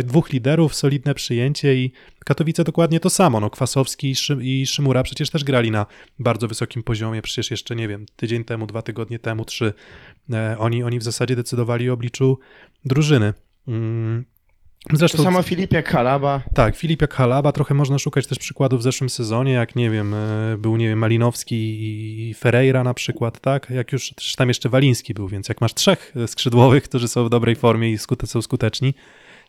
Dwóch 0.03 0.33
liderów, 0.33 0.75
solidne 0.75 1.13
przyjęcie 1.13 1.75
i 1.75 1.91
Katowice 2.25 2.63
dokładnie 2.63 2.99
to 2.99 3.09
samo. 3.09 3.39
No, 3.39 3.49
Kwasowski 3.49 4.09
i, 4.09 4.15
Szy, 4.15 4.37
i 4.41 4.65
Szymura 4.65 5.03
przecież 5.03 5.29
też 5.29 5.43
grali 5.43 5.71
na 5.71 5.85
bardzo 6.19 6.47
wysokim 6.47 6.83
poziomie. 6.83 7.21
Przecież 7.21 7.51
jeszcze, 7.51 7.75
nie 7.75 7.87
wiem, 7.87 8.05
tydzień 8.15 8.43
temu, 8.43 8.67
dwa 8.67 8.81
tygodnie 8.81 9.19
temu, 9.19 9.45
trzy. 9.45 9.73
E, 10.33 10.55
oni, 10.59 10.83
oni 10.83 10.99
w 10.99 11.03
zasadzie 11.03 11.35
decydowali 11.35 11.89
o 11.89 11.93
obliczu 11.93 12.39
drużyny. 12.85 13.33
Mm. 13.67 14.25
Zresztą, 14.93 15.17
To 15.17 15.23
samo 15.23 15.41
Filip 15.41 15.73
jak 15.73 15.89
Halaba. 15.89 16.41
tak, 16.55 16.75
Filip 16.75 17.01
jak 17.01 17.13
Halaba, 17.13 17.51
trochę 17.51 17.73
można 17.73 17.99
szukać 17.99 18.27
też 18.27 18.39
przykładów 18.39 18.79
w 18.79 18.83
zeszłym 18.83 19.09
sezonie, 19.09 19.51
jak 19.51 19.75
nie 19.75 19.89
wiem, 19.89 20.13
e, 20.13 20.57
był, 20.57 20.77
nie 20.77 20.87
wiem, 20.87 20.99
Malinowski 20.99 21.55
i 22.29 22.33
Ferreira 22.33 22.83
na 22.83 22.93
przykład, 22.93 23.39
tak? 23.39 23.69
Jak 23.69 23.91
już, 23.91 24.13
tam 24.37 24.47
jeszcze 24.47 24.69
Waliński 24.69 25.13
był, 25.13 25.27
więc 25.27 25.49
jak 25.49 25.61
masz 25.61 25.73
trzech 25.73 26.13
skrzydłowych, 26.27 26.83
którzy 26.83 27.07
są 27.07 27.25
w 27.25 27.29
dobrej 27.29 27.55
formie 27.55 27.91
i 27.91 27.97
skute, 27.97 28.27
są 28.27 28.41
skuteczni, 28.41 28.93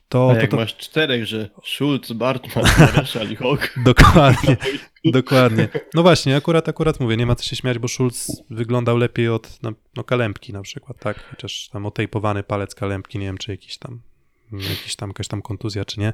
to, 0.08 0.30
A 0.30 0.34
to, 0.34 0.40
jak 0.40 0.50
to, 0.50 0.56
masz 0.56 0.76
czterech, 0.76 1.26
że 1.26 1.50
Schulz, 1.64 2.12
Bartman, 2.12 2.64
Maresza, 2.78 3.22
Lichok, 3.22 3.74
Dokładnie, 3.84 4.56
dokładnie. 5.04 5.68
No 5.94 6.02
właśnie, 6.02 6.36
akurat, 6.36 6.68
akurat 6.68 7.00
mówię, 7.00 7.16
nie 7.16 7.26
ma 7.26 7.34
co 7.34 7.44
się 7.44 7.56
śmiać, 7.56 7.78
bo 7.78 7.88
Schulz 7.88 8.42
wyglądał 8.50 8.96
lepiej 8.96 9.28
od 9.28 9.62
no, 9.62 9.72
no 9.96 10.04
Kalempki 10.04 10.52
na 10.52 10.62
przykład, 10.62 10.98
tak? 10.98 11.24
Chociaż 11.30 11.68
tam 11.68 11.86
otejpowany 11.86 12.42
palec 12.42 12.74
Kalempki, 12.74 13.18
nie 13.18 13.26
wiem, 13.26 13.38
czy 13.38 13.50
jakiś 13.50 13.78
tam, 13.78 14.00
jakiś 14.52 14.96
tam, 14.96 15.10
jakaś 15.10 15.28
tam 15.28 15.42
kontuzja, 15.42 15.84
czy 15.84 16.00
nie. 16.00 16.12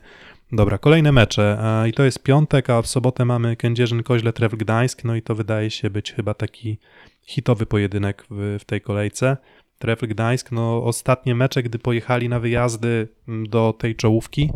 Dobra, 0.52 0.78
kolejne 0.78 1.12
mecze 1.12 1.58
i 1.88 1.92
to 1.92 2.04
jest 2.04 2.22
piątek, 2.22 2.70
a 2.70 2.82
w 2.82 2.86
sobotę 2.86 3.24
mamy 3.24 3.56
Kędzierzyn-Koźle, 3.56 4.32
Tref 4.32 4.52
Gdańsk, 4.52 5.04
no 5.04 5.16
i 5.16 5.22
to 5.22 5.34
wydaje 5.34 5.70
się 5.70 5.90
być 5.90 6.12
chyba 6.12 6.34
taki 6.34 6.78
hitowy 7.22 7.66
pojedynek 7.66 8.26
w, 8.30 8.58
w 8.60 8.64
tej 8.64 8.80
kolejce. 8.80 9.36
Trefl 9.80 10.06
Gdańsk, 10.06 10.52
no 10.52 10.84
ostatnie 10.84 11.34
mecze, 11.34 11.62
gdy 11.62 11.78
pojechali 11.78 12.28
na 12.28 12.40
wyjazdy 12.40 13.08
mm, 13.28 13.48
do 13.48 13.74
tej 13.78 13.96
czołówki, 13.96 14.50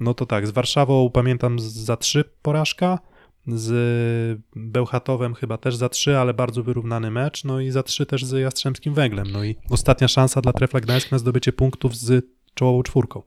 no 0.00 0.14
to 0.14 0.26
tak, 0.26 0.46
z 0.46 0.50
Warszawą 0.50 1.10
pamiętam 1.10 1.58
za 1.58 1.96
trzy 1.96 2.24
porażka, 2.42 2.98
z 3.46 4.40
Bełchatowem 4.56 5.34
chyba 5.34 5.58
też 5.58 5.76
za 5.76 5.88
trzy, 5.88 6.18
ale 6.18 6.34
bardzo 6.34 6.62
wyrównany 6.62 7.10
mecz, 7.10 7.44
no 7.44 7.60
i 7.60 7.70
za 7.70 7.82
trzy 7.82 8.06
też 8.06 8.24
z 8.24 8.40
Jastrzębskim 8.40 8.94
Węglem, 8.94 9.30
no 9.32 9.44
i 9.44 9.56
ostatnia 9.70 10.08
szansa 10.08 10.40
dla 10.40 10.52
Trefla 10.52 10.80
Gdańsk 10.80 11.12
na 11.12 11.18
zdobycie 11.18 11.52
punktów 11.52 11.96
z 11.96 12.26
czołową 12.54 12.82
czwórką. 12.82 13.22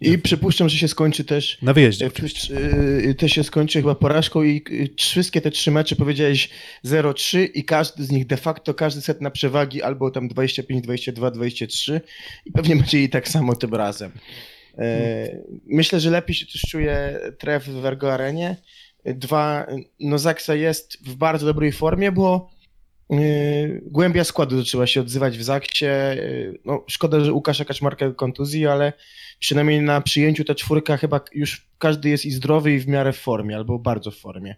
I 0.00 0.18
przypuszczam, 0.18 0.68
że 0.68 0.76
się 0.76 0.88
skończy 0.88 1.24
też 1.24 1.58
Na 1.62 1.72
wyjeździe 1.72 2.06
E, 2.06 3.08
y, 3.08 3.14
Też 3.14 3.32
się 3.32 3.44
skończy 3.44 3.80
chyba 3.80 3.94
porażką 3.94 4.42
i 4.42 4.62
y, 4.70 4.88
wszystkie 4.96 5.40
te 5.40 5.50
trzy 5.50 5.70
mecze 5.70 5.96
powiedziałeś 5.96 6.50
0-3 6.84 7.48
i 7.54 7.64
każdy 7.64 8.04
z 8.04 8.10
nich 8.10 8.26
de 8.26 8.36
facto, 8.36 8.74
każdy 8.74 9.00
set 9.00 9.20
na 9.20 9.30
przewagi 9.30 9.82
albo 9.82 10.10
tam 10.10 10.28
25, 10.28 10.84
22, 10.84 11.30
23 11.30 12.00
i 12.44 12.52
pewnie 12.52 12.76
będzie 12.76 13.02
i 13.02 13.08
tak 13.08 13.28
samo 13.28 13.56
tym 13.56 13.74
razem. 13.74 14.12
E, 14.78 15.38
Myślę, 15.66 16.00
że 16.00 16.10
lepiej 16.10 16.34
się 16.34 16.46
też 16.46 16.62
czuje 16.70 17.20
tref 17.38 17.68
w 17.68 17.86
Ergo 17.86 18.14
Arenie. 18.14 18.56
Dwa, 19.04 19.66
no 20.00 20.18
Zaksa 20.18 20.54
jest 20.54 21.08
w 21.08 21.14
bardzo 21.14 21.46
dobrej 21.46 21.72
formie, 21.72 22.12
bo 22.12 22.50
głębia 23.82 24.24
składu 24.24 24.58
zaczęła 24.58 24.86
się 24.86 25.00
odzywać 25.00 25.38
w 25.38 25.42
Zaksie. 25.42 25.86
Y, 25.86 26.58
No, 26.64 26.84
szkoda, 26.88 27.20
że 27.20 27.32
Łukasz 27.32 27.64
Kaczmarka 27.64 28.12
kontuzji, 28.12 28.66
ale 28.66 28.92
przynajmniej 29.38 29.80
na 29.80 30.00
przyjęciu 30.00 30.44
ta 30.44 30.54
czwórka 30.54 30.96
chyba 30.96 31.20
już 31.34 31.66
każdy 31.78 32.08
jest 32.08 32.26
i 32.26 32.30
zdrowy 32.30 32.74
i 32.74 32.78
w 32.78 32.88
miarę 32.88 33.12
w 33.12 33.18
formie, 33.18 33.56
albo 33.56 33.78
bardzo 33.78 34.10
w 34.10 34.16
formie. 34.16 34.56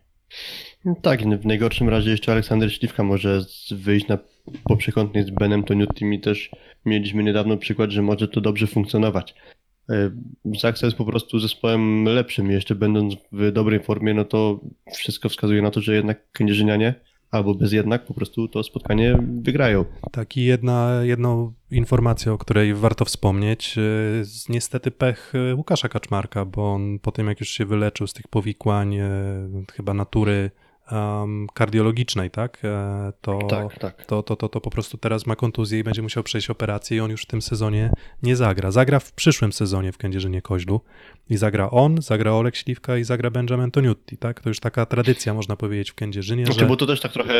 No 0.84 0.94
Tak, 1.02 1.22
w 1.22 1.46
najgorszym 1.46 1.88
razie 1.88 2.10
jeszcze 2.10 2.32
Aleksander 2.32 2.72
Śliwka 2.72 3.02
może 3.02 3.44
wyjść 3.70 4.08
na 4.08 4.18
poprzekątnej 4.64 5.24
z 5.24 5.30
Benem 5.30 5.64
Toniutim 5.64 6.14
i 6.14 6.20
też 6.20 6.50
mieliśmy 6.84 7.22
niedawno 7.22 7.56
przykład, 7.56 7.90
że 7.90 8.02
może 8.02 8.28
to 8.28 8.40
dobrze 8.40 8.66
funkcjonować. 8.66 9.34
E, 9.90 10.10
Zaksa 10.60 10.86
jest 10.86 10.98
po 10.98 11.04
prostu 11.04 11.38
zespołem 11.38 12.04
lepszym 12.04 12.50
jeszcze 12.50 12.74
będąc 12.74 13.14
w 13.32 13.52
dobrej 13.52 13.80
formie, 13.80 14.14
no 14.14 14.24
to 14.24 14.60
wszystko 14.94 15.28
wskazuje 15.28 15.62
na 15.62 15.70
to, 15.70 15.80
że 15.80 15.94
jednak 15.94 16.32
Kędzierzynianie 16.32 16.94
albo 17.30 17.54
bez 17.54 17.72
jednak 17.72 18.04
po 18.04 18.14
prostu 18.14 18.48
to 18.48 18.62
spotkanie 18.62 19.18
wygrają. 19.42 19.84
Tak, 20.12 20.36
i 20.36 20.44
jedna, 20.44 21.00
jedną 21.02 21.52
informację, 21.70 22.32
o 22.32 22.38
której 22.38 22.74
warto 22.74 23.04
wspomnieć. 23.04 23.78
y, 23.78 24.22
Niestety 24.48 24.90
pech 24.90 25.32
y, 25.34 25.54
Łukasza 25.54 25.88
Kaczmarka, 25.88 26.44
bo 26.44 26.72
on 26.72 26.98
po 26.98 27.12
tym, 27.12 27.26
jak 27.28 27.40
już 27.40 27.48
się 27.48 27.66
wyleczył 27.66 28.06
z 28.06 28.12
tych 28.12 28.28
powikłań 28.28 28.94
y, 28.96 29.02
chyba 29.72 29.94
natury 29.94 30.50
em, 30.92 31.46
kardiologicznej, 31.54 32.30
tak? 32.30 32.58
E, 32.64 33.12
To, 33.20 33.38
Tak, 33.50 33.78
tak. 33.78 34.04
to, 34.06 34.22
to, 34.22 34.36
to, 34.36 34.48
to 34.48 34.60
po 34.60 34.70
prostu 34.70 34.98
teraz 34.98 35.26
ma 35.26 35.36
kontuzję 35.36 35.78
i 35.78 35.84
będzie 35.84 36.02
musiał 36.02 36.22
przejść 36.22 36.50
operację 36.50 36.96
i 36.96 37.00
on 37.00 37.10
już 37.10 37.22
w 37.22 37.26
tym 37.26 37.42
sezonie 37.42 37.90
nie 38.22 38.36
zagra. 38.36 38.70
Zagra 38.70 39.00
w 39.00 39.12
przyszłym 39.12 39.52
sezonie 39.52 39.92
w 39.92 39.98
Kędzierzynie 39.98 40.42
Koźlu 40.42 40.80
i 41.30 41.36
zagra 41.36 41.70
on, 41.70 42.02
zagra 42.02 42.32
Olek 42.32 42.56
Śliwka 42.56 42.96
i 42.96 43.04
zagra 43.04 43.30
Benjamin 43.30 43.70
Toniutti, 43.70 44.16
tak? 44.16 44.40
To 44.40 44.48
już 44.50 44.60
taka 44.60 44.86
tradycja, 44.86 45.34
można 45.34 45.56
powiedzieć, 45.56 45.90
w 45.90 45.94
Kędzierzynie, 45.94 46.44
Znaczy, 46.46 46.60
że... 46.60 46.66
bo 46.66 46.76
to 46.76 46.86
też 46.86 47.00
tak 47.00 47.12
trochę 47.12 47.34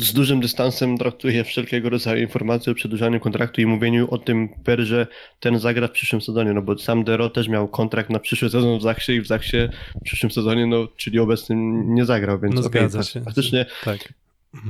z 0.00 0.12
dużym 0.12 0.40
dystansem 0.40 0.98
traktuję 0.98 1.44
wszelkiego 1.44 1.90
rodzaju 1.90 2.22
informacje 2.22 2.72
o 2.72 2.74
przedłużaniu 2.74 3.20
kontraktu 3.20 3.60
i 3.60 3.66
mówieniu 3.66 4.10
o 4.10 4.18
tym 4.18 4.48
per, 4.64 4.80
że 4.80 5.06
ten 5.40 5.58
zagra 5.58 5.88
w 5.88 5.90
przyszłym 5.90 6.20
sezonie, 6.22 6.52
no 6.52 6.62
bo 6.62 6.78
sam 6.78 7.04
Dero 7.04 7.30
też 7.30 7.48
miał 7.48 7.68
kontrakt 7.68 8.10
na 8.10 8.18
przyszły 8.18 8.50
sezon 8.50 8.78
w 8.78 8.82
Zachsie 8.82 9.12
i 9.12 9.20
w 9.20 9.26
Zachsie 9.26 9.56
w 10.00 10.04
przyszłym 10.04 10.30
sezonie, 10.32 10.66
no 10.66 10.88
czyli 10.96 11.18
obecnym 11.18 11.84
nie 11.94 12.04
zagrał, 12.04 12.38
więc 12.40 12.54
No 12.54 12.60
okej, 12.60 12.70
zgadza 12.80 12.98
fa- 12.98 13.04
się. 13.04 13.20
faktycznie 13.20 13.66
Tak. 13.84 14.14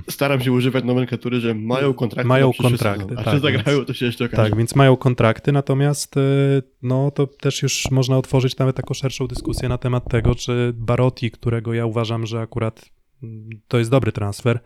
staram 0.09 0.41
się 0.41 0.53
używać 0.53 0.85
nomenklatury, 0.85 1.41
że 1.41 1.55
mają 1.55 1.95
kontrakty 1.95 2.29
Mają 2.29 2.53
kontrakty, 2.53 3.03
sezon, 3.05 3.19
a 3.19 3.23
tak, 3.25 3.35
czy 3.35 3.41
zagrają, 3.41 3.77
więc- 3.79 3.87
to 3.87 3.95
się 3.95 4.07
jeszcze 4.07 4.25
okaże. 4.25 4.43
Tak, 4.43 4.57
więc 4.57 4.75
mają 4.77 4.97
kontrakty, 4.97 5.53
natomiast 5.53 6.17
y, 6.17 6.21
no 6.83 7.11
to 7.11 7.27
też 7.27 7.63
już 7.63 7.91
można 7.91 8.19
otworzyć 8.19 8.57
nawet 8.59 8.77
taką 8.77 8.95
szerszą 8.95 9.27
dyskusję 9.27 9.69
na 9.69 9.79
temat 9.79 10.09
tego, 10.11 10.35
czy 10.35 10.73
Barotti, 10.75 11.31
którego 11.31 11.75
ja 11.75 11.87
uważam, 11.87 12.27
że 12.27 12.41
akurat 12.41 12.91
to 13.69 13.79
jest 13.79 13.91
dobry 13.91 14.13
transfer 14.13 14.61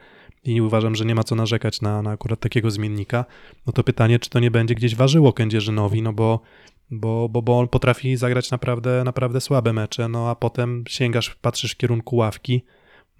i 0.45 0.61
uważam, 0.61 0.95
że 0.95 1.05
nie 1.05 1.15
ma 1.15 1.25
co 1.25 1.35
narzekać 1.35 1.81
na, 1.81 2.03
na 2.03 2.11
akurat 2.11 2.41
takiego 2.41 2.71
zmiennika, 2.71 3.25
no 3.67 3.73
to 3.73 3.85
pytanie, 3.85 4.19
czy 4.19 4.31
to 4.31 4.41
nie 4.41 4.51
będzie 4.51 4.75
gdzieś 4.75 4.95
ważyło 4.95 5.33
Kędzierzynowi, 5.33 6.03
no 6.03 6.13
bo 6.13 6.41
bo, 6.91 7.29
bo, 7.29 7.43
bo 7.43 7.59
on 7.59 7.69
potrafi 7.69 8.17
zagrać 8.17 8.51
naprawdę, 8.51 9.03
naprawdę 9.05 9.41
słabe 9.41 9.73
mecze, 9.73 10.09
no 10.09 10.31
a 10.31 10.35
potem 10.35 10.85
sięgasz, 10.89 11.35
patrzysz 11.35 11.73
w 11.73 11.77
kierunku 11.77 12.17
ławki, 12.17 12.63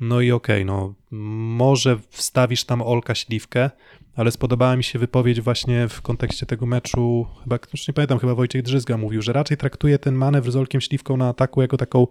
no 0.01 0.21
i 0.21 0.31
okej, 0.31 0.65
no 0.65 0.95
może 1.11 1.99
wstawisz 2.11 2.65
tam 2.65 2.83
Olka 2.83 3.15
Śliwkę, 3.15 3.71
ale 4.17 4.31
spodobała 4.31 4.77
mi 4.77 4.85
się 4.85 4.99
wypowiedź 4.99 5.41
właśnie 5.41 5.89
w 5.89 6.03
kontekście 6.03 6.47
tego 6.47 6.67
meczu, 6.67 7.27
chyba, 7.43 7.59
już 7.73 7.89
nie 7.89 7.95
pamiętam, 7.95 8.19
chyba 8.19 8.35
Wojciech 8.35 8.63
Drzyzga 8.63 8.97
mówił, 8.97 9.23
że 9.23 9.33
raczej 9.33 9.57
traktuje 9.57 9.99
ten 9.99 10.15
manewr 10.15 10.51
z 10.51 10.57
Olkiem 10.57 10.81
Śliwką 10.81 11.17
na 11.17 11.29
ataku 11.29 11.63
jako 11.63 11.77
taką 11.77 12.07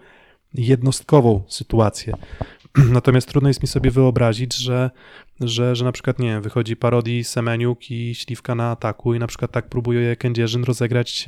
jednostkową 0.53 1.43
sytuację. 1.47 2.13
Natomiast 2.91 3.27
trudno 3.27 3.49
jest 3.49 3.61
mi 3.61 3.67
sobie 3.67 3.91
wyobrazić, 3.91 4.55
że, 4.55 4.91
że, 5.39 5.75
że 5.75 5.85
na 5.85 5.91
przykład, 5.91 6.19
nie 6.19 6.27
wiem, 6.27 6.41
wychodzi 6.41 6.75
parodii 6.75 7.23
Semeniuk 7.23 7.91
i 7.91 8.15
Śliwka 8.15 8.55
na 8.55 8.71
ataku 8.71 9.13
i 9.13 9.19
na 9.19 9.27
przykład 9.27 9.51
tak 9.51 9.69
próbuje 9.69 10.15
Kędzierzyn 10.15 10.63
rozegrać, 10.63 11.25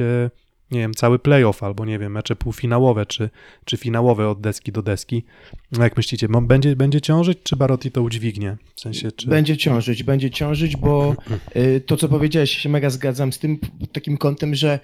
nie 0.72 0.80
wiem, 0.80 0.94
cały 0.94 1.20
playoff 1.20 1.64
albo, 1.64 1.86
nie 1.86 2.00
wiem, 2.00 2.12
mecze 2.12 2.36
półfinałowe 2.36 3.06
czy, 3.06 3.30
czy 3.66 3.78
finałowe 3.78 4.30
od 4.30 4.42
deski 4.42 4.72
do 4.72 4.82
deski. 4.82 5.24
No 5.72 5.84
jak 5.84 5.98
myślicie, 5.98 6.28
będzie, 6.42 6.76
będzie 6.76 7.02
ciążyć, 7.02 7.40
czy 7.44 7.56
Barotti 7.56 7.92
to 7.92 8.02
udźwignie? 8.02 8.58
W 8.76 8.82
sensie, 8.82 9.12
czy... 9.12 9.28
Będzie 9.28 9.58
ciążyć, 9.58 10.04
będzie 10.04 10.32
ciążyć, 10.32 10.78
bo 10.78 11.16
y, 11.56 11.82
to, 11.86 11.98
co 11.98 12.10
powiedziałeś, 12.10 12.58
się 12.58 12.70
mega 12.70 12.90
zgadzam 12.90 13.34
z 13.34 13.40
tym 13.40 13.60
takim 13.94 14.18
kątem, 14.18 14.56
że 14.56 14.80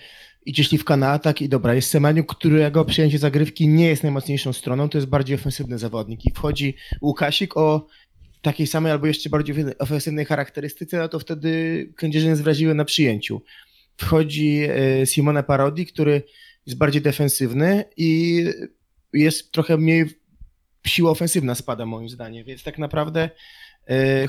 idzie 0.45 0.63
śliwka 0.63 0.97
na 0.97 1.09
atak 1.09 1.41
i 1.41 1.49
dobra, 1.49 1.73
jest 1.73 1.89
Semeniuk, 1.89 2.35
którego 2.35 2.85
przyjęcie 2.85 3.17
zagrywki 3.17 3.67
nie 3.67 3.87
jest 3.87 4.03
najmocniejszą 4.03 4.53
stroną, 4.53 4.89
to 4.89 4.97
jest 4.97 5.07
bardziej 5.07 5.35
ofensywny 5.35 5.77
zawodnik 5.77 6.25
i 6.25 6.31
wchodzi 6.31 6.75
Łukasik 7.01 7.57
o 7.57 7.87
takiej 8.41 8.67
samej 8.67 8.91
albo 8.91 9.07
jeszcze 9.07 9.29
bardziej 9.29 9.55
ofensywnej 9.79 10.25
charakterystyce, 10.25 10.97
no 10.97 11.07
to 11.07 11.19
wtedy 11.19 11.93
Kędzierzyn 11.97 12.35
wrażliwy 12.35 12.73
na 12.73 12.85
przyjęciu. 12.85 13.41
Wchodzi 13.97 14.61
e, 14.69 15.05
Simone 15.05 15.43
Parodi, 15.43 15.85
który 15.85 16.23
jest 16.65 16.77
bardziej 16.77 17.01
defensywny 17.01 17.83
i 17.97 18.43
jest 19.13 19.51
trochę 19.51 19.77
mniej 19.77 20.05
siła 20.87 21.11
ofensywna 21.11 21.55
spada 21.55 21.85
moim 21.85 22.09
zdaniem, 22.09 22.45
więc 22.45 22.63
tak 22.63 22.77
naprawdę 22.77 23.29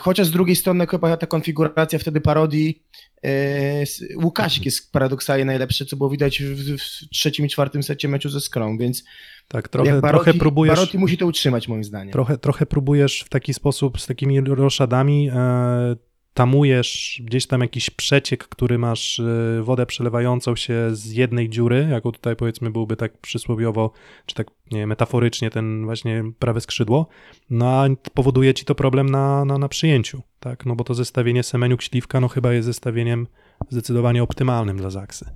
chociaż 0.00 0.26
z 0.26 0.30
drugiej 0.30 0.56
strony 0.56 0.86
chyba 0.86 1.16
ta 1.16 1.26
konfiguracja 1.26 1.98
wtedy 1.98 2.20
parodii 2.20 2.82
e, 3.24 3.84
Łukasik 4.22 4.64
jest 4.64 4.92
paradoksalnie 4.92 5.44
najlepszy, 5.44 5.86
co 5.86 5.96
było 5.96 6.10
widać 6.10 6.42
w, 6.42 6.76
w 6.76 7.08
trzecim 7.10 7.46
i 7.46 7.48
czwartym 7.48 7.82
secie 7.82 8.08
meczu 8.08 8.28
ze 8.28 8.40
Skrą, 8.40 8.78
więc 8.78 9.04
Tak, 9.48 9.68
trochę, 9.68 10.00
Barotti, 10.00 10.24
trochę 10.24 10.38
próbujesz... 10.38 10.74
Barotti 10.74 10.98
musi 10.98 11.18
to 11.18 11.26
utrzymać 11.26 11.68
moim 11.68 11.84
zdaniem. 11.84 12.12
Trochę, 12.12 12.38
trochę 12.38 12.66
próbujesz 12.66 13.20
w 13.20 13.28
taki 13.28 13.54
sposób 13.54 14.00
z 14.00 14.06
takimi 14.06 14.40
roszadami 14.40 15.30
e, 15.34 15.96
tamujesz 16.34 17.22
gdzieś 17.24 17.46
tam 17.46 17.60
jakiś 17.60 17.90
przeciek, 17.90 18.48
który 18.48 18.78
masz 18.78 19.20
e, 19.20 19.62
wodę 19.62 19.86
przelewającą 19.86 20.56
się 20.56 20.88
z 20.92 21.12
jednej 21.12 21.48
dziury, 21.48 21.88
jako 21.90 22.12
tutaj 22.12 22.36
powiedzmy 22.36 22.70
byłby 22.70 22.96
tak 22.96 23.18
przysłowiowo, 23.18 23.92
czy 24.26 24.34
tak 24.34 24.46
nie 24.70 24.86
metaforycznie 24.86 25.50
ten 25.50 25.84
właśnie 25.84 26.24
prawe 26.38 26.60
skrzydło, 26.60 27.06
no 27.50 27.68
a 27.68 27.88
powoduje 28.14 28.54
ci 28.54 28.64
to 28.64 28.74
problem 28.74 29.10
na, 29.10 29.44
na, 29.44 29.58
na 29.58 29.68
przyjęciu, 29.68 30.22
tak, 30.40 30.66
no 30.66 30.76
bo 30.76 30.84
to 30.84 30.94
zestawienie 30.94 31.42
Semeniuk-Śliwka 31.42 32.20
no 32.20 32.28
chyba 32.28 32.52
jest 32.52 32.66
zestawieniem 32.66 33.26
zdecydowanie 33.70 34.22
optymalnym 34.22 34.76
dla 34.76 34.90
Zaksy. 34.90 35.30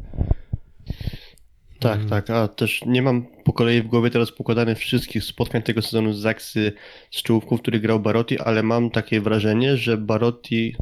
Tak, 1.78 1.96
Mm. 1.96 2.08
tak, 2.08 2.30
a 2.30 2.48
też 2.48 2.82
nie 2.86 3.02
mam 3.02 3.26
po 3.44 3.52
kolei 3.52 3.82
w 3.82 3.86
głowie 3.86 4.10
teraz 4.10 4.32
pokładanych 4.32 4.78
wszystkich 4.78 5.24
spotkań 5.24 5.62
tego 5.62 5.82
sezonu 5.82 6.12
z 6.12 6.18
Zaksy 6.18 6.72
z 7.10 7.22
czołówką, 7.22 7.56
w 7.56 7.62
których 7.62 7.82
grał 7.82 8.00
Barotti, 8.00 8.38
ale 8.38 8.62
mam 8.62 8.90
takie 8.90 9.20
wrażenie, 9.20 9.76
że 9.76 9.96
Barotti 9.96 10.76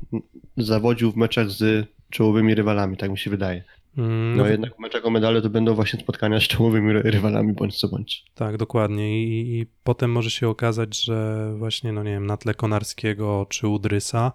zawodził 0.57 1.13
w 1.13 1.17
meczach 1.17 1.51
z 1.51 1.89
czołowymi 2.11 2.55
rywalami, 2.55 2.97
tak 2.97 3.11
mi 3.11 3.19
się 3.19 3.31
wydaje. 3.31 3.65
Mm, 3.99 4.37
No 4.37 4.47
jednak 4.47 4.77
w 4.77 4.79
meczach 4.79 5.07
o 5.07 5.11
medale 5.11 5.43
to 5.43 5.51
będą 5.51 5.75
właśnie 5.75 6.01
spotkania 6.01 6.41
z 6.41 6.43
czołowymi 6.43 6.93
ry- 6.93 7.03
rywalami, 7.03 7.53
bądź 7.53 7.79
co 7.81 7.89
bądź. 7.89 8.25
Tak, 8.35 8.57
dokładnie. 8.57 9.23
I, 9.25 9.59
I 9.61 9.67
potem 9.85 10.13
może 10.13 10.31
się 10.31 10.49
okazać, 10.49 11.05
że 11.05 11.49
właśnie, 11.59 11.93
no 11.93 12.03
nie 12.03 12.11
wiem, 12.11 12.27
na 12.27 12.37
tle 12.37 12.55
Konarskiego 12.55 13.47
czy 13.49 13.69
Udrysa, 13.69 14.33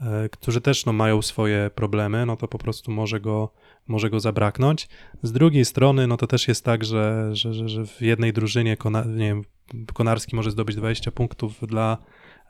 e, 0.00 0.28
którzy 0.28 0.60
też 0.60 0.86
no, 0.86 0.92
mają 0.92 1.22
swoje 1.22 1.70
problemy, 1.74 2.26
no 2.26 2.36
to 2.36 2.48
po 2.48 2.58
prostu 2.58 2.90
może 2.90 3.20
go, 3.20 3.48
może 3.88 4.10
go 4.10 4.20
zabraknąć. 4.20 4.88
Z 5.22 5.32
drugiej 5.32 5.64
strony, 5.64 6.06
no 6.06 6.16
to 6.16 6.26
też 6.26 6.48
jest 6.48 6.64
tak, 6.64 6.84
że, 6.84 7.30
że, 7.32 7.54
że, 7.54 7.68
że 7.68 7.86
w 7.86 8.00
jednej 8.00 8.32
drużynie 8.32 8.76
Kona, 8.76 9.04
nie 9.04 9.26
wiem, 9.28 9.42
Konarski 9.94 10.36
może 10.36 10.50
zdobyć 10.50 10.76
20 10.76 11.10
punktów 11.10 11.60
dla, 11.62 11.98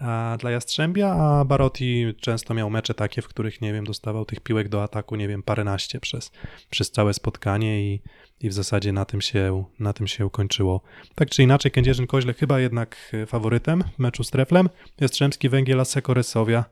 a, 0.01 0.36
dla 0.41 0.51
Jastrzębia, 0.51 1.11
a 1.11 1.45
Barotti 1.45 2.05
często 2.20 2.55
miał 2.55 2.70
mecze 2.70 2.95
takie, 2.95 3.22
w 3.22 3.28
których, 3.28 3.61
nie 3.61 3.72
wiem, 3.72 3.84
dostawał 3.84 4.24
tych 4.24 4.41
piłek 4.41 4.68
do 4.68 4.82
ataku, 4.82 5.16
nie 5.16 5.28
wiem, 5.28 5.43
paręnaście 5.43 6.01
przez, 6.01 6.30
przez 6.70 6.91
całe 6.91 7.14
spotkanie 7.14 7.82
i, 7.82 8.01
i 8.41 8.49
w 8.49 8.53
zasadzie 8.53 8.93
na 8.93 9.05
tym 9.05 9.20
się, 9.20 9.64
na 9.78 9.93
tym 9.93 10.07
się 10.07 10.30
kończyło. 10.30 10.80
Tak 11.14 11.30
czy 11.30 11.43
inaczej, 11.43 11.72
Kędzierzyn-Koźle 11.72 12.34
chyba 12.34 12.61
jednak 12.61 13.12
faworytem 13.26 13.84
w 13.97 13.99
meczu 13.99 14.24
z 14.24 14.30
Treflem. 14.30 14.68
Jastrzębski 15.01 15.49
Węgiel 15.49 15.86
Sekoresowia. 15.86 16.64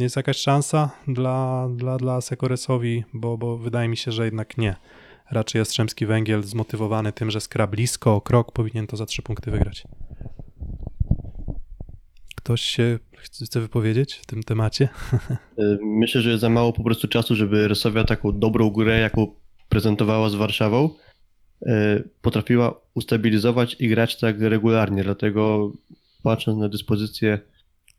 Jest 0.00 0.16
jakaś 0.16 0.36
szansa 0.36 0.90
dla, 1.08 1.68
dla, 1.76 1.96
dla 1.96 2.20
Sekoresowi, 2.20 3.04
bo, 3.14 3.38
bo 3.38 3.58
wydaje 3.58 3.88
mi 3.88 3.96
się, 3.96 4.12
że 4.12 4.24
jednak 4.24 4.58
nie. 4.58 4.76
Raczej 5.30 5.58
Jastrzębski 5.58 6.06
Węgiel 6.06 6.42
zmotywowany 6.42 7.12
tym, 7.12 7.30
że 7.30 7.40
skra 7.40 7.66
blisko 7.66 8.14
o 8.14 8.20
krok 8.20 8.52
powinien 8.52 8.86
to 8.86 8.96
za 8.96 9.06
trzy 9.06 9.22
punkty 9.22 9.50
wygrać. 9.50 9.84
Ktoś 12.36 12.60
się 12.60 12.98
chce 13.16 13.60
wypowiedzieć 13.60 14.14
w 14.14 14.26
tym 14.26 14.42
temacie? 14.42 14.88
Y, 15.58 15.78
Myślę, 15.82 16.20
że 16.20 16.38
za 16.38 16.48
mało 16.48 16.72
po 16.72 16.84
prostu 16.84 17.08
czasu, 17.08 17.34
żeby 17.34 17.68
Rysowia 17.68 18.04
taką 18.04 18.38
dobrą 18.38 18.70
grę, 18.70 19.00
jaką 19.00 19.26
prezentowała 19.68 20.30
z 20.30 20.34
Warszawą, 20.34 20.90
y, 21.62 21.68
potrafiła 22.22 22.80
ustabilizować 22.94 23.76
i 23.78 23.88
grać 23.88 24.16
tak 24.18 24.40
regularnie. 24.40 25.04
Dlatego 25.04 25.72
patrząc 26.22 26.58
na 26.58 26.68
dyspozycję 26.68 27.38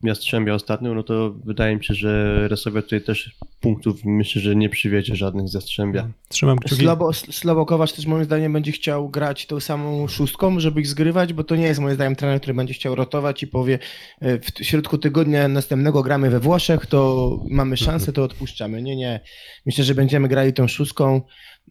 Jastrzębia 0.03 0.53
ostatnio, 0.53 0.93
no 0.93 1.03
to 1.03 1.33
wydaje 1.45 1.75
mi 1.75 1.85
się, 1.85 1.93
że 1.93 2.47
Rysowia 2.47 2.81
tutaj 2.81 3.01
też 3.01 3.35
punktów 3.59 4.05
myślę, 4.05 4.41
że 4.41 4.55
nie 4.55 4.69
przywiedzie 4.69 5.15
żadnych 5.15 5.47
z 5.47 5.53
Jastrzębia. 5.53 6.07
Trzymam 6.29 6.57
kciuki. 6.59 6.83
Slabo, 7.31 7.77
też 7.95 8.05
moim 8.05 8.23
zdaniem 8.23 8.53
będzie 8.53 8.71
chciał 8.71 9.09
grać 9.09 9.45
tą 9.45 9.59
samą 9.59 10.07
szóstką, 10.07 10.59
żeby 10.59 10.81
ich 10.81 10.87
zgrywać, 10.87 11.33
bo 11.33 11.43
to 11.43 11.55
nie 11.55 11.65
jest 11.65 11.79
moim 11.79 11.95
zdaniem 11.95 12.15
trener, 12.15 12.39
który 12.39 12.53
będzie 12.53 12.73
chciał 12.73 12.95
rotować 12.95 13.43
i 13.43 13.47
powie 13.47 13.79
e, 14.21 14.39
w 14.39 14.45
środku 14.61 14.97
tygodnia 14.97 15.47
następnego 15.47 16.03
gramy 16.03 16.29
we 16.29 16.39
Włoszech, 16.39 16.85
to 16.85 17.39
mamy 17.49 17.77
szansę, 17.77 18.13
to 18.13 18.23
odpuszczamy. 18.23 18.81
Nie, 18.81 18.95
nie. 18.95 19.19
Myślę, 19.65 19.83
że 19.83 19.95
będziemy 19.95 20.27
grali 20.27 20.53
tą 20.53 20.67
szóstką, 20.67 21.21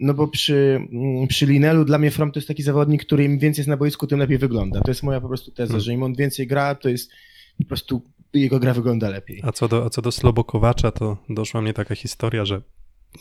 no 0.01 0.15
bo 0.15 0.29
przy, 0.29 0.81
mm, 0.93 1.27
przy 1.27 1.47
Linelu 1.47 1.85
dla 1.85 1.99
mnie 1.99 2.11
From 2.11 2.33
to 2.33 2.39
jest 2.39 2.49
taki 2.49 2.63
zawodnik, 2.63 3.05
który 3.05 3.25
im 3.25 3.39
więcej 3.39 3.61
jest 3.61 3.69
na 3.69 3.77
boisku, 3.77 4.07
tym 4.07 4.19
lepiej 4.19 4.39
wygląda. 4.39 4.81
To 4.81 4.91
jest 4.91 5.03
moja 5.03 5.21
po 5.21 5.29
prostu 5.29 5.51
teza, 5.51 5.71
Hmm. 5.71 5.85
że 5.85 5.93
im 5.93 6.03
on 6.03 6.15
więcej 6.15 6.47
gra, 6.47 6.75
to 6.75 6.89
jest 6.89 7.11
po 7.59 7.65
prostu 7.65 8.03
jego 8.35 8.59
gra 8.59 8.75
wygląda 8.75 9.09
lepiej. 9.09 9.41
A 9.45 9.53
co 9.53 9.69
do, 9.69 9.85
a 9.85 9.91
co 9.91 10.03
do 10.03 10.13
Slobokowacza, 10.13 10.91
to 10.91 11.17
doszła 11.29 11.61
mnie 11.61 11.75
taka 11.75 11.95
historia, 11.95 12.45
że 12.45 12.63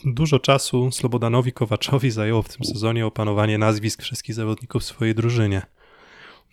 dużo 0.04 0.38
czasu 0.38 0.90
Slobodanowi 0.90 1.52
Kowaczowi 1.52 2.10
zajęło 2.10 2.42
w 2.42 2.56
tym 2.56 2.64
sezonie 2.64 3.06
opanowanie 3.06 3.58
nazwisk 3.58 4.02
wszystkich 4.02 4.34
zawodników 4.34 4.82
w 4.82 4.84
swojej 4.84 5.14
drużynie. 5.14 5.62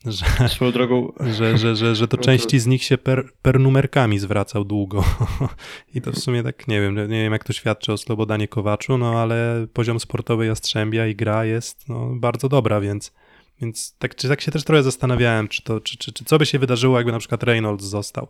Że, 0.05 0.49
Swoją 0.49 0.71
drogą, 0.71 1.13
że, 1.19 1.57
że, 1.57 1.75
że, 1.75 1.95
że 1.95 2.07
to 2.07 2.17
to- 2.17 2.23
części 2.23 2.59
z 2.59 2.67
nich 2.67 2.83
się 2.83 2.97
per, 2.97 3.33
per 3.41 3.59
numerkami 3.59 4.19
zwracał 4.19 4.65
długo. 4.65 5.03
I 5.95 6.01
to 6.01 6.11
w 6.11 6.19
sumie 6.19 6.43
tak, 6.43 6.67
nie 6.67 6.81
wiem, 6.81 6.95
nie 6.95 7.23
wiem 7.23 7.33
jak 7.33 7.43
to 7.43 7.53
świadczy 7.53 7.93
o 7.93 7.97
Slobodanie 7.97 8.47
Kowaczu, 8.47 8.97
no 8.97 9.19
ale 9.19 9.67
poziom 9.73 9.99
sportowy 9.99 10.45
Jastrzębia 10.45 11.07
i 11.07 11.15
gra 11.15 11.45
jest 11.45 11.89
no, 11.89 12.09
bardzo 12.15 12.49
dobra, 12.49 12.81
więc, 12.81 13.13
więc 13.61 13.95
tak, 13.99 14.15
czy, 14.15 14.27
tak 14.29 14.41
się 14.41 14.51
też 14.51 14.63
trochę 14.63 14.83
zastanawiałem, 14.83 15.47
czy, 15.47 15.63
to, 15.63 15.81
czy, 15.81 15.97
czy, 15.97 16.13
czy 16.13 16.25
co 16.25 16.37
by 16.37 16.45
się 16.45 16.59
wydarzyło, 16.59 16.97
jakby 16.97 17.11
na 17.11 17.19
przykład 17.19 17.43
Reynolds 17.43 17.85
został. 17.85 18.27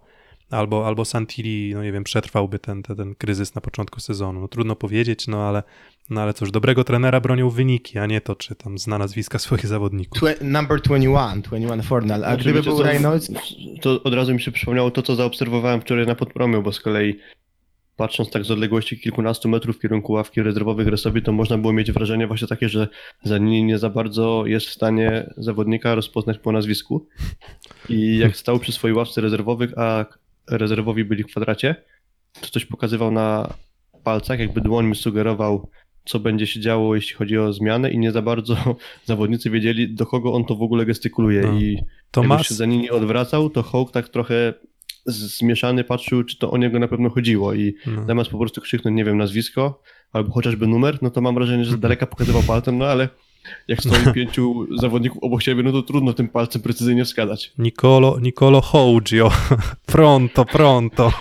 Albo, 0.52 0.88
albo 0.88 1.06
Santilli, 1.06 1.74
no 1.74 1.84
nie 1.84 1.92
wiem, 1.92 2.04
przetrwałby 2.04 2.60
ten, 2.60 2.84
ten, 2.84 2.96
ten 2.98 3.16
kryzys 3.16 3.56
na 3.56 3.62
początku 3.62 4.00
sezonu. 4.00 4.42
No 4.42 4.48
trudno 4.48 4.76
powiedzieć, 4.76 5.28
no 5.28 5.42
ale, 5.42 5.64
no 6.10 6.22
ale 6.22 6.34
cóż, 6.34 6.52
dobrego 6.52 6.84
trenera 6.84 7.22
bronią 7.22 7.50
wyniki, 7.50 8.00
a 8.00 8.06
nie 8.06 8.22
to, 8.22 8.36
czy 8.36 8.56
tam 8.56 8.78
zna 8.78 8.98
nazwiska 8.98 9.40
swoich 9.48 9.68
zawodników. 9.68 10.22
Twe- 10.22 10.44
number 10.44 10.82
21, 10.82 11.42
21 11.42 11.84
Fornal. 11.84 12.26
A 12.26 12.28
Znaczy, 12.28 12.44
gdyby 12.44 12.64
był 12.64 12.84
Reynolds, 12.84 13.32
To 13.82 14.04
od 14.04 14.14
razu 14.14 14.34
mi 14.34 14.42
się 14.42 14.52
przypomniało 14.52 14.92
to, 14.92 15.02
co 15.02 15.16
zaobserwowałem 15.16 15.82
wczoraj 15.82 16.06
na 16.06 16.16
podpromiu, 16.16 16.62
bo 16.62 16.72
z 16.72 16.80
kolei 16.80 17.20
patrząc 17.96 18.30
tak 18.30 18.46
z 18.46 18.52
odległości 18.52 19.00
kilkunastu 19.00 19.50
metrów 19.50 19.78
w 19.78 19.80
kierunku 19.80 20.14
ławki 20.14 20.42
rezerwowych 20.42 20.88
Resowi, 20.88 21.22
to 21.22 21.32
można 21.32 21.58
było 21.58 21.74
mieć 21.74 21.92
wrażenie 21.92 22.28
właśnie 22.28 22.48
takie, 22.48 22.70
że 22.70 22.88
Zanini 23.24 23.64
nie 23.64 23.78
za 23.78 23.90
bardzo 23.90 24.44
jest 24.46 24.66
w 24.66 24.74
stanie 24.74 25.34
zawodnika 25.38 25.96
rozpoznać 25.96 26.38
po 26.38 26.52
nazwisku. 26.52 27.08
I 27.90 28.18
jak 28.18 28.38
stał 28.38 28.60
przy 28.60 28.72
swojej 28.72 28.98
ławce 28.98 29.22
rezerwowych, 29.22 29.78
a 29.78 30.06
rezerwowi 30.50 31.06
byli 31.06 31.24
w 31.24 31.28
kwadracie, 31.28 31.76
to 32.42 32.48
coś 32.48 32.66
pokazywał 32.66 33.12
na 33.12 33.54
palcach, 34.04 34.40
jakby 34.40 34.62
dłoń 34.62 34.86
mi 34.86 34.96
sugerował, 34.96 35.70
co 36.06 36.20
będzie 36.20 36.48
się 36.48 36.60
działo, 36.60 36.96
jeśli 36.96 37.16
chodzi 37.16 37.38
o 37.38 37.54
zmianę 37.54 37.92
i 37.92 37.98
nie 37.98 38.12
za 38.12 38.22
bardzo 38.22 38.58
zawodnicy 39.06 39.50
wiedzieli, 39.50 39.94
do 39.96 40.06
kogo 40.06 40.34
on 40.34 40.46
to 40.46 40.56
w 40.56 40.62
ogóle 40.62 40.86
gestykuluje 40.86 41.42
No. 41.42 41.60
i 41.60 41.80
To 42.12 42.22
jak 42.22 42.30
mas... 42.30 42.48
się 42.48 42.56
za 42.56 42.66
nimi 42.66 42.90
odwracał, 42.90 43.50
to 43.50 43.64
Hawk 43.64 43.92
tak 43.92 44.10
trochę 44.10 44.54
zmieszany 45.06 45.84
patrzył, 45.84 46.24
czy 46.24 46.38
to 46.38 46.52
o 46.52 46.58
niego 46.58 46.80
na 46.80 46.88
pewno 46.88 47.10
chodziło 47.10 47.54
i 47.54 47.74
No. 47.88 48.06
zamiast 48.08 48.30
po 48.30 48.38
prostu 48.38 48.62
krzyknąć, 48.62 48.96
nie 48.98 49.06
wiem, 49.06 49.18
nazwisko 49.18 49.82
albo 50.14 50.32
chociażby 50.34 50.68
numer, 50.68 50.98
no 51.02 51.10
to 51.10 51.22
mam 51.22 51.36
wrażenie, 51.36 51.66
że 51.66 51.72
z 51.72 51.80
daleka 51.80 52.06
pokazywał 52.08 52.44
palcem, 52.44 52.78
no 52.78 52.86
ale 52.86 53.10
jak 53.68 53.82
stoi 53.82 54.14
pięciu 54.14 54.68
zawodników 54.80 55.24
obok 55.24 55.44
siebie, 55.44 55.64
no 55.64 55.72
to 55.72 55.82
trudno 55.82 56.14
tym 56.14 56.28
palcem 56.28 56.62
precyzyjnie 56.62 57.06
wskazać. 57.06 57.54
Nicolo, 57.58 58.20
Nicolo 58.20 58.62
Hoggio. 58.62 59.32
Pronto, 59.86 60.46
pronto. 60.46 61.12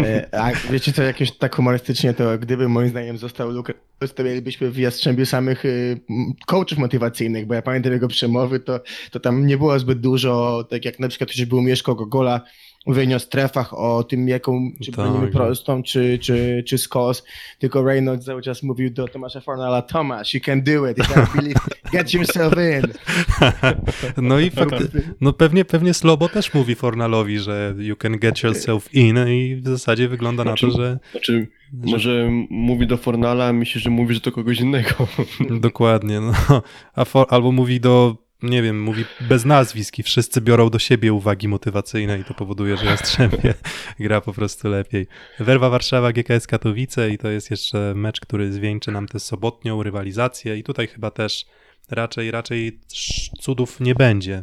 E, 0.00 0.40
A 0.40 0.52
wiecie 0.70 0.92
co, 0.92 1.02
jakieś 1.02 1.32
tak 1.32 1.56
humorystycznie, 1.56 2.14
to 2.14 2.38
gdyby 2.38 2.68
moim 2.68 2.88
zdaniem 2.88 3.18
został 3.18 3.50
Lukas, 3.50 3.76
to 4.14 4.24
mielibyśmy 4.24 4.70
w 4.70 4.78
Jastrzębiu 4.78 5.26
samych 5.26 5.64
y, 5.64 6.00
coachów 6.46 6.78
motywacyjnych, 6.78 7.46
bo 7.46 7.54
ja 7.54 7.62
pamiętam 7.62 7.92
jego 7.92 8.08
przemowy, 8.08 8.60
to, 8.60 8.80
to 9.10 9.20
tam 9.20 9.46
nie 9.46 9.56
było 9.56 9.78
zbyt 9.78 10.00
dużo, 10.00 10.64
tak 10.70 10.84
jak 10.84 10.98
na 10.98 11.08
przykład 11.08 11.30
ktoś 11.30 11.44
był 11.44 11.62
Mieszko 11.62 11.94
Gogola 11.94 12.40
mówienie 12.86 13.16
o 13.16 13.18
strefach, 13.18 13.74
o 13.74 14.02
tym, 14.04 14.28
jaką, 14.28 14.70
czy 14.84 14.92
Tak. 14.92 14.94
bronimy 15.04 15.28
prostą, 15.32 15.82
czy, 15.82 16.18
czy, 16.18 16.64
czy 16.66 16.78
skos, 16.78 17.24
tylko 17.58 17.82
Reynolds 17.84 18.26
cały 18.26 18.42
czas 18.42 18.62
mówił 18.62 18.90
do 18.90 19.08
Tomasza 19.08 19.40
Fornala, 19.40 19.82
Tomasz, 19.82 20.34
you 20.34 20.40
can 20.40 20.62
do 20.62 20.90
it, 20.90 20.98
you 20.98 21.04
believe, 21.36 21.60
get 21.92 22.14
yourself 22.14 22.54
in. 22.54 22.92
No 24.22 24.38
i 24.40 24.50
fakty, 24.50 24.88
no 25.20 25.32
pewnie, 25.32 25.64
pewnie 25.64 25.94
Slobo 25.94 26.28
też 26.28 26.54
mówi 26.54 26.74
Fornalowi, 26.74 27.38
że 27.38 27.74
you 27.78 27.96
can 27.96 28.18
get 28.18 28.42
yourself 28.42 28.94
in 28.94 29.16
i 29.28 29.56
w 29.56 29.68
zasadzie 29.68 30.08
wygląda 30.08 30.44
na 30.44 30.50
to, 30.54 30.70
Znaczy- 30.70 30.76
że 30.76 30.98
Znaczy, 31.12 31.48
może 31.72 32.28
mówi 32.50 32.86
do 32.86 32.96
Fornala, 32.96 33.46
a 33.46 33.52
myśli, 33.52 33.80
że 33.80 33.90
mówi, 33.90 34.14
że 34.14 34.20
to 34.20 34.32
kogoś 34.32 34.60
innego. 34.60 34.90
dokładnie, 35.60 36.20
no. 36.20 36.32
A 36.94 37.04
for, 37.04 37.26
albo 37.30 37.52
mówi 37.52 37.80
do, 37.80 38.16
nie 38.42 38.62
wiem, 38.62 38.82
mówi 38.82 39.04
bez 39.20 39.44
nazwisk 39.44 39.98
i 39.98 40.02
wszyscy 40.02 40.40
biorą 40.40 40.70
do 40.70 40.78
siebie 40.78 41.12
uwagi 41.12 41.48
motywacyjne 41.48 42.18
i 42.18 42.24
to 42.24 42.34
powoduje, 42.34 42.76
że 42.76 42.86
Jastrzębie 42.86 43.54
gra 44.00 44.20
po 44.20 44.32
prostu 44.32 44.68
lepiej. 44.68 45.06
Werwa 45.40 45.70
Warszawa, 45.70 46.12
GKS 46.12 46.46
Katowice 46.46 47.10
i 47.10 47.18
to 47.18 47.28
jest 47.28 47.50
jeszcze 47.50 47.92
mecz, 47.94 48.20
który 48.20 48.52
zwieńczy 48.52 48.92
nam 48.92 49.08
tę 49.08 49.20
sobotnią 49.20 49.82
rywalizację 49.82 50.58
i 50.58 50.62
tutaj 50.62 50.86
chyba 50.86 51.10
też 51.10 51.46
raczej, 51.90 52.30
raczej 52.30 52.80
cudów 53.40 53.80
nie 53.80 53.94
będzie. 53.94 54.42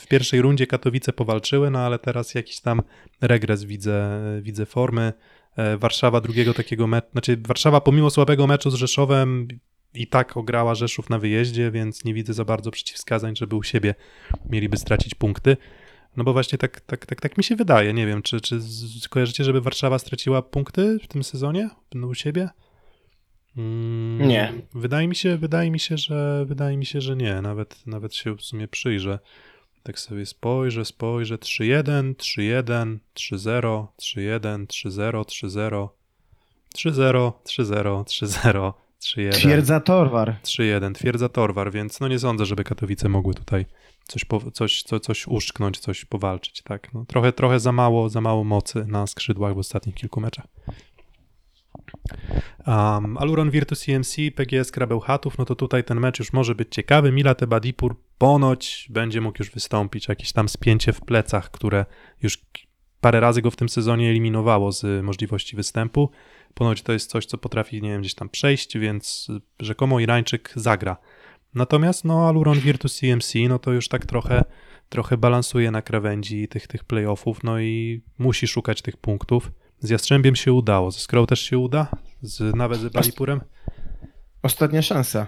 W 0.00 0.06
pierwszej 0.08 0.42
rundzie 0.42 0.66
Katowice 0.66 1.12
powalczyły, 1.12 1.70
no 1.70 1.78
ale 1.78 1.98
teraz 1.98 2.34
jakiś 2.34 2.60
tam 2.60 2.82
regres 3.20 3.64
widzę, 3.64 4.20
widzę 4.42 4.66
formy. 4.66 5.12
E, 5.56 5.76
Warszawa 5.76 6.20
drugiego 6.20 6.54
takiego 6.54 6.86
meczu, 6.86 7.08
znaczy 7.12 7.36
Warszawa 7.46 7.80
pomimo 7.80 8.10
słabego 8.10 8.46
meczu 8.46 8.70
z 8.70 8.74
Rzeszowem 8.74 9.48
i 9.94 10.06
tak 10.06 10.36
ograła 10.36 10.74
Rzeszów 10.74 11.10
na 11.10 11.18
wyjeździe, 11.18 11.70
więc 11.70 12.04
nie 12.04 12.14
widzę 12.14 12.34
za 12.34 12.44
bardzo 12.44 12.70
przeciwwskazań, 12.70 13.36
żeby 13.36 13.56
u 13.56 13.62
siebie 13.62 13.94
mieliby 14.50 14.76
stracić 14.76 15.14
punkty. 15.14 15.56
No 16.16 16.24
bo 16.24 16.32
właśnie 16.32 16.58
tak, 16.58 16.80
tak, 16.80 17.06
tak, 17.06 17.20
tak 17.20 17.38
mi 17.38 17.44
się 17.44 17.56
wydaje. 17.56 17.92
Nie 17.92 18.06
wiem, 18.06 18.22
czy, 18.22 18.40
czy 18.40 18.60
kojarzycie, 19.10 19.44
żeby 19.44 19.60
Warszawa 19.60 19.98
straciła 19.98 20.42
punkty 20.42 20.98
w 21.02 21.06
tym 21.06 21.24
sezonie 21.24 21.70
no, 21.94 22.06
u 22.06 22.14
siebie? 22.14 22.48
Mm, 23.56 24.28
Nie. 24.28 24.52
Wydaje 24.74 25.08
mi 25.08 25.16
się, 25.16 25.36
wydaje 25.36 25.70
mi 25.70 25.80
się, 25.80 25.98
że 25.98 26.44
wydaje 26.46 26.76
mi 26.76 26.86
się, 26.86 27.00
że 27.00 27.16
nie. 27.16 27.42
Nawet, 27.42 27.86
nawet 27.86 28.14
się 28.14 28.36
w 28.36 28.42
sumie 28.42 28.68
przyjrzę. 28.68 29.18
Tak 29.82 29.98
sobie 29.98 30.26
spojrzę, 30.26 30.84
spojrzę. 30.84 31.36
3-1, 31.36 32.14
3-1, 32.14 32.98
3-0, 33.14 33.86
3-1, 34.00 34.66
3-0, 34.66 35.24
3-0, 35.24 35.88
3-0, 36.74 37.32
3-0, 37.44 38.04
3-0, 38.04 38.72
3-1. 39.02 39.32
Twierdza 39.32 39.80
Torwar. 39.80 40.36
3-1, 40.42 40.92
twierdza 40.92 41.28
Torwar, 41.28 41.72
więc 41.72 42.00
no 42.00 42.08
nie 42.08 42.18
sądzę, 42.18 42.46
żeby 42.46 42.64
Katowice 42.64 43.08
mogły 43.08 43.34
tutaj 43.34 43.66
coś, 44.08 44.24
po, 44.24 44.50
coś, 44.50 44.82
co, 44.82 45.00
coś 45.00 45.26
uszczknąć, 45.26 45.78
coś 45.78 46.04
powalczyć, 46.04 46.62
tak. 46.62 46.94
No, 46.94 47.04
trochę, 47.04 47.32
trochę 47.32 47.60
za 47.60 47.72
mało, 47.72 48.08
za 48.08 48.20
mało 48.20 48.44
mocy 48.44 48.84
na 48.86 49.06
skrzydłach 49.06 49.54
w 49.54 49.58
ostatnich 49.58 49.94
kilku 49.94 50.20
meczach. 50.20 50.46
Um, 52.66 53.18
Aluron 53.18 53.50
Virtus 53.50 53.80
CMC, 53.80 54.16
PGS 54.34 54.70
Krabełchatów, 54.70 55.38
no 55.38 55.44
to 55.44 55.54
tutaj 55.54 55.84
ten 55.84 56.00
mecz 56.00 56.18
już 56.18 56.32
może 56.32 56.54
być 56.54 56.74
ciekawy. 56.74 57.12
Mila 57.12 57.34
Tebadipur 57.34 57.96
ponoć 58.18 58.86
będzie 58.90 59.20
mógł 59.20 59.38
już 59.38 59.50
wystąpić. 59.50 60.08
Jakieś 60.08 60.32
tam 60.32 60.48
spięcie 60.48 60.92
w 60.92 61.00
plecach, 61.00 61.50
które 61.50 61.86
już 62.22 62.38
parę 63.02 63.20
razy 63.20 63.42
go 63.42 63.50
w 63.50 63.56
tym 63.56 63.68
sezonie 63.68 64.10
eliminowało 64.10 64.72
z 64.72 65.04
możliwości 65.04 65.56
występu. 65.56 66.10
Ponoć 66.54 66.82
to 66.82 66.92
jest 66.92 67.10
coś, 67.10 67.26
co 67.26 67.38
potrafi, 67.38 67.82
nie 67.82 67.90
wiem, 67.90 68.00
gdzieś 68.00 68.14
tam 68.14 68.28
przejść, 68.28 68.78
więc 68.78 69.28
rzekomo 69.60 70.00
Irańczyk 70.00 70.52
zagra. 70.56 70.96
Natomiast 71.54 72.04
no 72.04 72.28
Aluron 72.28 72.60
Virtus 72.60 72.98
CMC, 72.98 73.34
no 73.48 73.58
to 73.58 73.72
już 73.72 73.88
tak 73.88 74.06
trochę, 74.06 74.44
trochę 74.88 75.16
balansuje 75.16 75.70
na 75.70 75.82
krawędzi 75.82 76.48
tych, 76.48 76.66
tych 76.66 76.84
playoffów, 76.84 77.44
no 77.44 77.60
i 77.60 78.02
musi 78.18 78.46
szukać 78.46 78.82
tych 78.82 78.96
punktów. 78.96 79.52
Z 79.80 79.90
Jastrzębiem 79.90 80.36
się 80.36 80.52
udało, 80.52 80.90
ze 80.90 81.00
Skrą 81.00 81.26
też 81.26 81.40
się 81.40 81.58
uda, 81.58 81.86
z, 82.20 82.56
nawet 82.56 82.80
z 82.80 82.88
Balipurem. 82.88 83.40
Ostatnia 84.42 84.82
szansa. 84.82 85.26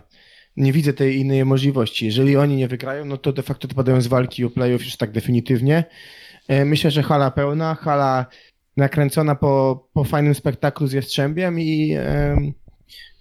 Nie 0.57 0.73
widzę 0.73 0.93
tej 0.93 1.17
innej 1.17 1.45
możliwości. 1.45 2.07
Jeżeli 2.07 2.37
oni 2.37 2.57
nie 2.57 2.69
wygrają, 2.69 3.05
no 3.05 3.17
to 3.17 3.33
de 3.33 3.43
facto 3.43 3.69
odpadają 3.69 4.01
z 4.01 4.07
walki 4.07 4.45
o 4.45 4.51
playoff 4.51 4.85
już 4.85 4.97
tak 4.97 5.13
definitywnie. 5.13 5.85
E, 6.49 6.65
Myślę, 6.65 6.91
że 6.91 7.03
hala 7.03 7.31
pełna, 7.31 7.75
hala 7.75 8.27
nakręcona 8.77 9.35
po, 9.35 9.87
po 9.93 10.05
fajnym 10.05 10.35
spektaklu 10.35 10.87
z 10.87 10.93
Jastrzębiem 10.93 11.61
i 11.61 11.97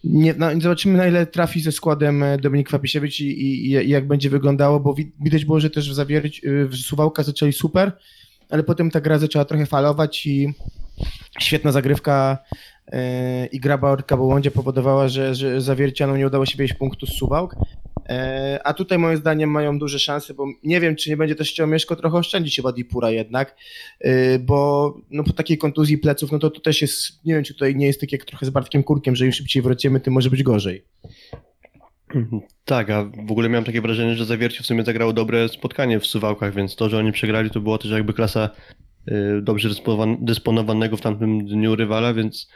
nie, 0.03 0.33
no, 0.37 0.47
zobaczymy 0.61 0.97
na 0.97 1.07
ile 1.07 1.25
trafi 1.25 1.61
ze 1.61 1.71
składem 1.71 2.23
e, 2.23 2.37
Dominik 2.37 2.69
Fapisiewicz 2.69 3.19
i, 3.19 3.25
i, 3.25 3.65
i 3.71 3.89
jak 3.89 4.07
będzie 4.07 4.29
wyglądało, 4.29 4.79
bo 4.79 4.93
wi- 4.93 5.11
widać 5.21 5.45
było, 5.45 5.59
że 5.59 5.69
też 5.69 5.89
w, 5.91 5.93
zawierć, 5.93 6.41
w 6.45 6.75
Suwałka 6.75 7.23
zaczęli 7.23 7.53
super, 7.53 7.91
ale 8.49 8.63
potem 8.63 8.91
ta 8.91 9.01
gra 9.01 9.19
zaczęła 9.19 9.45
trochę 9.45 9.65
falować 9.65 10.25
i 10.25 10.53
świetna 11.39 11.71
zagrywka 11.71 12.37
e, 12.87 13.45
i 13.45 13.59
gra 13.59 13.79
Orka 13.81 14.17
Bołądzie 14.17 14.51
powodowała, 14.51 15.07
że, 15.07 15.35
że 15.35 15.61
Zawiercianom 15.61 16.17
nie 16.17 16.27
udało 16.27 16.45
się 16.45 16.57
wejść 16.57 16.73
punktu 16.73 17.05
z 17.05 17.09
Suwałk. 17.13 17.55
E, 18.09 18.59
A 18.63 18.73
tutaj 18.73 18.97
moim 18.97 19.17
zdaniem 19.17 19.49
mają 19.49 19.79
duże 19.79 19.99
szanse, 19.99 20.33
bo 20.33 20.45
nie 20.63 20.79
wiem, 20.79 20.95
czy 20.95 21.09
nie 21.09 21.17
będzie 21.17 21.35
też 21.35 21.49
chciał 21.49 21.67
Mieszko 21.67 21.95
trochę 21.95 22.17
oszczędzić 22.17 22.55
chyba 22.55 22.71
Dipura 22.71 23.11
jednak, 23.11 23.55
e, 23.99 24.39
bo 24.39 24.93
no 25.11 25.23
po 25.23 25.33
takiej 25.33 25.57
kontuzji 25.57 25.97
pleców, 25.97 26.31
no 26.31 26.39
to 26.39 26.49
to 26.49 26.61
też 26.61 26.81
jest, 26.81 27.25
nie 27.25 27.33
wiem, 27.33 27.43
czy 27.43 27.53
tutaj 27.53 27.75
nie 27.75 27.87
jest 27.87 28.01
tak 28.01 28.11
jak 28.11 28.25
trochę 28.25 28.45
z 28.45 28.49
Bartkiem 28.49 28.83
Kurkiem, 28.83 29.15
że 29.15 29.25
im 29.25 29.31
szybciej 29.31 29.61
wrócimy, 29.61 29.99
tym 29.99 30.13
może 30.13 30.29
być 30.29 30.43
gorzej. 30.43 30.83
Tak, 32.65 32.89
a 32.89 33.03
w 33.03 33.31
ogóle 33.31 33.49
miałem 33.49 33.63
takie 33.63 33.81
wrażenie, 33.81 34.15
że 34.15 34.25
Zawiercie 34.25 34.63
w 34.63 34.65
sumie 34.65 34.83
zagrało 34.83 35.13
dobre 35.13 35.49
spotkanie 35.49 35.99
w 35.99 36.05
Suwałkach, 36.07 36.55
więc 36.55 36.75
to, 36.75 36.89
że 36.89 36.97
oni 36.97 37.11
przegrali, 37.11 37.49
to 37.49 37.61
było 37.61 37.77
też 37.77 37.91
jakby 37.91 38.13
klasa 38.13 38.49
y, 39.07 39.41
dobrze 39.41 39.69
dysponowan- 39.69 40.17
dysponowanego 40.21 40.97
w 40.97 41.01
tamtym 41.01 41.45
dniu 41.45 41.75
rywala, 41.75 42.13
więc 42.13 42.49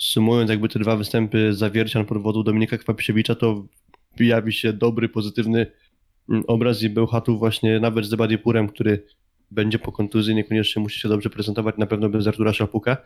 sumując 0.00 0.50
jakby 0.50 0.68
te 0.68 0.78
dwa 0.78 0.96
występy 0.96 1.54
Zawiercian 1.54 2.04
pod 2.04 2.22
wodą 2.22 2.42
Dominika 2.42 2.78
Kwapisiewicza, 2.78 3.34
to 3.34 3.64
pojawi 4.16 4.52
się 4.52 4.72
dobry, 4.72 5.08
pozytywny 5.08 5.66
mm, 6.28 6.44
obraz 6.46 6.82
i 6.82 6.90
Bełchatów 6.90 7.38
właśnie 7.38 7.80
nawet 7.80 8.04
z 8.04 8.14
Badipurem, 8.14 8.68
który 8.68 9.06
będzie 9.50 9.78
po 9.78 9.92
kontuzji, 9.92 10.34
niekoniecznie 10.34 10.82
musi 10.82 11.00
się 11.00 11.08
dobrze 11.08 11.30
prezentować, 11.30 11.76
na 11.78 11.86
pewno 11.86 12.08
bez 12.08 12.26
Artura 12.26 12.52
Szapuka. 12.52 12.96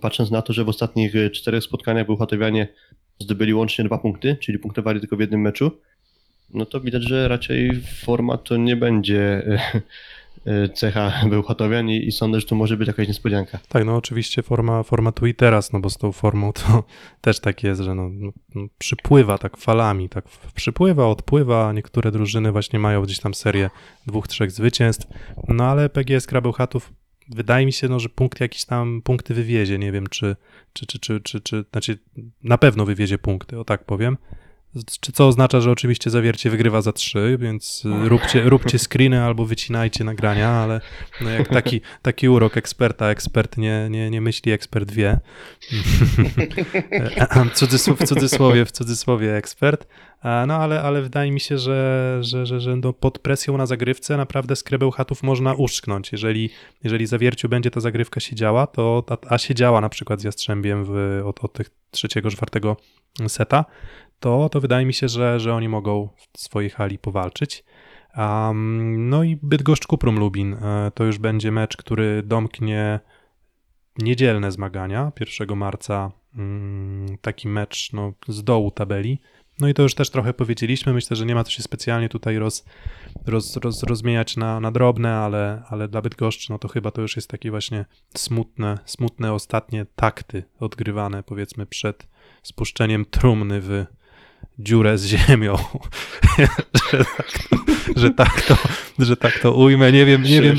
Patrząc 0.00 0.30
na 0.30 0.42
to, 0.42 0.52
że 0.52 0.64
w 0.64 0.68
ostatnich 0.68 1.14
y, 1.14 1.30
czterech 1.30 1.64
spotkaniach 1.64 2.06
Bełchatowianie 2.06 2.68
zdobyli 3.18 3.54
łącznie 3.54 3.84
dwa 3.84 3.98
punkty, 3.98 4.36
czyli 4.40 4.58
punktowali 4.58 5.00
tylko 5.00 5.16
w 5.16 5.20
jednym 5.20 5.40
meczu, 5.40 5.70
no 6.54 6.66
to 6.66 6.80
widać, 6.80 7.02
że 7.02 7.28
raczej 7.28 7.82
forma 8.04 8.36
to 8.36 8.56
nie 8.56 8.76
będzie 8.76 9.20
e, 9.20 9.60
e, 9.74 9.82
cecha 10.74 11.12
Bełchatowian 11.30 11.88
i, 11.88 12.06
i 12.06 12.12
sądzę, 12.12 12.40
że 12.40 12.46
to 12.46 12.54
może 12.54 12.76
być 12.76 12.88
jakaś 12.88 13.08
niespodzianka. 13.08 13.58
Tak, 13.68 13.84
no 13.84 13.96
oczywiście 13.96 14.42
forma, 14.42 14.82
forma 14.82 15.12
tu 15.12 15.26
i 15.26 15.34
teraz, 15.34 15.72
no 15.72 15.80
bo 15.80 15.90
z 15.90 15.98
tą 15.98 16.12
formą 16.12 16.52
to 16.52 16.84
też 17.20 17.40
tak 17.40 17.62
jest, 17.62 17.80
że 17.80 17.94
no, 17.94 18.08
no, 18.12 18.32
no, 18.54 18.66
przypływa 18.78 19.38
tak 19.38 19.56
falami, 19.56 20.08
tak 20.08 20.24
przypływa, 20.54 21.06
odpływa, 21.06 21.72
niektóre 21.72 22.10
drużyny 22.10 22.52
właśnie 22.52 22.78
mają 22.78 23.02
gdzieś 23.02 23.18
tam 23.20 23.34
serię 23.34 23.70
dwóch, 24.06 24.28
trzech 24.28 24.50
zwycięstw, 24.50 25.06
no 25.48 25.64
ale 25.64 25.88
PGS 25.88 26.26
Krabełchatów 26.26 26.92
wydaje 27.28 27.66
mi 27.66 27.72
się, 27.72 27.88
no, 27.88 28.00
że 28.00 28.08
punkt 28.08 28.40
jakiś 28.40 28.64
tam, 28.64 29.02
punkty 29.04 29.34
wywiezie, 29.34 29.78
nie 29.78 29.92
wiem 29.92 30.06
czy, 30.06 30.36
czy, 30.72 30.86
czy, 30.86 30.98
czy, 30.98 31.20
czy, 31.20 31.40
czy 31.40 31.64
znaczy 31.72 31.98
na 32.42 32.58
pewno 32.58 32.86
wywiezie 32.86 33.18
punkty, 33.18 33.58
o 33.58 33.64
tak 33.64 33.84
powiem. 33.84 34.16
Co 35.12 35.26
oznacza, 35.26 35.60
że 35.60 35.70
oczywiście 35.70 36.10
zawiercie 36.10 36.50
wygrywa 36.50 36.82
za 36.82 36.92
trzy, 36.92 37.36
więc 37.40 37.84
y, 37.84 38.08
róbcie, 38.08 38.42
róbcie 38.42 38.78
screeny 38.78 39.22
albo 39.22 39.44
wycinajcie 39.44 40.04
nagrania, 40.04 40.50
ale 40.50 40.80
no 41.20 41.30
jak 41.30 41.48
taki, 41.48 41.80
taki 42.02 42.28
urok 42.28 42.56
eksperta, 42.56 43.10
ekspert 43.10 43.56
nie, 43.56 43.88
nie, 43.90 44.10
nie 44.10 44.20
myśli, 44.20 44.52
ekspert 44.52 44.90
wie. 44.90 45.20
Cudzysłów, 47.54 48.00
w 48.00 48.04
cudzysłowie, 48.04 48.64
w 48.64 48.70
cudzysłowie 48.70 49.36
ekspert. 49.36 49.86
No 50.24 50.54
ale, 50.54 50.82
ale 50.82 51.02
wydaje 51.02 51.32
mi 51.32 51.40
się, 51.40 51.58
że, 51.58 52.18
że, 52.20 52.46
że, 52.46 52.60
że 52.60 52.76
no 52.76 52.92
pod 52.92 53.18
presją 53.18 53.56
na 53.56 53.66
zagrywce 53.66 54.16
naprawdę 54.16 54.56
skrebeł 54.56 54.90
chatów 54.90 55.22
można 55.22 55.54
uszczknąć. 55.54 56.12
Jeżeli, 56.12 56.50
jeżeli 56.84 57.06
zawierciu 57.06 57.48
będzie 57.48 57.70
ta 57.70 57.80
zagrywka 57.80 58.20
siedziała, 58.20 58.66
to, 58.66 59.04
a, 59.08 59.34
a 59.34 59.38
siedziała 59.38 59.80
na 59.80 59.88
przykład 59.88 60.20
z 60.20 60.24
Jastrzębiem 60.24 60.84
w, 60.84 61.22
od, 61.24 61.44
od 61.44 61.52
tych 61.52 61.70
trzeciego, 61.90 62.30
czwartego 62.30 62.76
seta, 63.28 63.64
to, 64.20 64.48
to 64.48 64.60
wydaje 64.60 64.86
mi 64.86 64.94
się, 64.94 65.08
że, 65.08 65.40
że 65.40 65.54
oni 65.54 65.68
mogą 65.68 66.08
w 66.32 66.40
swojej 66.40 66.70
hali 66.70 66.98
powalczyć. 66.98 67.64
Um, 68.16 69.08
no 69.08 69.24
i 69.24 69.38
Bydgoszcz 69.42 69.86
Kuprum 69.86 70.18
Lubin 70.18 70.54
e, 70.54 70.90
to 70.94 71.04
już 71.04 71.18
będzie 71.18 71.52
mecz, 71.52 71.76
który 71.76 72.22
domknie 72.22 73.00
niedzielne 73.98 74.52
zmagania 74.52 75.12
1 75.40 75.56
marca. 75.56 76.12
mm, 76.36 77.18
Taki 77.18 77.48
mecz 77.48 77.92
no, 77.92 78.12
z 78.28 78.44
dołu 78.44 78.70
tabeli. 78.70 79.20
No 79.60 79.68
i 79.68 79.74
to 79.74 79.82
już 79.82 79.94
też 79.94 80.10
trochę 80.10 80.34
powiedzieliśmy. 80.34 80.92
Myślę, 80.92 81.16
że 81.16 81.26
nie 81.26 81.34
ma 81.34 81.44
co 81.44 81.50
się 81.50 81.62
specjalnie 81.62 82.08
tutaj 82.08 82.38
roz, 82.38 82.64
roz, 83.26 83.56
roz, 83.56 83.82
rozmieniać 83.82 84.36
na, 84.36 84.60
na 84.60 84.70
drobne, 84.70 85.14
ale, 85.14 85.62
ale 85.68 85.88
dla 85.88 86.02
Bydgoszczy 86.02 86.52
no 86.52 86.58
to 86.58 86.68
chyba 86.68 86.90
to 86.90 87.02
już 87.02 87.16
jest 87.16 87.30
takie 87.30 87.50
właśnie 87.50 87.84
smutne, 88.16 88.78
smutne 88.84 89.32
ostatnie 89.32 89.86
takty 89.96 90.42
odgrywane 90.60 91.22
powiedzmy 91.22 91.66
przed 91.66 92.08
spuszczeniem 92.42 93.04
trumny 93.04 93.60
w, 93.60 93.84
dziurę 94.58 94.98
z 94.98 95.06
ziemią. 95.06 95.56
że, 96.92 97.04
tak 97.04 97.32
to, 97.32 97.56
że, 97.96 98.10
tak 98.10 98.42
to, 98.42 98.56
że 98.98 99.16
tak 99.16 99.38
to 99.38 99.52
ujmę. 99.52 99.92
Nie 99.92 100.06
wiem, 100.06 100.22
nie 100.22 100.42
wiem, 100.42 100.56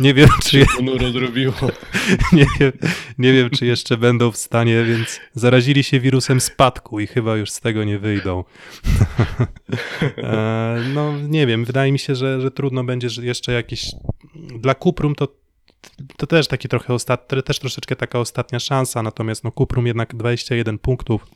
nie 0.00 0.14
wiem, 0.14 0.28
czy, 0.42 0.58
je- 0.58 0.66
nie, 2.32 2.46
wiem, 2.60 2.72
nie 3.18 3.32
wiem, 3.32 3.50
czy 3.50 3.66
jeszcze 3.66 3.96
będą 3.96 4.30
w 4.30 4.36
stanie, 4.36 4.84
więc 4.84 5.20
zarazili 5.34 5.84
się 5.84 6.00
wirusem 6.00 6.40
spadku 6.40 7.00
i 7.00 7.06
chyba 7.06 7.36
już 7.36 7.50
z 7.50 7.60
tego 7.60 7.84
nie 7.84 7.98
wyjdą. 7.98 8.44
E, 10.16 10.76
no 10.94 11.18
nie 11.18 11.46
wiem, 11.46 11.64
wydaje 11.64 11.92
mi 11.92 11.98
się, 11.98 12.14
że, 12.14 12.40
że 12.40 12.50
trudno 12.50 12.84
będzie 12.84 13.08
jeszcze 13.22 13.52
jakieś... 13.52 13.86
Dla 14.34 14.74
Kuprum 14.74 15.14
to, 15.14 15.28
to 16.16 16.26
też 16.26 16.48
taki 16.48 16.68
trochę 16.68 16.94
ostat... 16.94 17.28
też 17.44 17.58
troszeczkę 17.58 17.96
taka 17.96 18.18
ostatnia 18.18 18.58
szansa, 18.58 19.02
natomiast 19.02 19.44
no 19.44 19.52
Kuprum 19.52 19.86
jednak 19.86 20.14
21 20.14 20.78
punktów, 20.78 21.26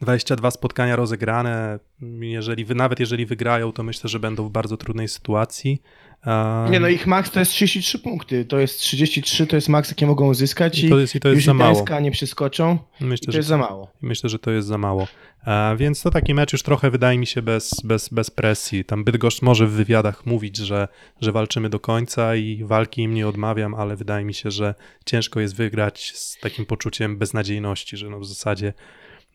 22 0.00 0.50
spotkania 0.50 0.96
rozegrane, 0.96 1.78
jeżeli 2.20 2.66
nawet 2.74 3.00
jeżeli 3.00 3.26
wygrają, 3.26 3.72
to 3.72 3.82
myślę, 3.82 4.10
że 4.10 4.20
będą 4.20 4.48
w 4.48 4.50
bardzo 4.50 4.76
trudnej 4.76 5.08
sytuacji. 5.08 5.82
E, 6.26 6.66
Nie 6.70 6.80
no, 6.80 6.88
ich 6.88 7.06
max 7.06 7.30
to 7.30 7.40
jest 7.40 7.52
33 7.52 7.98
punkty. 7.98 8.44
To 8.44 8.58
jest 8.58 8.78
33, 8.78 9.46
to 9.46 9.56
jest 9.56 9.68
max, 9.68 9.88
jakie 9.88 10.06
mogą 10.06 10.28
uzyskać 10.28 10.78
i, 10.78 10.88
to 10.88 10.98
jest, 10.98 11.14
i 11.14 11.20
to 11.20 11.28
jest 11.28 11.36
już 11.36 11.44
za 11.44 11.54
mało. 11.54 11.84
Nie 12.02 12.10
przeskoczą. 12.10 12.78
Myślę, 13.00 13.26
to 13.26 13.32
że 13.32 13.38
jest 13.38 13.48
za 13.48 13.58
mało. 13.58 13.90
Myślę, 14.02 14.30
że 14.30 14.38
to 14.38 14.50
jest 14.50 14.68
za 14.68 14.78
mało. 14.78 15.06
E, 15.46 15.76
więc 15.76 16.02
to 16.02 16.10
taki 16.10 16.34
mecz 16.34 16.52
już 16.52 16.62
trochę 16.62 16.90
wydaje 16.90 17.18
mi 17.18 17.26
się 17.26 17.42
bez, 17.42 17.70
bez, 17.84 18.08
bez 18.08 18.30
presji. 18.30 18.84
Tam 18.84 19.04
Bydgoszcz 19.04 19.42
może 19.42 19.66
w 19.66 19.70
wywiadach 19.70 20.26
mówić, 20.26 20.56
że, 20.56 20.88
że 21.20 21.32
walczymy 21.32 21.68
do 21.68 21.80
końca 21.80 22.36
i 22.36 22.64
walki 22.64 23.02
im 23.02 23.14
nie 23.14 23.28
odmawiam, 23.28 23.74
ale 23.74 23.96
wydaje 23.96 24.24
mi 24.24 24.34
się, 24.34 24.50
że 24.50 24.74
ciężko 25.06 25.40
jest 25.40 25.56
wygrać 25.56 26.12
z 26.14 26.38
takim 26.40 26.66
poczuciem 26.66 27.18
beznadziejności, 27.18 27.96
że 27.96 28.10
no 28.10 28.20
w 28.20 28.26
zasadzie 28.26 28.72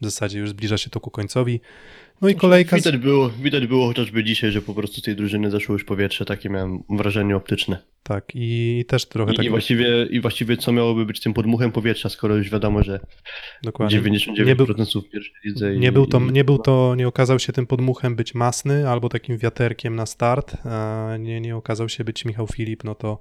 w 0.01 0.05
zasadzie 0.05 0.39
już 0.39 0.49
zbliża 0.49 0.77
się 0.77 0.89
to 0.89 0.99
ku 0.99 1.11
końcowi. 1.11 1.61
No 2.21 2.29
i 2.29 2.35
kolejka. 2.35 2.77
Z... 2.79 2.83
Widać 2.83 2.97
było, 2.97 3.29
widać 3.29 3.67
było 3.67 3.87
chociażby 3.87 4.23
dzisiaj, 4.23 4.51
że 4.51 4.61
po 4.61 4.73
prostu 4.73 5.01
z 5.01 5.03
tej 5.03 5.15
drużyny 5.15 5.51
zeszło 5.51 5.73
już 5.73 5.83
powietrze, 5.83 6.25
takie 6.25 6.49
miałem 6.49 6.83
wrażenie 6.89 7.35
optyczne. 7.35 7.94
Tak, 8.07 8.25
i 8.35 8.85
też 8.87 9.05
trochę 9.05 9.33
I, 9.33 9.35
tak. 9.35 9.45
i, 9.45 9.49
właściwie, 9.49 10.05
I 10.11 10.19
właściwie 10.21 10.57
co 10.57 10.71
miałoby 10.71 11.05
być 11.05 11.19
tym 11.19 11.33
podmuchem 11.33 11.71
powietrza, 11.71 12.09
skoro 12.09 12.35
już 12.35 12.49
wiadomo, 12.49 12.83
że 12.83 12.99
Dokładnie. 13.63 13.97
99% 14.01 14.45
Nie 14.45 14.55
był- 14.55 14.65
w 14.65 15.09
pierwszej 15.09 15.33
lidze. 15.45 15.75
i- 15.75 15.79
Nie 15.79 15.91
był, 15.91 16.05
to, 16.05 16.19
i- 16.19 16.31
nie 16.31 16.43
był 16.43 16.57
to, 16.57 16.95
nie 16.97 17.07
okazał 17.07 17.39
się 17.39 17.53
tym 17.53 17.65
podmuchem 17.67 18.15
być 18.15 18.35
Masny 18.35 18.89
albo 18.89 19.09
takim 19.09 19.37
wiaterkiem 19.37 19.95
na 19.95 20.05
start. 20.05 20.57
a 20.65 21.09
Nie, 21.19 21.41
nie 21.41 21.55
okazał 21.55 21.89
się 21.89 22.03
być 22.03 22.25
Michał 22.25 22.47
Filip, 22.47 22.83
no 22.83 22.95
to, 22.95 23.19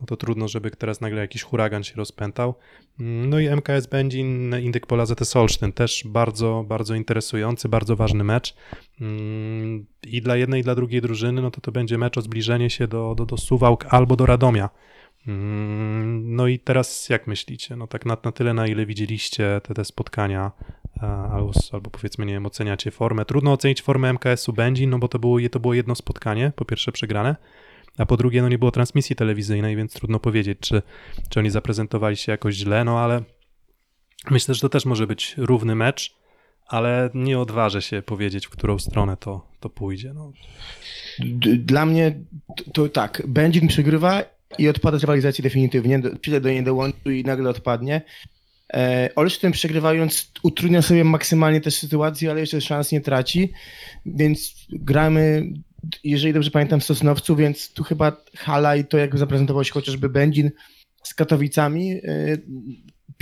no 0.00 0.06
to 0.06 0.16
trudno, 0.16 0.48
żeby 0.48 0.70
teraz 0.70 1.00
nagle 1.00 1.20
jakiś 1.20 1.42
huragan 1.42 1.84
się 1.84 1.94
rozpętał. 1.96 2.54
Mm, 3.00 3.30
No 3.30 3.38
i 3.40 3.46
MKS 3.48 3.86
Będzin, 3.86 4.54
Indyk 4.62 4.86
Pola 4.86 5.06
ZS 5.06 5.36
Olsztyn, 5.36 5.72
też 5.72 6.02
bardzo, 6.06 6.64
bardzo 6.68 6.94
interesujący, 6.94 7.68
bardzo 7.68 7.96
ważny 7.96 8.24
mecz. 8.24 8.54
Mm, 9.00 9.86
I 10.06 10.22
dla 10.22 10.36
jednej, 10.36 10.60
i 10.60 10.64
dla 10.64 10.74
drugiej 10.74 11.00
drużyny, 11.00 11.42
no 11.42 11.50
to 11.50 11.60
to 11.60 11.72
będzie 11.72 11.98
mecz 11.98 12.18
o 12.18 12.22
zbliżenie 12.22 12.70
się 12.70 12.88
do, 12.88 13.14
do, 13.14 13.26
do 13.26 13.36
Suwałk 13.36 13.86
albo 13.88 14.16
do 14.16 14.21
Radomia. 14.26 14.70
Mm, 15.26 16.36
No 16.36 16.46
i 16.46 16.58
teraz 16.58 17.08
jak 17.08 17.26
myślicie? 17.26 17.76
No 17.76 17.86
tak 17.86 18.06
na, 18.06 18.16
na 18.24 18.32
tyle, 18.32 18.54
na 18.54 18.66
ile 18.66 18.86
widzieliście 18.86 19.60
te, 19.64 19.74
te 19.74 19.84
spotkania, 19.84 20.52
e, 21.02 21.06
albo, 21.06 21.52
albo 21.72 21.90
powiedzmy, 21.90 22.26
nie 22.26 22.32
wiem, 22.32 22.46
oceniacie 22.46 22.90
formę. 22.90 23.24
Trudno 23.24 23.52
ocenić 23.52 23.82
formę 23.82 24.12
MKS-u 24.12 24.52
Będzin, 24.52 24.90
no 24.90 24.98
bo 24.98 25.08
to 25.08 25.18
było, 25.18 25.38
to 25.50 25.60
było 25.60 25.74
jedno 25.74 25.94
spotkanie, 25.94 26.52
po 26.56 26.64
pierwsze 26.64 26.92
przegrane, 26.92 27.36
a 27.98 28.06
po 28.06 28.16
drugie, 28.16 28.42
no 28.42 28.48
nie 28.48 28.58
było 28.58 28.70
transmisji 28.70 29.16
telewizyjnej, 29.16 29.76
więc 29.76 29.94
trudno 29.94 30.20
powiedzieć, 30.20 30.58
czy, 30.60 30.82
czy 31.28 31.40
oni 31.40 31.50
zaprezentowali 31.50 32.16
się 32.16 32.32
jakoś 32.32 32.54
źle, 32.54 32.84
no 32.84 33.00
ale 33.00 33.22
myślę, 34.30 34.54
że 34.54 34.60
to 34.60 34.68
też 34.68 34.84
może 34.84 35.06
być 35.06 35.34
równy 35.36 35.74
mecz, 35.74 36.21
ale 36.66 37.10
nie 37.14 37.38
odważę 37.38 37.82
się 37.82 38.02
powiedzieć, 38.02 38.46
w 38.46 38.50
którą 38.50 38.78
stronę 38.78 39.16
to, 39.16 39.46
to 39.60 39.70
pójdzie. 39.70 40.12
No, 40.14 40.32
Dla 41.58 41.86
mnie 41.86 42.14
to, 42.72 42.88
tak, 42.88 43.22
Będzin 43.26 43.68
przegrywa 43.68 44.22
i 44.58 44.68
odpada 44.68 44.98
z 44.98 45.00
rywalizacji 45.00 45.42
definitywnie. 45.42 46.02
Chwilę 46.22 46.40
do 46.40 46.48
niej 46.48 46.64
dołączy 46.64 47.18
i 47.18 47.24
nagle 47.24 47.50
odpadnie. 47.50 48.02
E, 48.74 49.10
Olsztyn 49.16 49.52
przegrywając 49.52 50.32
utrudnia 50.42 50.82
sobie 50.82 51.04
maksymalnie 51.04 51.60
też 51.60 51.74
sytuację, 51.74 52.30
ale 52.30 52.40
jeszcze 52.40 52.60
szans 52.60 52.92
nie 52.92 53.00
traci, 53.00 53.52
więc 54.06 54.66
gramy, 54.68 55.52
jeżeli 56.04 56.32
dobrze 56.32 56.50
pamiętam, 56.50 56.80
w 56.80 56.84
Sosnowcu, 56.84 57.36
więc 57.36 57.72
tu 57.72 57.84
chyba 57.84 58.16
hala 58.36 58.76
i 58.76 58.84
to 58.84 58.98
jak 58.98 59.18
zaprezentował 59.18 59.64
się 59.64 59.72
chociażby 59.72 60.08
Będzin 60.08 60.50
z 61.02 61.14
Katowicami, 61.14 61.92
e, 61.92 62.38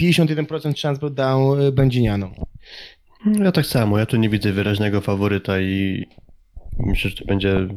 51% 0.01 0.77
szans 0.77 0.99
dał 1.13 1.67
e, 1.67 1.73
Będzinianom. 1.73 2.35
Ja 3.27 3.53
tak 3.53 3.67
samo, 3.67 3.99
ja 3.99 4.07
tu 4.07 4.17
nie 4.17 4.29
widzę 4.29 4.53
wyraźnego 4.53 5.01
faworyta 5.01 5.61
i 5.61 6.07
myślę, 6.79 7.11
że 7.11 7.17
to 7.17 7.25
będzie 7.25 7.69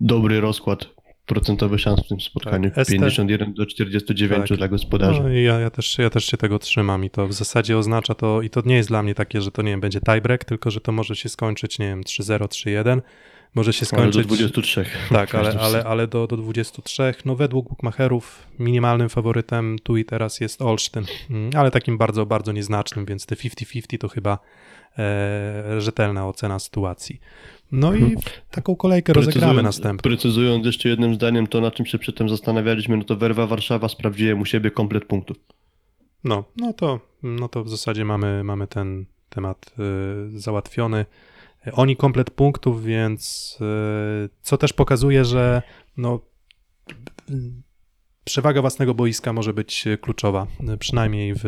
dobry 0.00 0.40
rozkład 0.40 0.86
procentowy 1.26 1.78
szans 1.78 2.00
w 2.00 2.08
tym 2.08 2.20
spotkaniu. 2.20 2.70
Tak, 2.70 2.84
ST 2.84 2.92
51 2.92 3.54
do 3.54 3.66
49 3.66 4.48
Tak. 4.48 4.58
dla 4.58 4.68
gospodarzy. 4.68 5.20
No 5.20 5.28
ja, 5.28 5.60
ja, 5.60 5.70
też, 5.70 5.98
ja 5.98 6.10
też 6.10 6.24
się 6.24 6.36
tego 6.36 6.58
trzymam 6.58 7.04
i 7.04 7.10
to 7.10 7.28
w 7.28 7.32
zasadzie 7.32 7.78
oznacza 7.78 8.14
to, 8.14 8.42
i 8.42 8.50
to 8.50 8.62
nie 8.66 8.76
jest 8.76 8.88
dla 8.88 9.02
mnie 9.02 9.14
takie, 9.14 9.40
że 9.40 9.50
to 9.50 9.62
nie 9.62 9.70
wiem, 9.70 9.80
będzie 9.80 10.00
tiebreak, 10.00 10.44
tylko 10.44 10.70
że 10.70 10.80
to 10.80 10.92
może 10.92 11.16
się 11.16 11.28
skończyć, 11.28 11.78
nie 11.78 11.86
wiem, 11.86 12.02
3-0, 12.02 12.44
3-1, 12.44 13.00
może 13.54 13.72
się 13.72 13.86
Ale 13.92 14.06
do 14.06 14.12
skończyć... 14.12 14.26
23. 14.26 14.84
Tak, 15.10 15.34
ale, 15.34 15.60
ale, 15.60 15.84
ale 15.84 16.06
do, 16.06 16.26
do 16.26 16.36
23. 16.36 17.14
No 17.24 17.36
według 17.36 17.68
bookmacherów 17.68 18.46
minimalnym 18.58 19.08
faworytem 19.08 19.76
tu 19.82 19.96
i 19.96 20.04
teraz 20.04 20.40
jest 20.40 20.62
Olsztyn, 20.62 21.04
Mm, 21.30 21.50
ale 21.56 21.70
takim 21.70 21.98
bardzo, 21.98 22.26
bardzo 22.26 22.52
nieznacznym, 22.52 23.04
więc 23.04 23.26
te 23.26 23.34
50-50 23.34 23.98
to 23.98 24.08
chyba 24.08 24.38
e, 24.98 25.80
rzetelna 25.80 26.28
ocena 26.28 26.58
sytuacji. 26.58 27.20
No 27.72 27.94
i 27.94 28.16
taką 28.50 28.76
kolejkę 28.76 29.12
rozegramy 29.12 29.62
następną. 29.62 30.02
Precyzując 30.02 30.66
jeszcze 30.66 30.88
jednym 30.88 31.14
zdaniem 31.14 31.46
to, 31.46 31.60
na 31.60 31.70
czym 31.70 31.86
się 31.86 31.98
przedtem 31.98 32.28
zastanawialiśmy, 32.28 32.96
no 32.96 33.04
to 33.04 33.16
Werwa 33.16 33.46
Warszawa 33.46 33.88
sprawdziłem 33.88 34.40
u 34.40 34.44
siebie 34.44 34.70
komplet 34.70 35.04
punktów. 35.04 35.36
No, 36.24 36.44
no 36.56 36.72
to, 36.72 37.00
no 37.22 37.48
to 37.48 37.64
w 37.64 37.68
zasadzie 37.68 38.04
mamy, 38.04 38.44
mamy 38.44 38.66
ten 38.66 39.06
temat 39.28 39.74
y, 40.36 40.40
załatwiony. 40.40 41.06
Oni 41.72 41.96
komplet 41.96 42.30
punktów, 42.30 42.84
więc 42.84 43.56
y, 43.60 44.28
co 44.42 44.58
też 44.58 44.72
pokazuje, 44.72 45.24
że 45.24 45.62
no, 45.96 46.20
przewaga 48.24 48.60
własnego 48.60 48.94
boiska 48.94 49.32
może 49.32 49.52
być 49.52 49.84
kluczowa, 50.00 50.46
przynajmniej 50.78 51.34
w, 51.36 51.44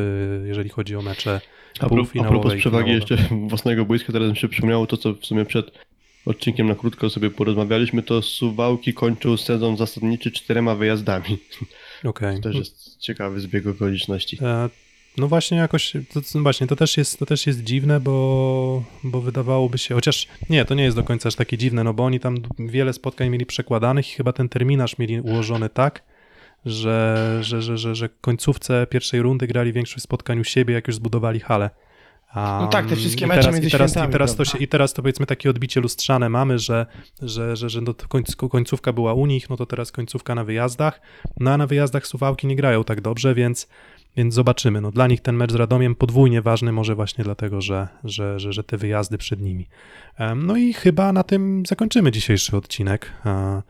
jeżeli 0.46 0.68
chodzi 0.68 0.96
o 0.96 1.02
mecze 1.02 1.40
A, 1.74 1.78
pro, 1.78 1.86
a 1.86 1.88
półfinałowe 1.88 2.40
propos 2.40 2.58
przewagi 2.58 2.90
jeszcze 2.90 3.16
własnego 3.48 3.84
boiska, 3.84 4.12
teraz 4.12 4.30
mi 4.30 4.36
się 4.36 4.48
przypomniało 4.48 4.86
to, 4.86 4.96
co 4.96 5.14
w 5.14 5.26
sumie 5.26 5.44
przed 5.44 5.70
odcinkiem 6.26 6.66
na 6.66 6.74
krótko 6.74 7.10
sobie 7.10 7.30
porozmawialiśmy, 7.30 8.02
to 8.02 8.22
Suwałki 8.22 8.94
kończył 8.94 9.36
sezon 9.36 9.76
zasadniczy 9.76 10.30
czterema 10.30 10.74
wyjazdami. 10.74 11.38
Okej. 12.04 12.36
To 12.36 12.42
też 12.42 12.56
jest 12.56 12.96
ciekawy 12.98 13.40
zbieg 13.40 13.66
okoliczności. 13.66 14.38
No 15.18 15.28
właśnie 15.28 15.58
jakoś, 15.58 15.92
to, 16.12 16.20
to, 16.20 16.40
właśnie, 16.42 16.66
to 16.66 16.76
też 16.76 16.96
jest, 16.96 17.18
to 17.18 17.26
też 17.26 17.46
jest 17.46 17.62
dziwne, 17.64 18.00
bo, 18.00 18.82
bo 19.04 19.20
wydawałoby 19.20 19.78
się, 19.78 19.94
chociaż 19.94 20.26
nie, 20.50 20.64
to 20.64 20.74
nie 20.74 20.84
jest 20.84 20.96
do 20.96 21.02
końca 21.02 21.26
aż 21.28 21.34
takie 21.34 21.58
dziwne, 21.58 21.84
no 21.84 21.94
bo 21.94 22.04
oni 22.04 22.20
tam 22.20 22.36
wiele 22.58 22.92
spotkań 22.92 23.28
mieli 23.30 23.46
przekładanych 23.46 24.12
i 24.12 24.14
chyba 24.14 24.32
ten 24.32 24.48
terminarz 24.48 24.98
mieli 24.98 25.20
ułożony 25.20 25.68
tak, 25.68 26.02
że, 26.66 27.38
że, 27.40 27.62
że, 27.62 27.78
że, 27.78 27.94
że 27.94 28.08
końcówce 28.20 28.86
pierwszej 28.90 29.22
rundy 29.22 29.46
grali 29.46 29.72
większość 29.72 30.02
spotkań 30.02 30.40
u 30.40 30.44
siebie, 30.44 30.74
jak 30.74 30.86
już 30.86 30.96
zbudowali 30.96 31.40
halę. 31.40 31.70
A, 32.32 32.58
No 32.62 32.68
tak, 32.68 32.86
te 32.86 32.96
wszystkie 32.96 33.26
mecze 33.26 33.40
teraz, 33.40 33.54
między 33.54 33.68
i 33.68 33.70
teraz, 33.70 33.96
i 33.96 34.12
teraz 34.12 34.36
to 34.36 34.44
się 34.44 34.58
I 34.58 34.68
teraz 34.68 34.92
to 34.92 35.02
powiedzmy 35.02 35.26
takie 35.26 35.50
odbicie 35.50 35.80
lustrzane 35.80 36.28
mamy, 36.28 36.58
że, 36.58 36.86
że, 37.22 37.56
że, 37.56 37.68
że 37.68 37.80
no 37.80 37.94
końcówka 38.50 38.92
była 38.92 39.14
u 39.14 39.26
nich, 39.26 39.50
no 39.50 39.56
to 39.56 39.66
teraz 39.66 39.92
końcówka 39.92 40.34
na 40.34 40.44
wyjazdach, 40.44 41.00
no 41.40 41.50
a 41.50 41.56
na 41.56 41.66
wyjazdach 41.66 42.06
Suwałki 42.06 42.46
nie 42.46 42.56
grają 42.56 42.84
tak 42.84 43.00
dobrze, 43.00 43.34
więc 43.34 43.68
więc 44.16 44.34
zobaczymy. 44.34 44.80
No, 44.80 44.90
dla 44.90 45.06
nich 45.06 45.20
ten 45.20 45.36
mecz 45.36 45.52
z 45.52 45.54
Radomiem 45.54 45.94
podwójnie 45.94 46.42
ważny, 46.42 46.72
może 46.72 46.94
właśnie 46.94 47.24
dlatego, 47.24 47.60
że, 47.60 47.88
że, 48.04 48.40
że, 48.40 48.52
że 48.52 48.64
te 48.64 48.76
wyjazdy 48.76 49.18
przed 49.18 49.40
nimi. 49.40 49.68
No 50.36 50.56
i 50.56 50.72
chyba 50.72 51.12
na 51.12 51.22
tym 51.22 51.62
zakończymy 51.66 52.10
dzisiejszy 52.10 52.56
odcinek. 52.56 53.12
E, 53.26 53.62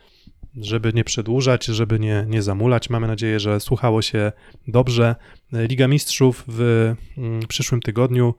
Żeby 0.56 0.92
nie 0.92 1.04
przedłużać, 1.04 1.64
żeby 1.64 1.98
nie, 1.98 2.24
nie 2.28 2.42
zamulać. 2.42 2.90
Mamy 2.90 3.06
nadzieję, 3.06 3.40
że 3.40 3.60
słuchało 3.60 4.02
się 4.02 4.32
dobrze. 4.68 5.16
E, 5.52 5.66
Liga 5.66 5.88
Mistrzów 5.88 6.44
w 6.48 6.92
mm, 7.18 7.40
przyszłym 7.48 7.80
tygodniu 7.80 8.34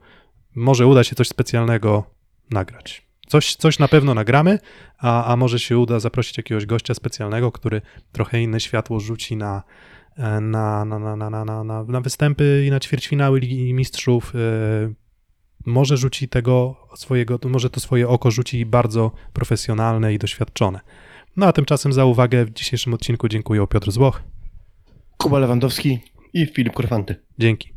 może 0.54 0.86
uda 0.86 1.04
się 1.04 1.16
coś 1.16 1.28
specjalnego 1.28 2.04
nagrać. 2.50 3.06
Coś, 3.26 3.56
coś 3.56 3.78
na 3.78 3.88
pewno 3.88 4.14
nagramy, 4.14 4.58
a, 4.98 5.24
a 5.24 5.36
może 5.36 5.58
się 5.58 5.78
uda 5.78 6.00
zaprosić 6.00 6.36
jakiegoś 6.36 6.66
gościa 6.66 6.94
specjalnego, 6.94 7.52
który 7.52 7.82
trochę 8.12 8.42
inne 8.42 8.60
światło 8.60 9.00
rzuci 9.00 9.36
na, 9.36 9.62
na, 10.16 10.84
na, 10.84 10.98
na, 10.98 11.16
na, 11.16 11.30
na, 11.30 11.44
na, 11.44 11.64
na, 11.64 11.84
na 11.84 12.00
występy 12.00 12.64
i 12.66 12.70
na 12.70 12.80
ćwierćfinały 12.80 13.40
Ligi 13.40 13.74
Mistrzów. 13.74 14.32
e, 14.34 14.92
Może 15.66 15.96
rzuci 15.96 16.28
tego 16.28 16.76
swojego, 16.94 17.38
może 17.44 17.70
to 17.70 17.80
swoje 17.80 18.08
oko 18.08 18.30
rzuci 18.30 18.66
bardzo 18.66 19.10
profesjonalne 19.32 20.14
i 20.14 20.18
doświadczone. 20.18 20.80
No 21.36 21.46
a 21.46 21.52
tymczasem 21.52 21.92
za 21.92 22.04
uwagę 22.04 22.44
w 22.44 22.50
dzisiejszym 22.50 22.94
odcinku 22.94 23.28
dziękuję 23.28 23.66
Piotr 23.66 23.90
Złoch. 23.90 24.22
Kuba 25.18 25.38
Lewandowski. 25.38 25.98
I 26.32 26.46
Filip 26.46 26.72
Korfanty. 26.72 27.16
Dzięki. 27.38 27.71